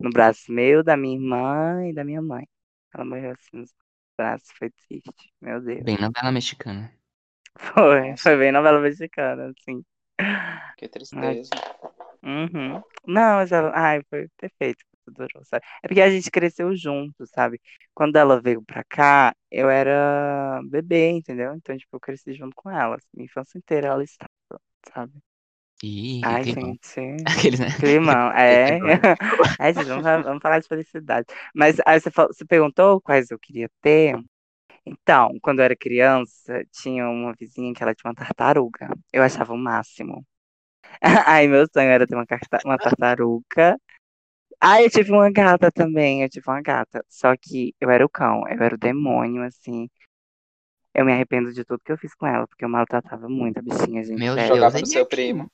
[0.00, 2.46] no braço meu, da minha irmã e da minha mãe.
[2.94, 3.72] Ela morreu assim nos
[4.16, 5.32] braços, foi triste.
[5.40, 5.82] Meu Deus.
[5.82, 6.92] Bem novela mexicana.
[7.58, 8.22] Foi, Nossa.
[8.22, 9.84] foi bem novela mexicana, assim.
[10.76, 11.50] Que tristeza.
[12.22, 12.82] Uhum.
[13.06, 13.72] Não, mas ela.
[13.74, 14.84] Ai, foi perfeito.
[15.04, 15.64] que Durou, sabe?
[15.82, 17.60] É porque a gente cresceu junto, sabe?
[17.94, 21.54] Quando ela veio pra cá, eu era bebê, entendeu?
[21.54, 22.96] Então, tipo, eu cresci junto com ela.
[22.96, 24.30] assim, minha infância inteira ela estava,
[24.94, 25.12] sabe?
[25.82, 26.76] Ih, Ai, bom.
[26.76, 27.00] gente.
[27.24, 27.68] Aqueles, né?
[27.78, 28.78] Climão, é.
[29.58, 31.26] É, gente, vamos, vamos falar de felicidade.
[31.54, 34.16] Mas aí você, falou- você perguntou quais eu queria ter.
[34.86, 38.88] Então, quando eu era criança, tinha uma vizinha que ela tinha uma tartaruga.
[39.12, 40.26] Eu achava o máximo.
[41.26, 43.76] Aí meu sonho era ter uma, carta- uma tartaruga.
[44.60, 47.04] Aí eu tive uma gata também, eu tive uma gata.
[47.08, 49.88] Só que eu era o cão, eu era o demônio, assim.
[50.94, 53.62] Eu me arrependo de tudo que eu fiz com ela, porque eu maltratava muito a
[53.62, 54.24] bichinha, gente.
[54.24, 54.54] Meu sério.
[54.54, 55.50] Deus, Jogava é no seu primo.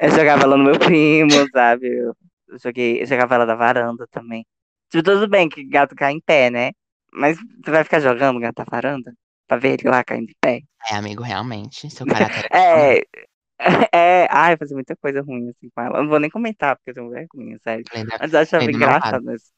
[0.00, 1.86] Eu jogava ela no meu primo, sabe?
[1.88, 2.14] Eu
[2.62, 4.46] joguei, eu jogava ela da varanda também.
[4.90, 6.72] Tipo, tudo bem que gato cai em pé, né?
[7.12, 9.12] Mas você vai ficar jogando gato da varanda?
[9.46, 10.60] Pra ver ele lá caindo em pé?
[10.90, 11.90] É, amigo, realmente.
[11.90, 13.02] Seu caráter é.
[13.56, 13.64] É,
[14.24, 15.98] é, ai, fazer muita coisa ruim assim com ela.
[15.98, 17.84] Eu não vou nem comentar, porque eu tenho vergonha, sério.
[17.94, 19.24] Lenda, Mas eu achava engraçado.
[19.24, 19.52] Mas...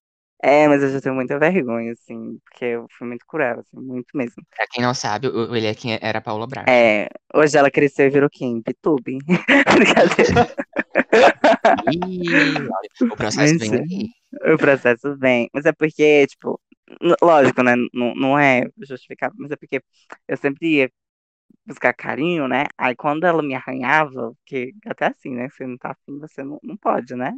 [0.49, 4.17] É, mas eu já tenho muita vergonha, assim, porque eu fui muito cruel, assim, muito
[4.17, 4.45] mesmo.
[4.55, 6.71] Pra quem não sabe, o ele aqui era Paula Bracho.
[6.71, 8.63] É, hoje ela cresceu e virou quem?
[8.63, 9.19] Pitube.
[9.75, 10.47] Brincadeira.
[13.11, 13.85] O processo vem Mentira.
[13.91, 14.55] aí.
[14.55, 15.51] O processo vem.
[15.53, 16.61] Mas é porque, tipo,
[17.21, 17.75] lógico, né?
[17.93, 19.83] Não, não é justificável, mas é porque
[20.29, 20.91] eu sempre ia
[21.67, 22.67] buscar carinho, né?
[22.79, 25.49] Aí quando ela me arranhava, porque até assim, né?
[25.49, 27.33] Você não tá afim, você não, não pode, né?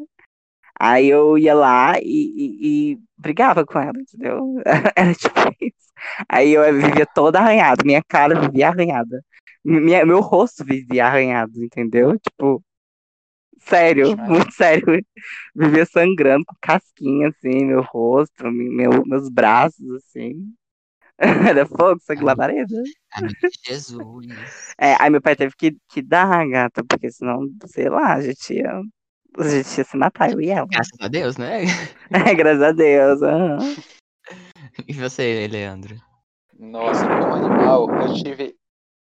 [0.79, 4.57] Aí eu ia lá e, e, e brigava com ela, entendeu?
[4.97, 5.89] Era tipo isso.
[6.29, 9.23] Aí eu vivia toda arranhada, minha cara vivia arranhada.
[9.65, 12.19] Minha, meu rosto vivia arranhado, entendeu?
[12.19, 12.63] Tipo,
[13.59, 15.05] sério, muito sério.
[15.55, 20.55] Vivia sangrando com casquinha, assim, meu rosto, meu, meus braços, assim.
[21.53, 22.83] Era fogo, sangue labareda.
[23.67, 24.27] Jesus.
[24.79, 28.21] É, aí meu pai teve que, que dar a gata, porque senão, sei lá, a
[28.21, 28.81] gente ia,
[29.37, 30.67] a gente ia se matar, eu e ela.
[30.67, 31.63] Graças a Deus, né?
[32.11, 33.23] É, graças a Deus.
[33.23, 33.59] aham.
[34.87, 35.95] E você, Leandro?
[36.59, 38.57] Nossa, como animal, eu tive.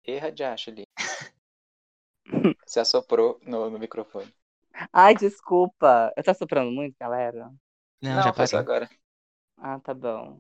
[0.06, 0.84] Erra de acho ali.
[2.66, 4.32] Você assoprou no, no microfone.
[4.92, 6.14] Ai, desculpa.
[6.16, 7.52] Eu tô soprando muito, galera?
[8.02, 8.74] Não, já foi só parou.
[8.74, 8.90] agora.
[9.58, 10.38] Ah, tá bom.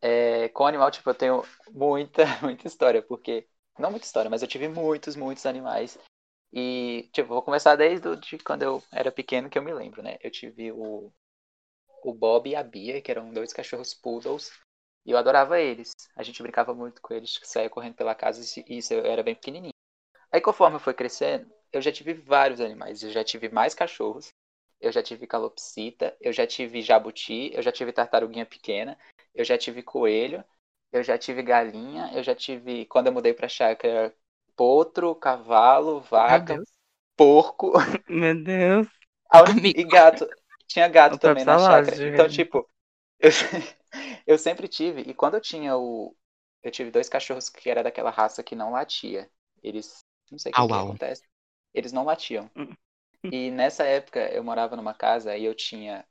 [0.00, 1.42] É, com animal, tipo, eu tenho
[1.72, 3.48] muita, muita história, porque.
[3.78, 5.98] Não muita história, mas eu tive muitos, muitos animais.
[6.52, 10.18] E, tipo, vou começar desde de quando eu era pequeno, que eu me lembro, né?
[10.22, 11.12] Eu tive o,
[12.04, 14.52] o Bob e a Bia, que eram dois cachorros poodles,
[15.06, 15.92] e eu adorava eles.
[16.16, 19.34] A gente brincava muito com eles, saía correndo pela casa, e isso eu era bem
[19.34, 19.74] pequenininho.
[20.32, 23.02] Aí, conforme eu fui crescendo, eu já tive vários animais.
[23.02, 24.32] Eu já tive mais cachorros,
[24.80, 28.98] eu já tive calopsita, eu já tive jabuti, eu já tive tartaruguinha pequena,
[29.34, 30.44] eu já tive coelho,
[30.92, 34.14] eu já tive galinha, eu já tive, quando eu mudei pra chácara,
[34.62, 36.62] potro, cavalo, vaca,
[37.16, 37.72] porco
[38.08, 38.88] Meu Deus.
[39.30, 39.74] a uni- Amigo.
[39.74, 40.28] e gato.
[40.66, 42.00] Tinha gato O próprio também na chácara.
[42.04, 42.68] Então, tipo,
[43.20, 43.30] eu,
[44.26, 46.16] eu sempre tive, e quando eu tinha o.
[46.62, 49.30] Eu tive dois cachorros que era daquela raça que não latia.
[49.62, 50.04] Eles.
[50.30, 51.22] Não sei o que, que acontece.
[51.74, 52.50] Eles não latiam.
[52.56, 52.76] Hum.
[53.30, 56.06] E nessa época eu morava numa casa e eu tinha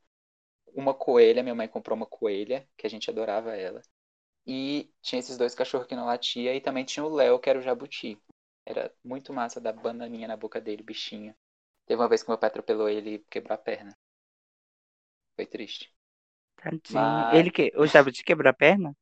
[0.76, 3.82] uma coelha, minha mãe comprou uma coelha, que a gente adorava ela.
[4.48, 7.60] E tinha esses dois cachorros que não latia, e também tinha o Léo, que era
[7.60, 8.19] o jabuti.
[8.65, 11.35] Era muito massa dar bananinha na boca dele, bichinho.
[11.85, 13.95] Teve uma vez que meu pai atropelou ele e quebrou a perna.
[15.35, 15.93] Foi triste.
[16.55, 17.25] Tadinho.
[17.27, 17.71] Mas- Ele que.
[17.75, 18.95] O jabuti quebrou a perna?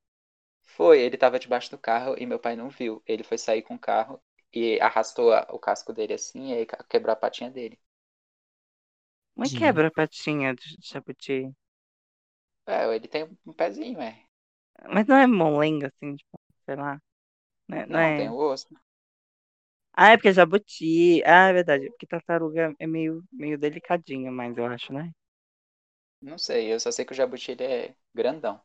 [0.64, 3.04] Foi, ele tava debaixo do carro e meu pai não viu.
[3.06, 4.22] Ele foi sair com o carro
[4.54, 7.78] e arrastou a- o casco dele assim e quebrou a patinha dele.
[9.36, 9.60] Mas Gente.
[9.60, 11.52] quebra a patinha do jabuti.
[12.66, 14.24] É, ele tem um pezinho, é.
[14.94, 17.02] Mas não é molenga, assim, tipo, sei lá.
[17.70, 17.86] Né?
[17.88, 18.14] Não, Não, é.
[18.14, 18.68] tem o osso.
[20.02, 21.22] Ah, é porque jabuti.
[21.26, 21.90] Ah, é verdade.
[21.92, 25.12] Porque tartaruga é meio, meio delicadinha, mas eu acho, né?
[26.22, 28.62] Não sei, eu só sei que o jabuti ele é grandão.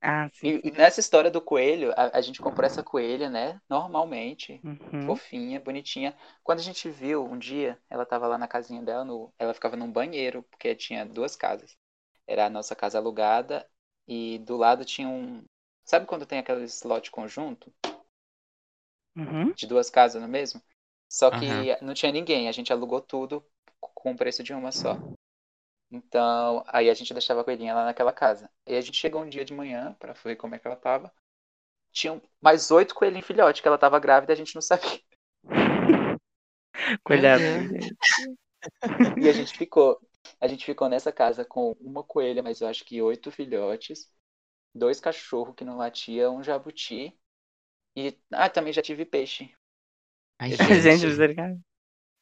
[0.00, 0.52] Ah, sim.
[0.52, 3.60] E, e nessa história do coelho, a, a gente comprou essa coelha, né?
[3.68, 4.80] Normalmente, Uhum.
[5.00, 6.16] fofinha, bonitinha.
[6.42, 9.76] Quando a gente viu um dia, ela tava lá na casinha dela, no, ela ficava
[9.76, 11.76] num banheiro, porque tinha duas casas.
[12.26, 13.68] Era a nossa casa alugada
[14.06, 15.44] e do lado tinha um.
[15.84, 17.72] Sabe quando tem aqueles lote conjunto
[19.16, 19.54] Uhum.
[19.56, 20.62] de duas casas no mesmo?
[21.08, 21.76] Só que Aham.
[21.82, 23.44] não tinha ninguém, a gente alugou tudo
[23.80, 24.98] com o preço de uma só.
[25.90, 28.50] Então, aí a gente deixava a coelhinha lá naquela casa.
[28.66, 31.12] E a gente chegou um dia de manhã pra ver como é que ela tava.
[31.92, 35.00] tinham mais oito coelhinhos filhotes que ela tava grávida e a gente não sabia.
[37.04, 37.44] Cuidado.
[39.16, 39.98] E a gente ficou.
[40.40, 44.08] A gente ficou nessa casa com uma coelha, mas eu acho que oito filhotes,
[44.74, 47.16] dois cachorros que não latiam, um jabuti.
[47.96, 48.16] E.
[48.32, 49.52] Ah, também já tive peixe.
[50.38, 51.58] Ai, Gente, misericórdia.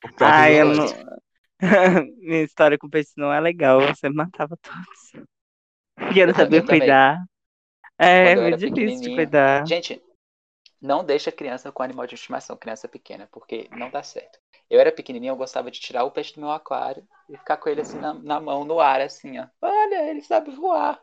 [0.00, 0.86] próprio Ai, eu não...
[2.18, 3.80] Minha história com peixe não é legal.
[3.80, 5.26] Você matava todos.
[6.14, 6.80] E eu não sabia também.
[6.80, 7.18] cuidar.
[7.98, 9.66] É, eu muito era difícil de cuidar.
[9.66, 10.02] Gente,
[10.80, 14.38] não deixa criança com animal de estimação, criança pequena, porque não dá certo.
[14.70, 17.68] Eu era pequenininho, eu gostava de tirar o peixe do meu aquário e ficar com
[17.68, 19.46] ele assim na, na mão, no ar, assim, ó.
[19.60, 20.98] Olha, ele sabe voar.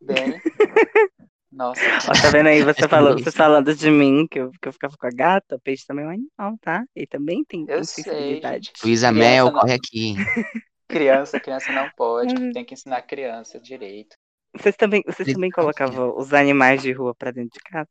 [0.00, 0.40] Bem.
[1.54, 1.80] Nossa.
[2.08, 4.72] Ó, tá vendo aí você falando, sobre você falando de mim, que eu, que eu
[4.72, 6.84] ficava com a gata, peixe também é um animal, tá?
[6.96, 8.66] Ele também tem, Eu sei, sensibilidade.
[8.66, 8.84] gente.
[8.84, 10.14] Luísa Mel, não- corre aqui.
[10.88, 14.14] Criança, criança não pode, tem que ensinar criança direito.
[14.54, 17.88] Vocês também, vocês também não colocavam os animais de rua pra dentro de casa?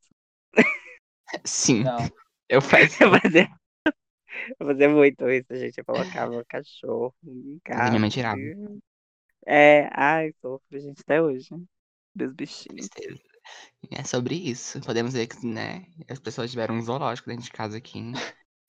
[1.44, 1.96] Sim, Não.
[2.48, 3.06] eu fazia.
[3.06, 3.48] Eu fazia,
[4.60, 5.78] eu fazia muito isso, gente.
[5.78, 7.88] Eu colocava cachorro em casa.
[7.88, 8.40] minha mãe tirava.
[9.46, 11.48] É, ai, sofro, gente, até hoje.
[12.14, 12.88] Dos bichinhos.
[12.88, 13.20] Tristeza.
[13.90, 14.80] É sobre isso.
[14.80, 18.12] Podemos ver que, né, as pessoas tiveram um zoológico dentro de casa aqui.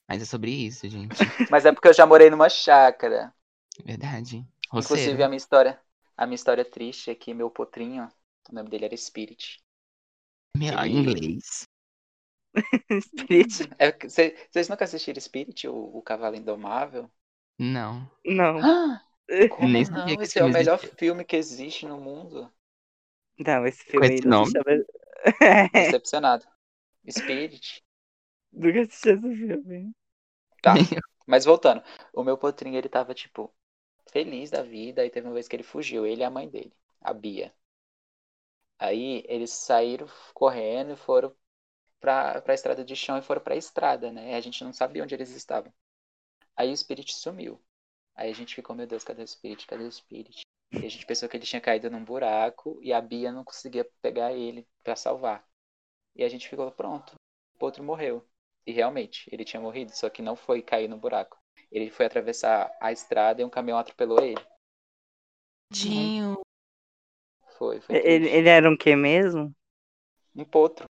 [0.07, 1.17] Mas é sobre isso, gente.
[1.51, 3.33] Mas é porque eu já morei numa chácara.
[3.83, 4.45] Verdade.
[4.73, 5.23] Inclusive, Roceiro.
[5.23, 5.79] a minha história,
[6.17, 8.09] a minha história triste é que meu potrinho,
[8.49, 9.63] o nome dele era Spirit.
[10.57, 11.67] Meu, ele- em inglês.
[13.01, 13.69] Spirit?
[13.79, 13.91] É,
[14.51, 17.09] vocês nunca assistiram Spirit, o, o Cavalo Indomável?
[17.57, 18.09] Não.
[18.25, 18.59] Não.
[18.59, 19.01] Ah,
[19.49, 20.07] como Nem não?
[20.21, 22.51] Esse é o melhor filme que existe no mundo.
[23.37, 24.51] Não, esse filme esse não nome?
[24.51, 24.85] chama.
[25.73, 26.45] Decepcionado.
[27.09, 27.83] Spirit.
[28.51, 29.91] Nunca assisti esse filme.
[30.61, 30.73] Tá.
[31.27, 31.83] Mas voltando,
[32.13, 33.53] o meu potrinho, ele tava, tipo,
[34.11, 36.73] feliz da vida, e teve uma vez que ele fugiu, ele e a mãe dele,
[37.01, 37.53] a Bia.
[38.77, 41.35] Aí eles saíram correndo e foram
[41.99, 44.31] pra, pra estrada de chão e foram pra estrada, né?
[44.31, 45.73] E a gente não sabia onde eles estavam.
[46.55, 47.61] Aí o Spirit sumiu.
[48.15, 49.65] Aí a gente ficou, meu Deus, cadê o Spirit?
[49.65, 50.45] Cadê o Spirit?
[50.71, 53.85] E a gente pensou que ele tinha caído num buraco e a Bia não conseguia
[54.01, 55.45] pegar ele pra salvar.
[56.15, 57.15] E a gente ficou, pronto,
[57.55, 58.27] o potro morreu.
[58.65, 61.37] E realmente, ele tinha morrido, só que não foi cair no buraco.
[61.71, 64.41] Ele foi atravessar a estrada e um caminhão atropelou ele.
[65.69, 66.41] Tadinho.
[67.57, 69.53] Foi, foi Ele, ele era um quê mesmo?
[70.35, 70.85] Um potro,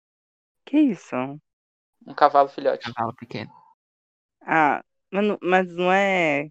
[0.64, 1.16] Que isso?
[2.06, 2.92] um cavalo filhote.
[2.92, 3.50] Cavalo pequeno.
[4.46, 6.48] Ah, mas não, mas não é.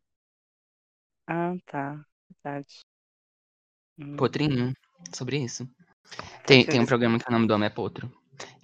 [1.27, 2.05] Ah, tá.
[2.43, 2.80] Verdade.
[4.01, 4.15] Hum.
[4.15, 4.73] Potrinho.
[5.13, 5.67] Sobre isso.
[6.45, 8.11] Tem, tem um programa que o nome do homem é Potro.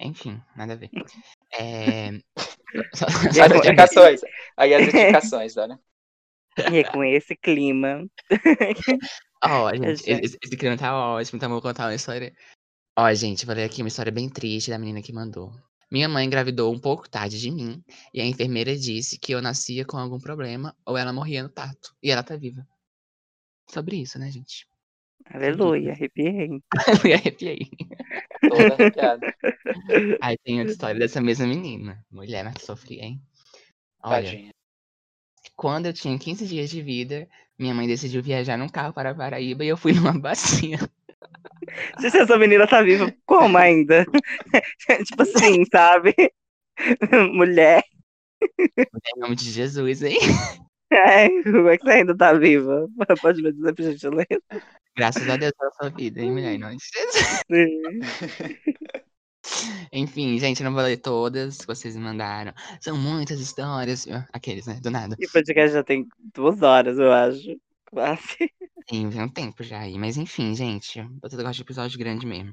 [0.00, 0.90] Enfim, nada a ver.
[1.52, 2.10] É.
[2.94, 4.20] Só- E As indicações.
[4.56, 5.78] Aí as indicações, olha.
[6.72, 8.04] E é com esse clima.
[9.44, 10.24] Ó, gente, gente.
[10.24, 12.32] esse, esse clima tá ótimo, então eu vou contar uma história.
[12.98, 15.52] Ó, gente, vou ler aqui uma história bem triste da menina que mandou.
[15.90, 17.82] Minha mãe engravidou um pouco tarde de mim
[18.12, 21.94] e a enfermeira disse que eu nascia com algum problema ou ela morria no parto.
[22.02, 22.66] E ela tá viva.
[23.70, 24.66] Sobre isso, né, gente?
[25.32, 26.48] Aleluia, arrepiei.
[27.04, 27.70] Me arrepiei.
[28.48, 29.34] Toda arrepiada.
[30.22, 32.04] Aí tem outra história dessa mesma menina.
[32.10, 33.22] Mulher, mas sofri, hein?
[34.02, 34.54] Olha, Tadinha.
[35.56, 37.28] quando eu tinha 15 dias de vida,
[37.58, 40.78] minha mãe decidiu viajar num carro para a Paraíba e eu fui numa bacia.
[42.00, 44.04] Gente, essa menina tá viva como ainda?
[45.04, 46.14] tipo assim, sabe?
[47.32, 47.82] Mulher.
[48.78, 50.18] Em nome de Jesus, hein?
[50.90, 52.88] Ai, como é que você ainda tá viva?
[53.20, 54.42] Pode me dizer por gentileza?
[54.98, 56.58] Graças a Deus pela sua vida, hein, mulher?
[57.46, 57.82] Sim.
[59.92, 62.52] Enfim, gente, não vou ler todas que vocês me mandaram.
[62.80, 64.08] São muitas histórias.
[64.32, 64.80] Aqueles, né?
[64.82, 65.14] Do nada.
[65.16, 66.04] E o podcast já tem
[66.34, 67.56] duas horas, eu acho.
[67.88, 68.50] Quase.
[68.90, 69.96] Sim, tem um tempo já aí.
[69.96, 70.98] Mas enfim, gente.
[70.98, 72.52] Eu gosto de episódio grande mesmo.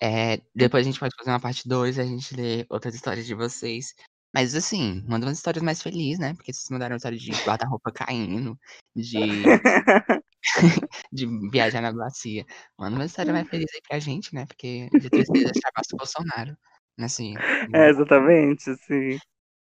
[0.00, 3.26] É, depois a gente pode fazer uma parte 2 e a gente lê outras histórias
[3.26, 3.94] de vocês.
[4.34, 6.32] Mas assim, manda umas histórias mais felizes, né?
[6.32, 8.58] Porque vocês mandaram história de guarda-roupa caindo,
[8.94, 9.12] de,
[11.12, 12.44] de viajar na bacia.
[12.78, 14.46] Manda uma história mais feliz aí pra gente, né?
[14.46, 16.56] Porque de tristeza chamasse o Bolsonaro.
[16.98, 17.34] Assim,
[17.74, 19.18] É, exatamente, sim.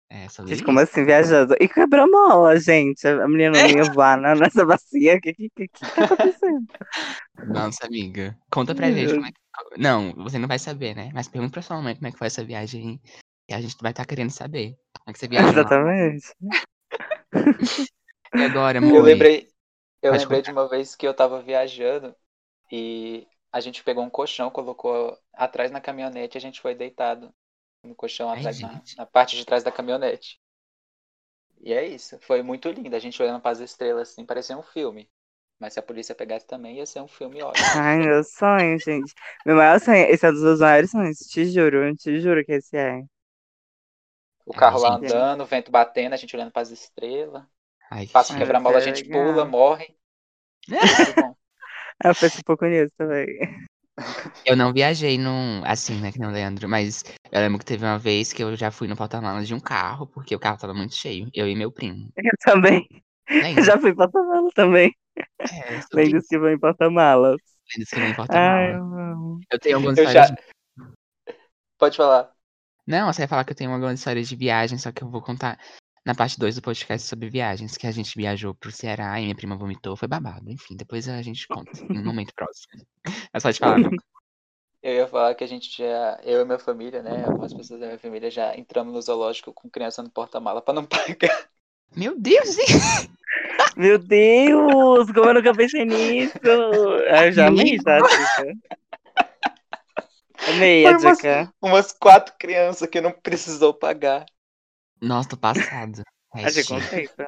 [0.10, 0.64] é, Gente, isso.
[0.64, 1.55] como assim, viajando?
[1.60, 3.07] E quebrou mola, gente.
[3.07, 5.15] A menina não ia voar na- nessa bacia.
[5.15, 6.68] O que, que, que, que tá acontecendo?
[7.47, 8.38] Nossa, amiga.
[8.51, 9.39] Conta pra gente como é que.
[9.77, 11.11] Não, você não vai saber, né?
[11.14, 13.01] Mas pergunta pra sua mãe como é que foi essa viagem.
[13.47, 14.76] Que a gente vai estar querendo saber.
[14.99, 15.60] Como é que você viajou lá?
[15.60, 16.27] Exatamente.
[18.35, 19.03] E agora, Eu amor?
[19.03, 19.47] lembrei,
[20.03, 22.15] eu lembrei de uma vez que eu tava viajando
[22.71, 27.34] e a gente pegou um colchão, colocou atrás na caminhonete e a gente foi deitado
[27.84, 30.41] no colchão Ai, atrás, na, na parte de trás da caminhonete.
[31.61, 32.19] E é isso.
[32.19, 32.95] Foi muito lindo.
[32.95, 35.09] A gente olhando para as estrelas assim, parecia um filme.
[35.59, 37.81] Mas se a polícia pegasse também, ia ser um filme ótimo.
[37.84, 39.13] Ai, meu sonho, gente.
[39.45, 42.53] Meu maior sonho, esse é um dos meus maiores sonhos, te juro, te juro que
[42.53, 43.03] esse é.
[44.45, 47.43] O carro lá andando, o vento batendo, a gente olhando pras estrelas.
[47.91, 49.95] Ai, Passa um quebra-mola, a gente pula, morre.
[52.03, 53.27] Eu penso um pouco nisso também.
[54.45, 55.64] Eu não viajei num.
[55.65, 58.72] Assim, né, que não Leandro, mas eu lembro que teve uma vez que eu já
[58.72, 61.30] fui no porta-malas de um carro, porque o carro tava muito cheio.
[61.34, 62.11] Eu e meu primo.
[62.18, 62.88] Eu também.
[63.30, 63.64] Lembra?
[63.64, 64.93] Já fui em porta-malas também.
[65.39, 65.88] É, isso.
[66.27, 67.38] que vão em porta-malas.
[67.73, 69.39] Lendas que não Ai, importa eu.
[69.51, 70.27] Eu tenho algumas Eu histórias.
[70.27, 70.43] já- de-
[71.77, 72.31] Pode falar.
[72.85, 75.22] Não, você ia falar que eu tenho algumas histórias de viagem, só que eu vou
[75.22, 75.57] contar
[76.05, 79.35] na parte 2 do podcast sobre viagens, que a gente viajou pro Ceará e minha
[79.35, 80.49] prima vomitou, foi babado.
[80.51, 82.85] Enfim, depois a gente conta em um momento próximo.
[83.34, 84.03] Mas pode falar, Luca.
[84.81, 87.23] Eu ia falar que a gente já, eu e minha família, né?
[87.25, 90.84] Algumas pessoas da minha família já entramos no zoológico com criança no porta-mala pra não
[90.85, 91.47] pagar.
[91.95, 92.65] Meu Deus, hein?
[93.77, 96.34] Meu Deus, como eu nunca pensei nisso.
[97.09, 98.57] Ah, Eu já amei, já, Dica.
[100.49, 101.53] Amei a Foi umas- dica.
[101.61, 104.25] Umas quatro crianças que não precisou pagar.
[105.03, 106.01] Nossa, tô passado.
[106.35, 106.73] É Achei chique.
[106.73, 107.27] conceito.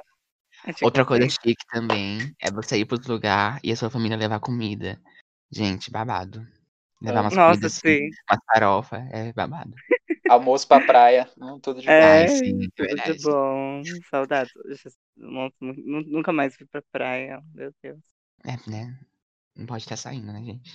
[0.64, 1.41] Achei Outra coisa conceito.
[1.43, 4.99] chique também é você ir pro outro lugar e a sua família levar comida.
[5.52, 6.43] Gente, babado.
[6.99, 8.10] Levar umas Nossa, comidas sim.
[8.31, 9.76] uma farofa, é babado.
[10.27, 11.30] Almoço pra praia.
[11.38, 11.93] hum, tudo de bom.
[11.93, 13.84] É, Ai, sim, tudo de bom.
[14.10, 14.52] Saudades.
[15.15, 17.43] Nunca mais fui pra praia.
[17.53, 17.99] Meu Deus.
[18.43, 18.97] É, né?
[19.56, 20.72] Não pode estar saindo, né, gente?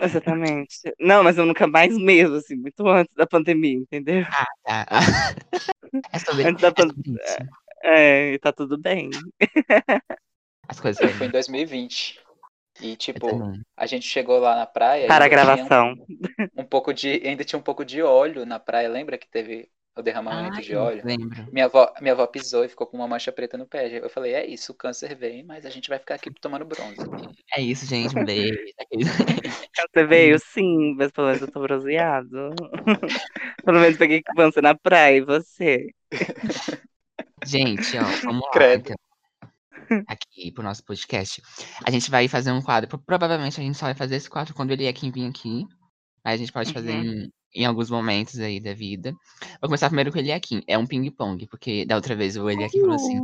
[0.00, 0.76] Exatamente.
[0.98, 4.24] Não, mas eu nunca mais mesmo, assim, muito antes da pandemia, entendeu?
[4.64, 4.86] Tá.
[6.12, 6.94] É sobre, Antes da é pan-.
[7.82, 9.08] É, e tá tudo bem.
[10.68, 12.20] As coisas Eu fui em 2020.
[12.80, 13.26] E, tipo,
[13.74, 15.06] a gente chegou lá na praia.
[15.06, 15.94] Para a gravação.
[15.94, 17.22] Um, um pouco de.
[17.24, 18.88] Ainda tinha um pouco de óleo na praia.
[18.88, 21.02] Lembra que teve o derramamento de Ai, óleo?
[21.04, 21.48] Lembro.
[21.50, 23.98] Minha avó, minha avó pisou e ficou com uma mancha preta no pé.
[24.04, 26.96] Eu falei, é isso, o câncer vem, mas a gente vai ficar aqui tomando bronze.
[27.56, 28.18] É isso, gente.
[28.18, 28.58] Um beijo.
[29.94, 32.50] Você veio sim, mas pelo menos eu tô bronzeado.
[33.64, 35.86] pelo menos peguei câncer na praia, e você?
[37.44, 38.50] Gente, ó, vamos lá.
[38.50, 38.92] Credo.
[39.88, 40.02] Então.
[40.08, 41.40] Aqui pro nosso podcast.
[41.84, 42.88] A gente vai fazer um quadro.
[42.88, 45.64] pro- Provavelmente a gente só vai fazer esse quadro quando ele é quem vir aqui.
[46.24, 47.02] Mas a gente pode fazer Uhum.
[47.04, 49.12] em, em alguns momentos aí da vida.
[49.60, 50.62] Vou começar primeiro com o Eliakim.
[50.66, 53.18] É um ping-pong, porque da outra vez o Eliakim falou assim: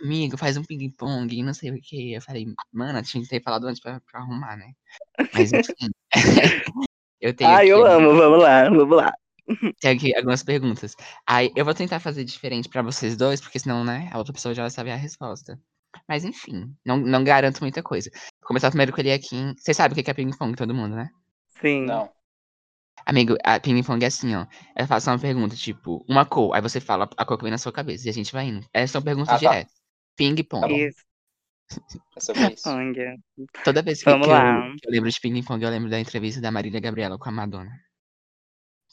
[0.00, 2.14] amigo, faz um ping-pong e não sei o que.
[2.14, 4.72] Eu falei, mano, tinha que ter falado antes pra, pra arrumar, né?
[5.32, 5.90] Mas enfim.
[7.20, 9.14] eu tenho aqui, eu amo, vamos lá, vamos lá.
[9.80, 10.96] tenho aqui algumas perguntas.
[11.24, 14.54] Aí eu vou tentar fazer diferente pra vocês dois, porque senão, né, a outra pessoa
[14.54, 15.58] já vai saber a resposta.
[16.08, 18.10] Mas enfim, não, não garanto muita coisa.
[18.40, 19.54] Vou começar primeiro com o Eliakim.
[19.56, 21.08] Vocês sabem o que é ping-pong, todo mundo, né?
[21.60, 21.86] Sim.
[21.86, 22.15] Não.
[23.06, 24.46] Amigo, a ping-pong é assim, ó.
[24.76, 26.54] Eu faço uma pergunta, tipo, uma cor.
[26.54, 28.08] Aí você fala a cor que vem na sua cabeça.
[28.08, 28.66] E a gente vai indo.
[28.74, 29.50] Essas são perguntas Ah, tá.
[29.50, 29.72] diretas.
[30.16, 30.68] Ping-pong.
[30.68, 30.74] Tá.
[30.74, 31.04] Isso,
[32.16, 32.64] É sobre isso.
[32.64, 32.94] Pong.
[33.62, 36.50] Toda vez que, que eu, que eu lembro de ping-pong, eu lembro da entrevista da
[36.50, 37.70] Marília Gabriela com a Madonna.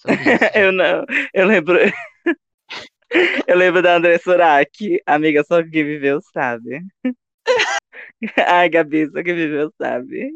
[0.56, 1.78] Eu não, eu lembro.
[3.48, 5.00] eu lembro da André Surak.
[5.06, 6.82] Amiga, só quem viveu sabe.
[8.48, 10.30] Ai, Gabi, só quem viveu sabe.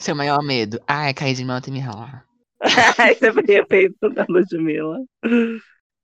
[0.00, 0.78] Seu maior medo.
[0.86, 2.26] Ah, é cair de moto e me ralar.
[3.18, 4.98] Você podia feito da Ludmilla.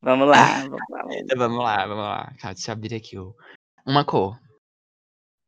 [0.01, 0.87] Vamos lá, vamos lá.
[0.89, 1.21] vamos lá.
[1.21, 2.35] Então, vamos lá, vamos lá.
[2.41, 3.35] Calma, deixa eu abrir aqui o.
[3.87, 4.39] Uma cor.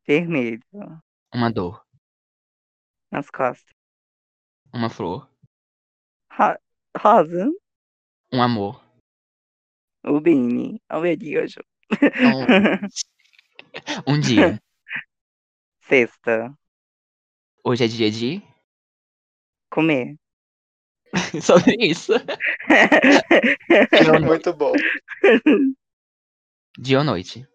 [0.06, 0.60] Vermelho,
[1.32, 1.84] Uma dor.
[3.12, 3.72] nas costas.
[4.72, 5.28] Uma flor.
[6.32, 6.58] Ro-
[6.98, 7.48] rosa,
[8.32, 8.82] Um amor.
[10.04, 11.60] o Bini, o Beriojo.
[11.92, 12.46] Um,
[14.14, 14.60] um dia.
[15.82, 16.52] Sexta,
[17.64, 18.42] Hoje é dia de.
[19.70, 20.16] comer.
[21.42, 22.12] Sobre isso.
[22.12, 22.18] Ou
[24.20, 24.26] noite.
[24.26, 24.72] Muito bom.
[26.78, 27.46] Dia ou noite.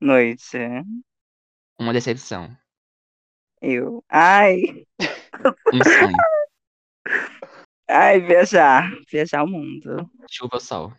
[0.00, 0.58] Noite,
[1.78, 2.56] Uma decepção.
[3.60, 4.02] eu.
[4.08, 4.84] Ai,
[5.72, 6.16] Um sonho.
[7.88, 8.90] ai, viajar.
[9.10, 10.10] Viajar o mundo.
[10.28, 10.92] Chuva ou sol.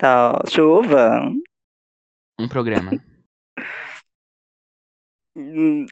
[0.00, 1.20] Sol, chuva.
[2.38, 2.92] Um programa.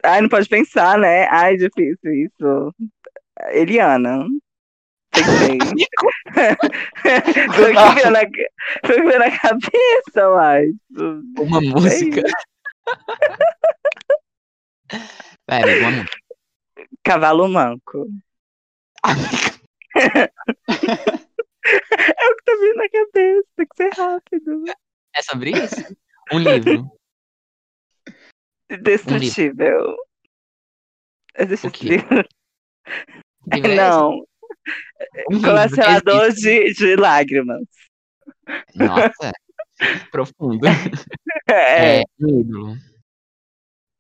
[0.02, 1.26] Ai, não pode pensar, né?
[1.28, 2.74] Ai, difícil isso.
[3.52, 4.26] Eliana.
[7.54, 8.20] Foi, o que veio na,
[8.86, 10.74] foi o que veio na cabeça, mas.
[11.38, 12.22] Uma música.
[15.48, 16.18] Vai, uma música.
[17.02, 18.06] Cavalo manco.
[21.62, 24.64] É o que tá vindo na cabeça, tem que ser rápido.
[25.14, 25.96] É sobre isso?
[26.32, 26.90] Um livro.
[28.70, 29.96] Indestrutível.
[31.36, 32.28] Existe esse livro?
[33.52, 33.74] É?
[33.76, 34.24] Não,
[35.30, 37.66] Um colecionador de, de lágrimas.
[38.74, 39.32] Nossa.
[40.10, 40.60] Profundo.
[41.48, 42.76] É, É, um ídolo.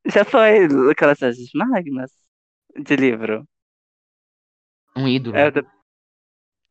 [0.06, 2.12] Já foi aquelas de magmas
[2.76, 3.44] de livro.
[4.96, 5.36] Um ídolo.
[5.36, 5.50] É,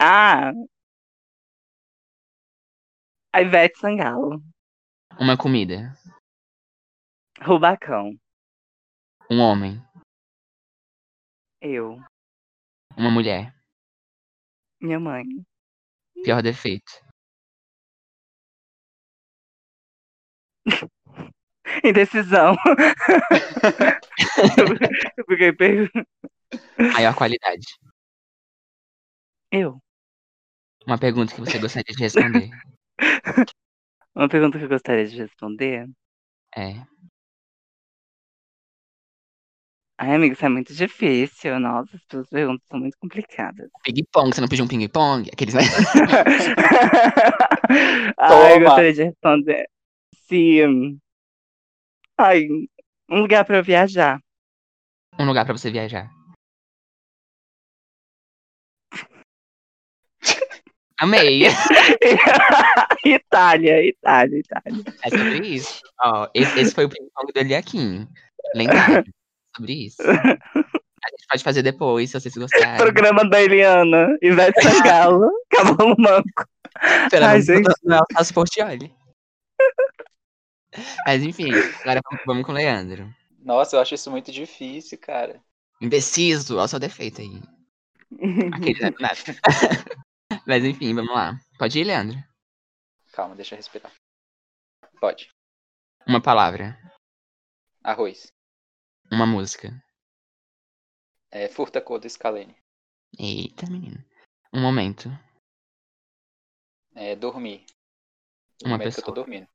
[0.01, 0.53] Ah!
[3.33, 4.41] A Ivete Sangalo.
[5.19, 5.93] Uma comida.
[7.41, 8.19] Rubacão.
[9.29, 9.81] Um homem.
[11.61, 11.97] Eu.
[12.97, 13.55] Uma mulher.
[14.81, 15.23] Minha mãe.
[16.23, 16.91] Pior defeito.
[21.83, 22.55] Indecisão.
[25.17, 26.07] eu fiquei perguntando.
[26.93, 27.65] Maior qualidade.
[29.51, 29.81] Eu.
[30.85, 32.49] Uma pergunta que você gostaria de responder.
[34.15, 35.87] Uma pergunta que eu gostaria de responder.
[36.55, 36.73] É.
[40.01, 41.59] Ai, amigo, isso é muito difícil.
[41.59, 43.69] Nossa, as perguntas são muito complicadas.
[43.83, 45.29] Ping-pong, você não pediu um ping-pong?
[45.29, 45.53] Aqueles.
[45.53, 45.59] né?
[48.17, 49.67] Ai, eu gostaria de responder.
[50.13, 50.61] Se.
[52.17, 52.47] Ai,
[53.11, 54.21] um lugar pra eu viajar.
[55.19, 56.09] Um lugar pra você viajar.
[60.97, 61.43] Amei!
[63.03, 64.83] Itália, Itália, Itália.
[65.03, 65.81] É sobre isso.
[66.01, 68.07] Ó, esse, esse foi o ping-pong do Eliakim.
[68.55, 69.03] Lendário.
[69.59, 70.01] Sobre isso.
[71.01, 72.77] A gente pode fazer depois, se vocês gostarem.
[72.77, 76.45] Programa da Eliana, Ivete Sangalo, Cavalo Manco.
[77.25, 77.69] Ai, gente.
[77.83, 78.93] Não é Portioli.
[81.05, 83.13] Mas enfim, agora vamos- com o Leandro.
[83.39, 85.41] Nossa, eu acho isso muito difícil, cara.
[85.81, 87.41] Indeciso, olha o seu defeito aí.
[88.53, 88.91] Aquele né.
[90.45, 91.39] Mas enfim, vamos lá.
[91.57, 92.17] Pode ir, Leandro.
[93.13, 93.91] Calma, deixa eu respirar.
[94.99, 95.29] Pode.
[96.05, 96.77] Uma palavra.
[97.83, 98.31] Arroz.
[99.11, 99.69] Uma música.
[101.31, 102.55] É, furta cor do Scalene.
[103.17, 104.03] Eita, menino.
[104.53, 105.09] Um momento.
[106.95, 107.65] É, dormir.
[108.61, 109.15] No Uma momento que eu tô pessoa.
[109.15, 109.47] dormindo.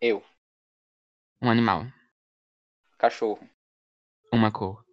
[0.00, 0.24] Eu.
[1.40, 1.84] Um animal.
[2.98, 3.48] Cachorro.
[4.32, 4.84] Uma cor.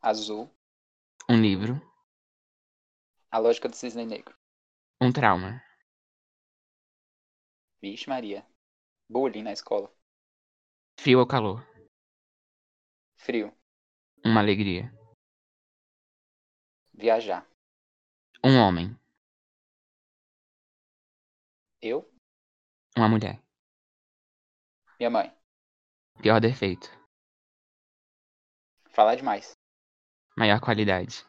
[0.00, 0.50] Azul.
[1.28, 1.80] Um livro.
[3.30, 4.36] A lógica do cisne negro.
[5.00, 5.62] Um trauma.
[7.80, 8.46] Vixe Maria.
[9.08, 9.92] Bullying na escola.
[11.00, 11.66] Frio ou calor.
[13.24, 13.56] Frio.
[14.24, 14.92] Uma alegria.
[16.92, 17.48] Viajar.
[18.44, 18.98] Um homem.
[21.80, 22.12] Eu.
[22.96, 23.40] Uma mulher.
[24.98, 25.38] Minha mãe.
[26.20, 26.88] Pior defeito.
[28.90, 29.52] Falar demais.
[30.36, 31.24] Maior qualidade.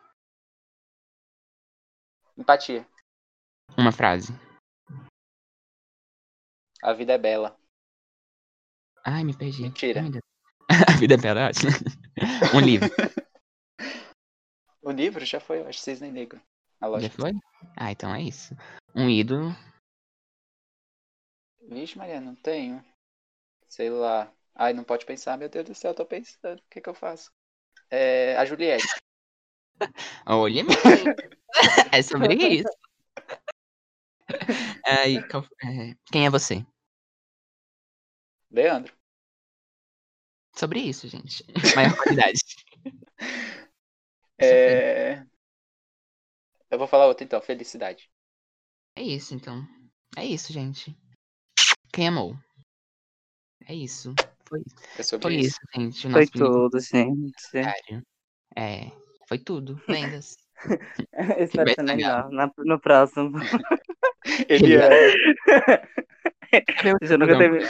[2.35, 2.89] Empatia.
[3.77, 4.33] Uma frase.
[6.81, 7.55] A vida é bela.
[9.05, 9.61] Ai, me perdi.
[9.61, 10.01] Mentira.
[10.01, 10.32] Ai.
[10.87, 11.71] A vida é ótimo.
[12.55, 12.89] Um livro.
[14.81, 16.39] O livro já foi, eu acho, cisne negro.
[16.79, 17.15] A Já lógica.
[17.21, 17.31] foi?
[17.75, 18.55] Ah, então é isso.
[18.95, 19.55] Um ídolo.
[21.61, 22.83] Vixe Maria, não tenho.
[23.67, 24.31] Sei lá.
[24.53, 25.37] Ai, não pode pensar.
[25.37, 26.59] Meu Deus do céu, eu tô pensando.
[26.59, 27.31] O que que eu faço?
[27.89, 28.85] É, a Juliette.
[30.27, 30.63] Olha.
[31.91, 32.69] É sobre isso.
[34.85, 36.65] Ai, qual- é, quem é você?
[38.51, 38.93] Leandro.
[40.55, 41.43] Sobre isso, gente.
[41.75, 42.39] Maior qualidade.
[44.39, 45.23] É...
[46.69, 47.41] Eu vou falar outra então.
[47.41, 48.09] Felicidade.
[48.95, 49.65] É isso, então.
[50.17, 50.95] É isso, gente.
[51.91, 52.35] Quem amou?
[53.67, 54.13] É isso.
[54.47, 54.61] Foi,
[54.97, 55.47] É sobre foi isso.
[55.47, 56.07] isso, gente.
[56.07, 57.07] O Foi tudo, gente.
[57.51, 58.03] comentário.
[58.55, 58.91] É,
[59.27, 59.81] foi tudo.
[59.87, 60.35] Lendas.
[61.39, 63.31] Espero ser na- no próximo.
[64.47, 65.13] Ele é.
[66.85, 67.63] Eu Eu nunca teve.
[67.63, 67.69] Eu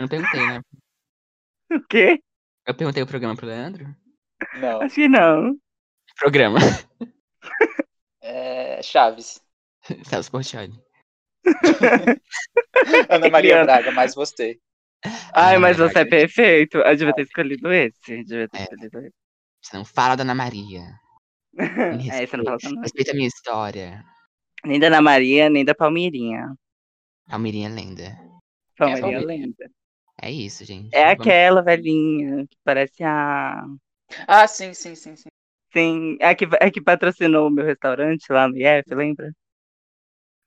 [0.00, 0.60] não perguntei, né?
[1.72, 2.20] O quê?
[2.66, 3.86] Eu perguntei o programa pro Leandro?
[4.60, 4.80] Não.
[4.82, 5.56] Acho que não.
[6.18, 6.58] Programa.
[8.22, 8.82] É...
[8.82, 9.40] Chaves.
[10.04, 10.74] Celso Portioli.
[13.08, 13.64] Ana Maria.
[13.64, 14.58] Braga, mais você.
[15.32, 15.92] Ai, Ah, mas verdade.
[15.94, 16.78] você é perfeito.
[16.78, 18.24] Eu devia ter escolhido esse.
[18.24, 18.62] Devia ter É.
[18.64, 19.14] escolhido esse.
[19.62, 20.82] Você não fala da Ana Maria.
[21.54, 22.58] Me É, você não fala respeita.
[22.60, 22.80] também.
[22.82, 24.04] Respeita a minha história.
[24.64, 26.54] Nem da Ana Maria, nem da Palmeirinha.
[27.28, 28.16] Palmeirinha lenda.
[28.76, 29.26] Palmeirinha Palmeirinha?
[29.26, 29.70] lenda.
[30.22, 30.96] É isso, gente.
[31.02, 33.64] É Vamos- aquela velhinha que parece a.
[34.28, 35.28] Ah, sim, sim, sim, sim.
[35.74, 39.32] Sim, é a que, é que patrocinou o meu restaurante lá no IF, lembra?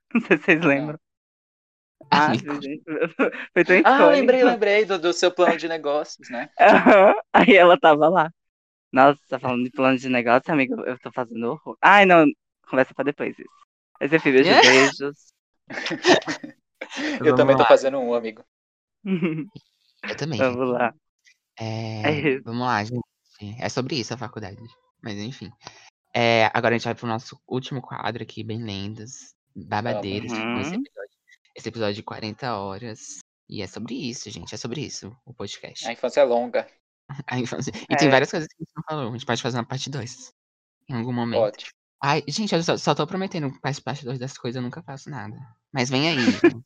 [0.14, 0.98] Não sei se vocês lembram.
[2.12, 2.60] Ah, Amigo.
[2.62, 2.84] gente,
[3.54, 6.50] foi tão Ah, lembrei, lembrei do, do seu plano de negócios, né?
[6.60, 8.32] Aham, Aí ela tava lá.
[8.92, 10.82] Nossa, tá falando de plano de negócio, amigo?
[10.86, 11.78] Eu tô fazendo horror.
[11.82, 12.26] Ai, não,
[12.70, 13.50] conversa pra depois isso.
[14.02, 15.34] Esse é beijo, beijos.
[17.24, 17.66] Eu Vamos também tô lá.
[17.66, 18.44] fazendo um, amigo.
[20.04, 20.40] Eu também.
[20.40, 20.94] Vamos lá.
[21.60, 22.02] É,
[22.36, 23.02] É vamos lá, gente.
[23.60, 24.62] É sobre isso a faculdade.
[25.02, 25.52] Mas enfim.
[26.14, 30.32] É, agora a gente vai pro nosso último quadro aqui, bem lendas, babadeiras.
[30.32, 30.82] tipo, esse, Uhum.
[30.82, 31.18] episódio,
[31.56, 33.00] esse episódio de 40 horas.
[33.50, 34.54] E é sobre isso, gente.
[34.54, 35.88] É sobre isso o podcast.
[35.88, 36.68] A infância é longa.
[37.28, 37.72] A infância.
[37.90, 38.12] E tem É.
[38.12, 39.10] várias coisas que a gente não falou.
[39.10, 40.32] A gente pode fazer uma parte 2.
[40.90, 41.42] Em algum momento.
[41.42, 41.72] Ótimo.
[42.04, 45.10] Ai, gente, eu só, só tô prometendo parte parte 2 das coisas, eu nunca faço
[45.10, 45.36] nada.
[45.72, 46.16] Mas vem aí,
[46.56, 46.66] gente.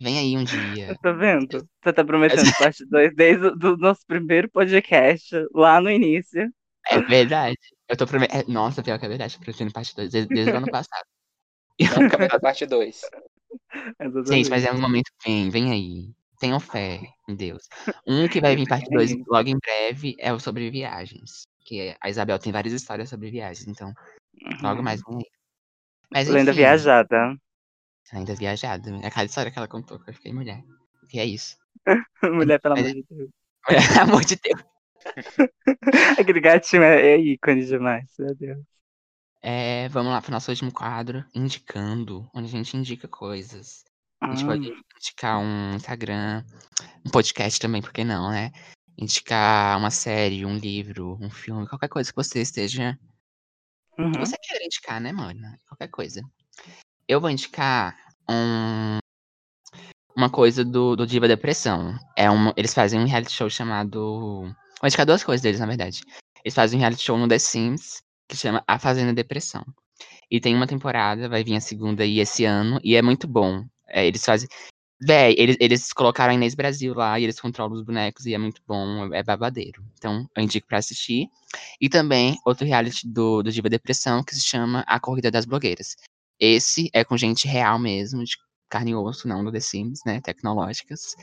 [0.00, 0.96] Vem aí um dia.
[1.02, 1.68] Tá vendo?
[1.82, 6.50] Você tá prometendo parte 2 desde o do nosso primeiro podcast, lá no início.
[6.88, 7.58] É verdade.
[7.88, 8.48] Eu tô prometendo.
[8.48, 9.34] Nossa, pior que é verdade.
[9.36, 11.04] Tô prometendo parte 2 desde, desde o ano passado.
[11.98, 13.00] Nunca vai dar parte 2.
[14.28, 15.10] Gente, mas é um momento.
[15.24, 16.10] Vem, vem aí.
[16.38, 17.68] Tenham fé em Deus.
[18.06, 21.46] Um que vai vir parte 2 logo em breve é o sobre viagens.
[21.64, 23.92] Que a Isabel tem várias histórias sobre viagens, então
[24.62, 25.30] logo mais vem aí.
[26.10, 27.36] Mas Lenda enfim, viajada.
[28.12, 28.90] Ainda viajada.
[29.02, 30.62] É aquela história que ela contou que eu fiquei mulher.
[31.12, 31.56] E é isso.
[32.22, 33.30] Mulher, pelo Mas- amor de Deus.
[34.00, 34.64] Amor de Deus.
[36.18, 38.64] Aquele gatinho é, é ícone demais, meu Deus.
[39.42, 43.84] É, vamos lá pro nosso último quadro, indicando, onde a gente indica coisas.
[44.20, 46.44] A gente pode Hum, indicar um Instagram,
[47.06, 48.50] um podcast também, por que não, né?
[48.98, 52.98] Indicar uma série, um livro, um filme, qualquer coisa que você esteja.
[53.96, 54.12] Que uhum.
[54.12, 55.40] você queira indicar, né, mano?
[55.66, 56.20] Qualquer coisa.
[57.10, 57.98] Eu vou indicar
[58.30, 58.98] um,
[60.16, 61.98] uma coisa do, do Diva Depressão.
[62.16, 62.26] É
[62.56, 64.42] eles fazem um reality show chamado.
[64.80, 66.02] Vou indicar duas coisas deles, na verdade.
[66.44, 69.64] Eles fazem um reality show no The Sims que chama A Fazenda Depressão.
[70.30, 73.64] E tem uma temporada, vai vir a segunda aí esse ano, e é muito bom.
[73.88, 74.48] É, eles fazem.
[75.02, 78.38] Véi, eles, eles colocaram a Inês Brasil lá e eles controlam os bonecos e é
[78.38, 79.82] muito bom, é babadeiro.
[79.98, 81.28] Então, eu indico pra assistir.
[81.80, 85.96] E também outro reality do, do Diva Depressão que se chama A Corrida das Blogueiras.
[86.40, 88.36] Esse é com gente real mesmo, de
[88.70, 90.20] carne e osso, não do The Sims, né?
[90.20, 91.14] Tecnológicas.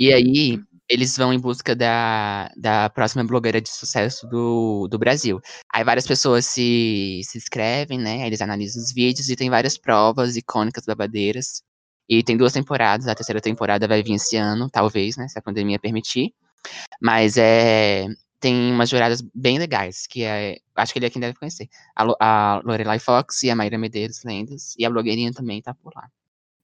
[0.00, 0.58] E aí,
[0.88, 5.38] eles vão em busca da, da próxima blogueira de sucesso do, do Brasil.
[5.72, 8.26] Aí várias pessoas se, se inscrevem, né?
[8.26, 11.62] Eles analisam os vídeos e tem várias provas icônicas babadeiras.
[12.08, 15.28] E tem duas temporadas, a terceira temporada vai vir esse ano, talvez, né?
[15.28, 16.32] Se a pandemia permitir.
[17.00, 18.06] Mas é.
[18.40, 20.58] Tem umas juradas bem legais, que é.
[20.76, 21.68] Acho que ele é quem deve conhecer.
[21.96, 24.74] A, a Lorelai Fox e a Maíra Medeiros, lendas.
[24.78, 26.08] E a blogueirinha também tá por lá.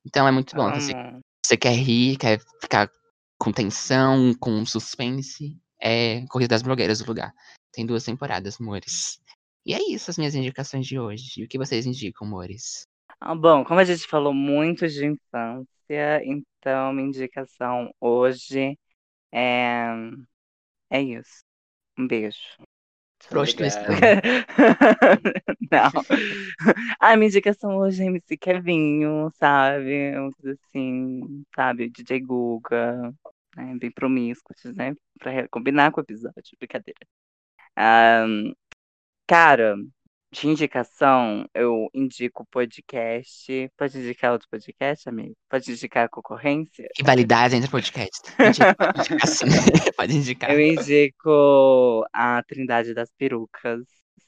[0.06, 0.72] Então é muito bom.
[0.74, 1.20] Se você Amo.
[1.44, 2.90] você quer rir, quer ficar
[3.38, 7.32] com tensão, com suspense, é Corrida das Blogueiras o lugar.
[7.72, 9.20] Tem duas temporadas, amores.
[9.66, 11.40] E é isso as minhas indicações de hoje.
[11.40, 12.86] E o que vocês indicam, amores?
[13.20, 18.78] Ah, bom, como a gente falou muito de infância, então minha indicação hoje
[19.32, 19.86] é,
[20.90, 21.42] é isso.
[21.98, 22.38] Um beijo.
[23.28, 23.82] Prostituição.
[25.70, 25.90] Não.
[27.00, 30.12] A minha indicação hoje é MC Kevinho, sabe?
[30.44, 31.88] Assim, sabe?
[31.90, 33.14] DJ Guga,
[33.56, 33.76] né?
[33.78, 34.94] Bem promíscuos, né?
[35.18, 37.00] Pra combinar com o episódio, brincadeira.
[37.76, 38.52] Ahn,
[39.26, 39.76] cara,
[40.34, 43.70] de indicação, eu indico podcast.
[43.78, 45.34] Pode indicar outro podcast, amigo?
[45.48, 46.88] Pode indicar a concorrência?
[46.98, 48.20] Rivalidades entre podcasts.
[48.36, 49.46] Mentira, pode indicar sim.
[49.96, 50.50] pode indicar.
[50.50, 53.82] Eu indico a Trindade das Perucas.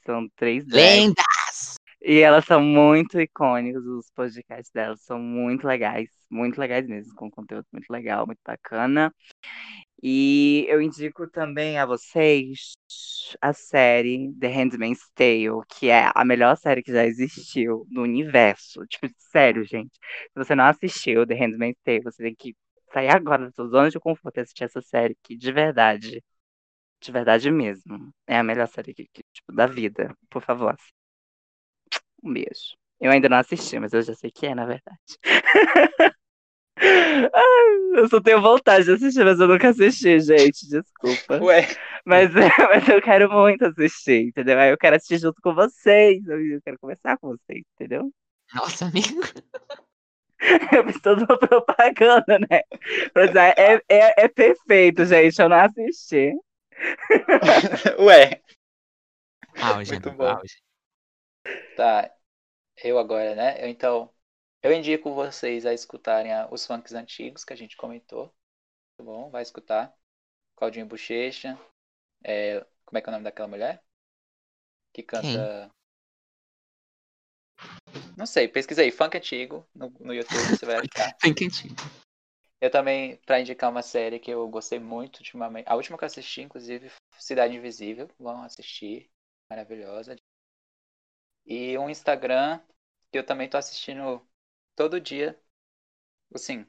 [0.05, 0.65] São três.
[0.69, 1.75] Lendas!
[2.01, 7.29] E elas são muito icônicas, os podcasts delas são muito legais, muito legais mesmo, com
[7.29, 9.13] conteúdo muito legal, muito bacana.
[10.03, 12.75] E eu indico também a vocês
[13.41, 18.87] a série The Handmaid's Tale, que é a melhor série que já existiu no universo.
[18.87, 19.95] Tipo, sério, gente.
[19.95, 22.55] Se você não assistiu The Handmaid's Tale, você tem que
[22.93, 26.23] sair agora da sua zona de conforto e assistir essa série, que de verdade,
[27.01, 30.17] de verdade mesmo, é a melhor série que, que, tipo, da vida.
[30.31, 30.77] Por favor,
[32.23, 32.77] um beijo.
[33.01, 35.19] Eu ainda não assisti, mas eu já sei que é, na verdade.
[36.79, 40.69] Ai, eu só tenho vontade de assistir, mas eu nunca assisti, gente.
[40.69, 41.43] Desculpa.
[41.43, 41.67] Ué,
[42.05, 42.31] Mas,
[42.71, 44.59] mas eu quero muito assistir, entendeu?
[44.59, 46.27] Aí eu quero assistir junto com vocês.
[46.27, 48.13] Eu quero conversar com vocês, entendeu?
[48.55, 49.21] Nossa, amigo.
[50.71, 52.61] Eu fiz toda uma propaganda, né?
[53.57, 55.41] É, é, é perfeito, gente.
[55.41, 56.33] Eu não assisti.
[57.99, 58.43] ué.
[59.63, 60.27] Auge, Muito bom.
[60.27, 60.57] auge.
[61.75, 62.11] Tá,
[62.85, 63.63] eu agora, né?
[63.65, 64.11] Eu, então,
[64.67, 68.35] eu indico vocês a escutarem a- os funks antigos que a gente comentou.
[68.97, 69.31] Tá bom?
[69.31, 69.95] Vai escutar.
[70.57, 71.59] Claudinho Bochecha.
[72.25, 73.83] É, como é que é o nome daquela mulher?
[74.93, 75.71] Que canta.
[78.17, 81.17] Não sei, pesquisa aí, funk antigo no, no YouTube, você vai achar.
[81.23, 81.75] Bem quentinho.
[82.61, 85.69] Eu também, pra indicar uma série que eu gostei muito ultimamente.
[85.69, 88.09] A última que eu assisti, inclusive, Cidade Invisível.
[88.19, 89.11] Vão assistir.
[89.49, 90.17] Maravilhosa.
[91.45, 92.61] E um Instagram
[93.13, 94.27] que eu também tô assistindo
[94.77, 95.37] todo dia.
[96.33, 96.67] Assim,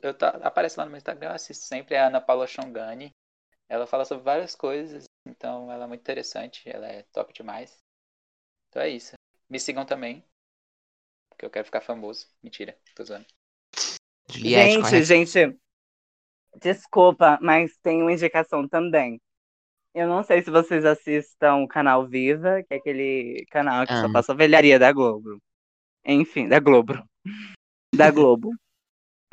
[0.00, 3.10] eu tá, aparece lá no meu Instagram, eu assisto sempre, é a Ana Paula Chongani.
[3.68, 7.78] Ela fala sobre várias coisas, então ela é muito interessante, ela é top demais.
[8.68, 9.14] Então é isso.
[9.48, 10.24] Me sigam também,
[11.28, 12.26] porque eu quero ficar famoso.
[12.42, 13.26] Mentira, tô zoando.
[14.28, 15.60] Juliette, gente, gente,
[16.60, 19.20] Desculpa, mas tem uma indicação também.
[19.94, 24.10] Eu não sei se vocês assistam o canal Viva, que é aquele canal que só
[24.10, 25.38] passa velharia da Globo.
[26.04, 27.02] Enfim, da Globo.
[27.94, 28.50] Da Globo.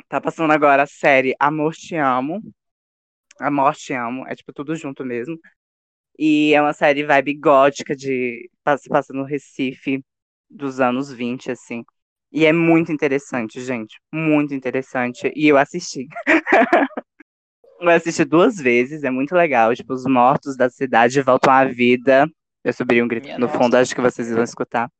[0.08, 2.40] Tá passando agora a série Amor Te Amo.
[3.40, 4.26] Amor Te Amo.
[4.26, 5.38] É tipo tudo junto mesmo.
[6.18, 10.04] E é uma série vibe gótica de se passa no Recife
[10.48, 11.82] dos anos 20, assim.
[12.32, 13.98] E é muito interessante, gente.
[14.12, 15.32] Muito interessante.
[15.34, 16.06] E eu assisti.
[17.80, 19.74] eu assisti duas vezes, é muito legal.
[19.74, 22.28] Tipo, os mortos da cidade voltam à vida.
[22.62, 23.58] Eu subi um grito Minha no nossa.
[23.58, 24.90] fundo, acho que vocês vão escutar.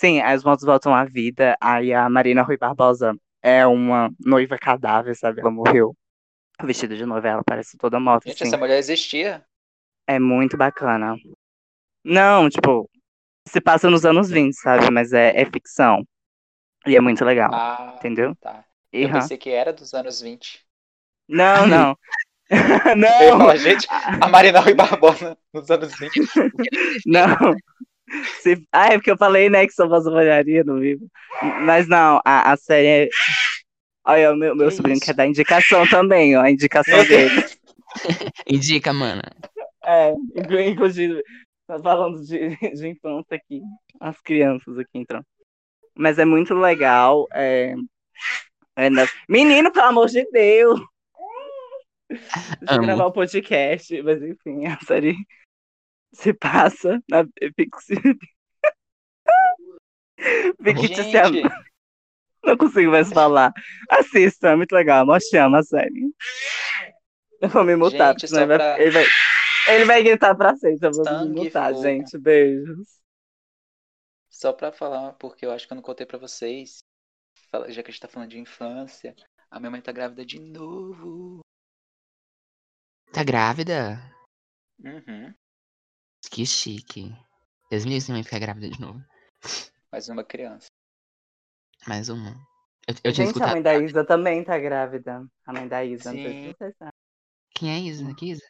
[0.00, 1.54] Sim, aí os mortos voltam à vida.
[1.60, 5.42] Aí a Marina Rui Barbosa é uma noiva cadáver, sabe?
[5.42, 5.94] Ela morreu
[6.62, 8.26] vestida de noiva, ela parece toda morta.
[8.26, 8.48] Gente, assim.
[8.48, 9.44] essa mulher existia.
[10.06, 11.16] É muito bacana.
[12.02, 12.88] Não, tipo,
[13.46, 14.90] se passa nos anos 20, sabe?
[14.90, 16.02] Mas é, é ficção.
[16.86, 18.34] E é muito legal, Ah, entendeu?
[18.40, 18.64] tá.
[18.90, 19.12] Eu hã?
[19.12, 20.64] pensei que era dos anos 20.
[21.28, 21.94] Não, não.
[22.50, 26.20] Eu não, falar, gente, a Marina Rui Barbosa nos anos 20.
[27.06, 27.36] não.
[28.42, 31.06] Se- Ah, é porque eu falei, né, que sou voz olharia no vivo.
[31.62, 33.08] Mas não, a, a série é.
[34.04, 35.06] Olha, o meu, meu Que sobrinho isso?
[35.06, 36.42] quer dar indicação também, ó.
[36.42, 37.30] A indicação dele.
[38.48, 39.22] Indica, mana.
[39.84, 41.22] É, inclu- inclusive,
[41.66, 43.60] tá falando de, de infância aqui,
[44.00, 45.24] as crianças aqui entrando.
[45.96, 47.26] Mas é muito legal.
[47.32, 47.74] É...
[48.76, 50.80] é na- Menino, pelo amor de Deus!
[52.08, 55.14] Deixa eu gravar o podcast, mas enfim, a série
[56.12, 57.24] se passa na.
[60.62, 61.22] Fictícia.
[62.44, 63.52] Não consigo mais falar.
[63.90, 65.04] Assista, é muito legal.
[65.04, 66.10] Nós chama a série.
[67.40, 69.04] Eu vou me mutar, Gente, porque senão vai, pra- ele, vai,
[69.68, 70.86] ele vai gritar pra sempre.
[70.86, 72.18] Eu vou me mutar, gente.
[72.18, 72.88] Beijos.
[74.30, 76.78] só pra falar, porque eu acho que eu não contei pra vocês,
[77.68, 79.14] já que a gente tá falando de infância,
[79.50, 81.40] a minha mãe tá grávida de novo.
[83.12, 83.98] Tá grávida?
[84.82, 85.34] Uhum.
[86.28, 87.14] Que chique.
[87.70, 89.02] Deus me livre se minha mãe ficar grávida de novo.
[89.92, 90.66] Mais uma criança.
[91.86, 92.30] Mais uma.
[92.86, 93.50] Eu, eu tinha Gente, a escutado.
[93.52, 95.26] mãe da Isa também tá grávida.
[95.46, 96.48] A mãe da Isa, não sei Sim.
[96.48, 96.92] se vocês sabem.
[97.54, 98.14] Quem é Isa?
[98.14, 98.44] Que Isa?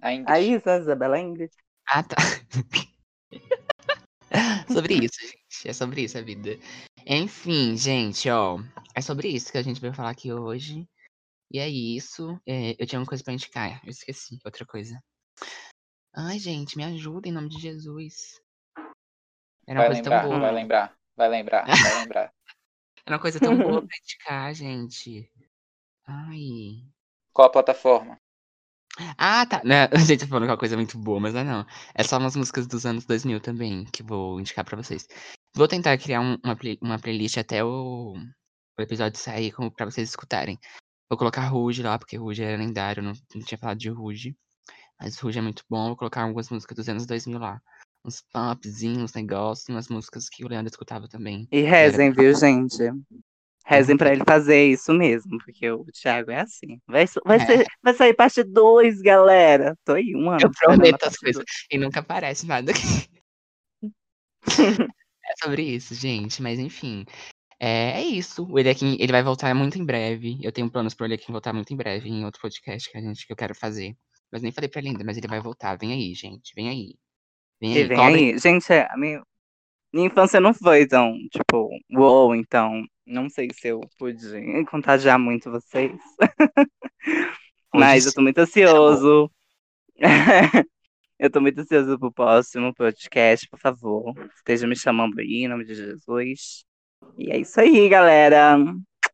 [0.00, 0.32] A Ingrid.
[0.32, 1.52] A Isa, a Isabela Ingrid.
[1.88, 2.16] Ah, tá.
[4.72, 5.68] sobre isso, gente.
[5.68, 6.58] É sobre isso a vida.
[7.06, 8.58] Enfim, gente, ó.
[8.94, 10.88] É sobre isso que a gente veio falar aqui hoje.
[11.52, 12.40] E é isso.
[12.46, 13.80] É, eu tinha uma coisa pra indicar.
[13.84, 14.38] Eu esqueci.
[14.44, 14.98] Outra coisa.
[16.14, 18.40] Ai, gente, me ajuda em nome de Jesus.
[19.66, 20.40] Era uma Vai coisa tão lembrar, boa.
[20.40, 21.66] vai lembrar, vai lembrar, vai
[22.02, 22.32] lembrar.
[23.06, 25.30] Era uma coisa tão boa pra indicar, gente.
[26.06, 26.84] Ai.
[27.32, 28.18] Qual a plataforma?
[29.16, 29.62] Ah, tá.
[29.64, 31.66] Né, a gente tá falando que é uma coisa muito boa, mas não é não.
[31.94, 35.06] É só umas músicas dos anos 2000 também, que vou indicar pra vocês.
[35.56, 39.86] Vou tentar criar um- uma, play- uma playlist até o, o episódio sair, como pra
[39.86, 40.58] vocês escutarem.
[41.08, 44.36] Vou colocar Ruge lá, porque Ruge é lendário, não, não tinha falado de Ruge.
[45.02, 47.60] Mas Ruge é muito bom, vou colocar algumas músicas dos anos 2000 lá.
[48.04, 51.48] Uns popzinhos, uns negócios, umas músicas que o Leandro escutava também.
[51.50, 52.76] E rezem, viu, gente?
[53.66, 56.80] Rezem pra ele fazer isso mesmo, porque o Thiago é assim.
[56.86, 57.46] Vai, vai, É.
[57.46, 59.76] ser, vai sair parte 2, galera.
[59.84, 60.40] Tô aí um ano.
[60.40, 61.44] Eu prometo as coisas.
[61.68, 63.08] E nunca aparece nada aqui.
[65.24, 66.40] é sobre isso, gente.
[66.40, 67.04] Mas enfim.
[67.58, 68.46] É, é isso.
[68.48, 70.38] O Eliakim, ele vai voltar muito em breve.
[70.42, 73.26] Eu tenho planos pro Eliakim voltar muito em breve em outro podcast que a gente
[73.26, 73.96] que eu quero fazer.
[74.32, 75.76] Mas nem falei pra ele ainda, mas ele vai voltar.
[75.76, 76.54] Vem aí, gente.
[76.56, 76.94] Vem aí.
[77.60, 77.84] Vem aí.
[77.84, 78.38] vem aí.
[78.38, 79.22] Gente, a minha,
[79.92, 85.50] minha infância não foi tão, tipo, uou, então não sei se eu pude contagiar muito
[85.50, 85.92] vocês.
[87.74, 89.30] Mas eu tô muito ansioso.
[91.18, 94.14] eu tô muito ansioso pro próximo podcast, por favor.
[94.36, 96.64] Esteja me chamando aí, em nome de Jesus.
[97.18, 98.56] E é isso aí, galera.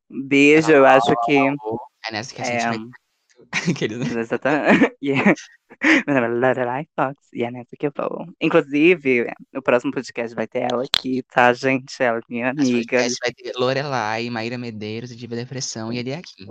[0.09, 1.37] Beijo, eu acho que.
[1.37, 3.08] É nessa que a É, gente vai.
[3.77, 4.97] Aqueles- Exatamente.
[5.03, 5.35] Yeah.
[6.09, 8.27] Meu nome é Lorelai Fox e é nessa que eu vou.
[8.41, 12.03] Inclusive, no próximo podcast vai ter ela aqui, tá, gente?
[12.03, 12.97] Ela é minha amiga.
[12.97, 16.47] podcast vai ter Lorelai, Maíra Medeiros, Diva Depressão e ele é aqui.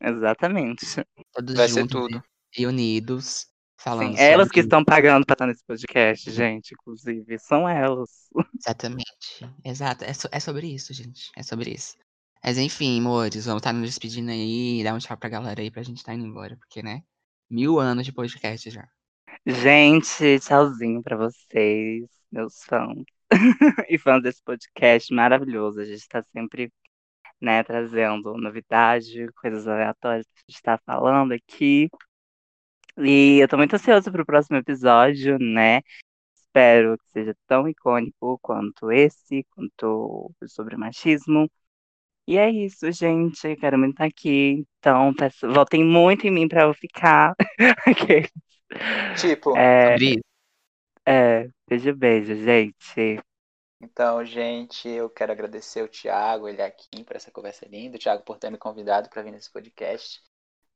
[0.00, 0.84] Exatamente.
[1.32, 2.22] Todos Vai ser juntos tudo.
[2.58, 3.46] e unidos.
[3.78, 7.38] Falando Sim, elas que estão pagando pra estar nesse podcast, gente, inclusive.
[7.38, 8.10] São elas.
[8.58, 9.48] Exatamente.
[9.64, 10.04] Exato.
[10.04, 11.30] É, so- é sobre isso, gente.
[11.34, 11.94] É sobre isso.
[12.42, 14.82] Mas enfim, amores, vamos estar nos despedindo aí.
[14.82, 16.56] Dar um tchau pra galera aí pra gente estar indo embora.
[16.56, 17.02] Porque, né?
[17.50, 18.88] Mil anos de podcast já.
[19.46, 23.04] Gente, tchauzinho pra vocês, meus fãs.
[23.88, 25.80] e fãs desse podcast maravilhoso.
[25.80, 26.72] A gente tá sempre,
[27.40, 31.90] né, trazendo novidade, coisas aleatórias que a gente tá falando aqui.
[32.98, 35.80] E eu tô muito ansiosa pro próximo episódio, né?
[36.34, 41.50] Espero que seja tão icônico quanto esse, quanto sobre machismo.
[42.30, 43.56] E é isso, gente.
[43.56, 44.64] Quero muito estar aqui.
[44.78, 47.34] Então, peço- votem muito em mim pra eu ficar.
[47.88, 48.26] Ok.
[49.14, 49.96] Tipo, É,
[51.06, 53.20] é, beijo, beijo, gente.
[53.80, 57.96] então, gente, eu quero agradecer o Thiago, ele aqui, por essa conversa linda.
[57.96, 60.22] O Thiago por ter me convidado para vir nesse podcast.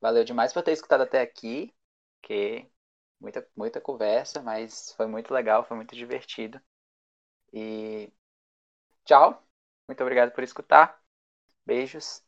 [0.00, 1.74] Valeu demais por ter escutado até aqui,
[2.22, 2.70] que
[3.20, 6.60] muita, muita conversa, mas foi muito legal, foi muito divertido.
[7.54, 8.12] E
[9.06, 9.42] tchau.
[9.88, 11.02] Muito obrigado por escutar.
[11.66, 12.22] Beijos.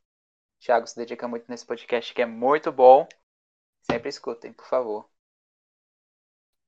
[0.60, 3.06] Thiago se dedica muito nesse podcast que é muito bom.
[3.82, 5.08] Sempre escutem, por favor.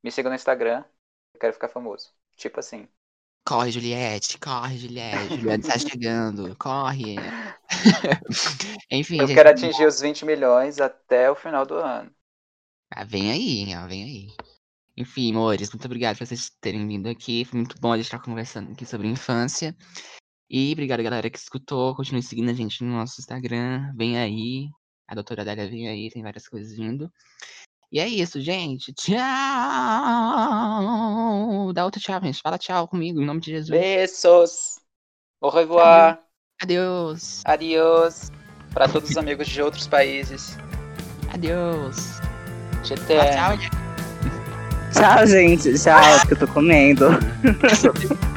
[0.03, 0.85] Me sigam no Instagram.
[1.35, 2.13] Eu quero ficar famoso.
[2.37, 2.89] Tipo assim.
[3.47, 5.37] Corre, Juliette, corre, Juliette.
[5.37, 7.17] Juliette tá chegando, corre.
[8.91, 12.15] Enfim, Eu quero atingir os 20 milhões até o final do ano.
[12.91, 14.37] ah, vem aí, ó, vem aí.
[14.97, 17.45] Enfim, amores, muito obrigado por vocês terem vindo aqui.
[17.45, 19.75] Foi muito bom a gente estar conversando aqui sobre infância.
[20.51, 21.95] E obrigado, galera, que escutou.
[21.95, 23.93] Continue seguindo a gente no nosso Instagram.
[23.95, 24.69] Vem aí.
[25.07, 27.11] A doutora Dália vem aí, tem várias coisas vindo.
[27.91, 28.93] E é isso, gente.
[28.93, 29.17] Tchau!
[31.73, 32.41] Dá outro tchau, gente.
[32.43, 33.71] Fala tchau comigo, em nome de Jesus.
[33.71, 34.79] Beijos.
[35.41, 36.21] Au revoir.
[36.61, 37.43] Adeus.
[37.45, 38.31] Adiós.
[38.75, 40.59] Para todos os amigos de outros países.
[41.33, 42.21] Adeus.
[43.07, 43.33] T'aime.
[43.33, 43.71] tchau, gente.
[44.93, 45.79] Tchau, gente.
[45.79, 47.07] Tchau, que eu tô comendo.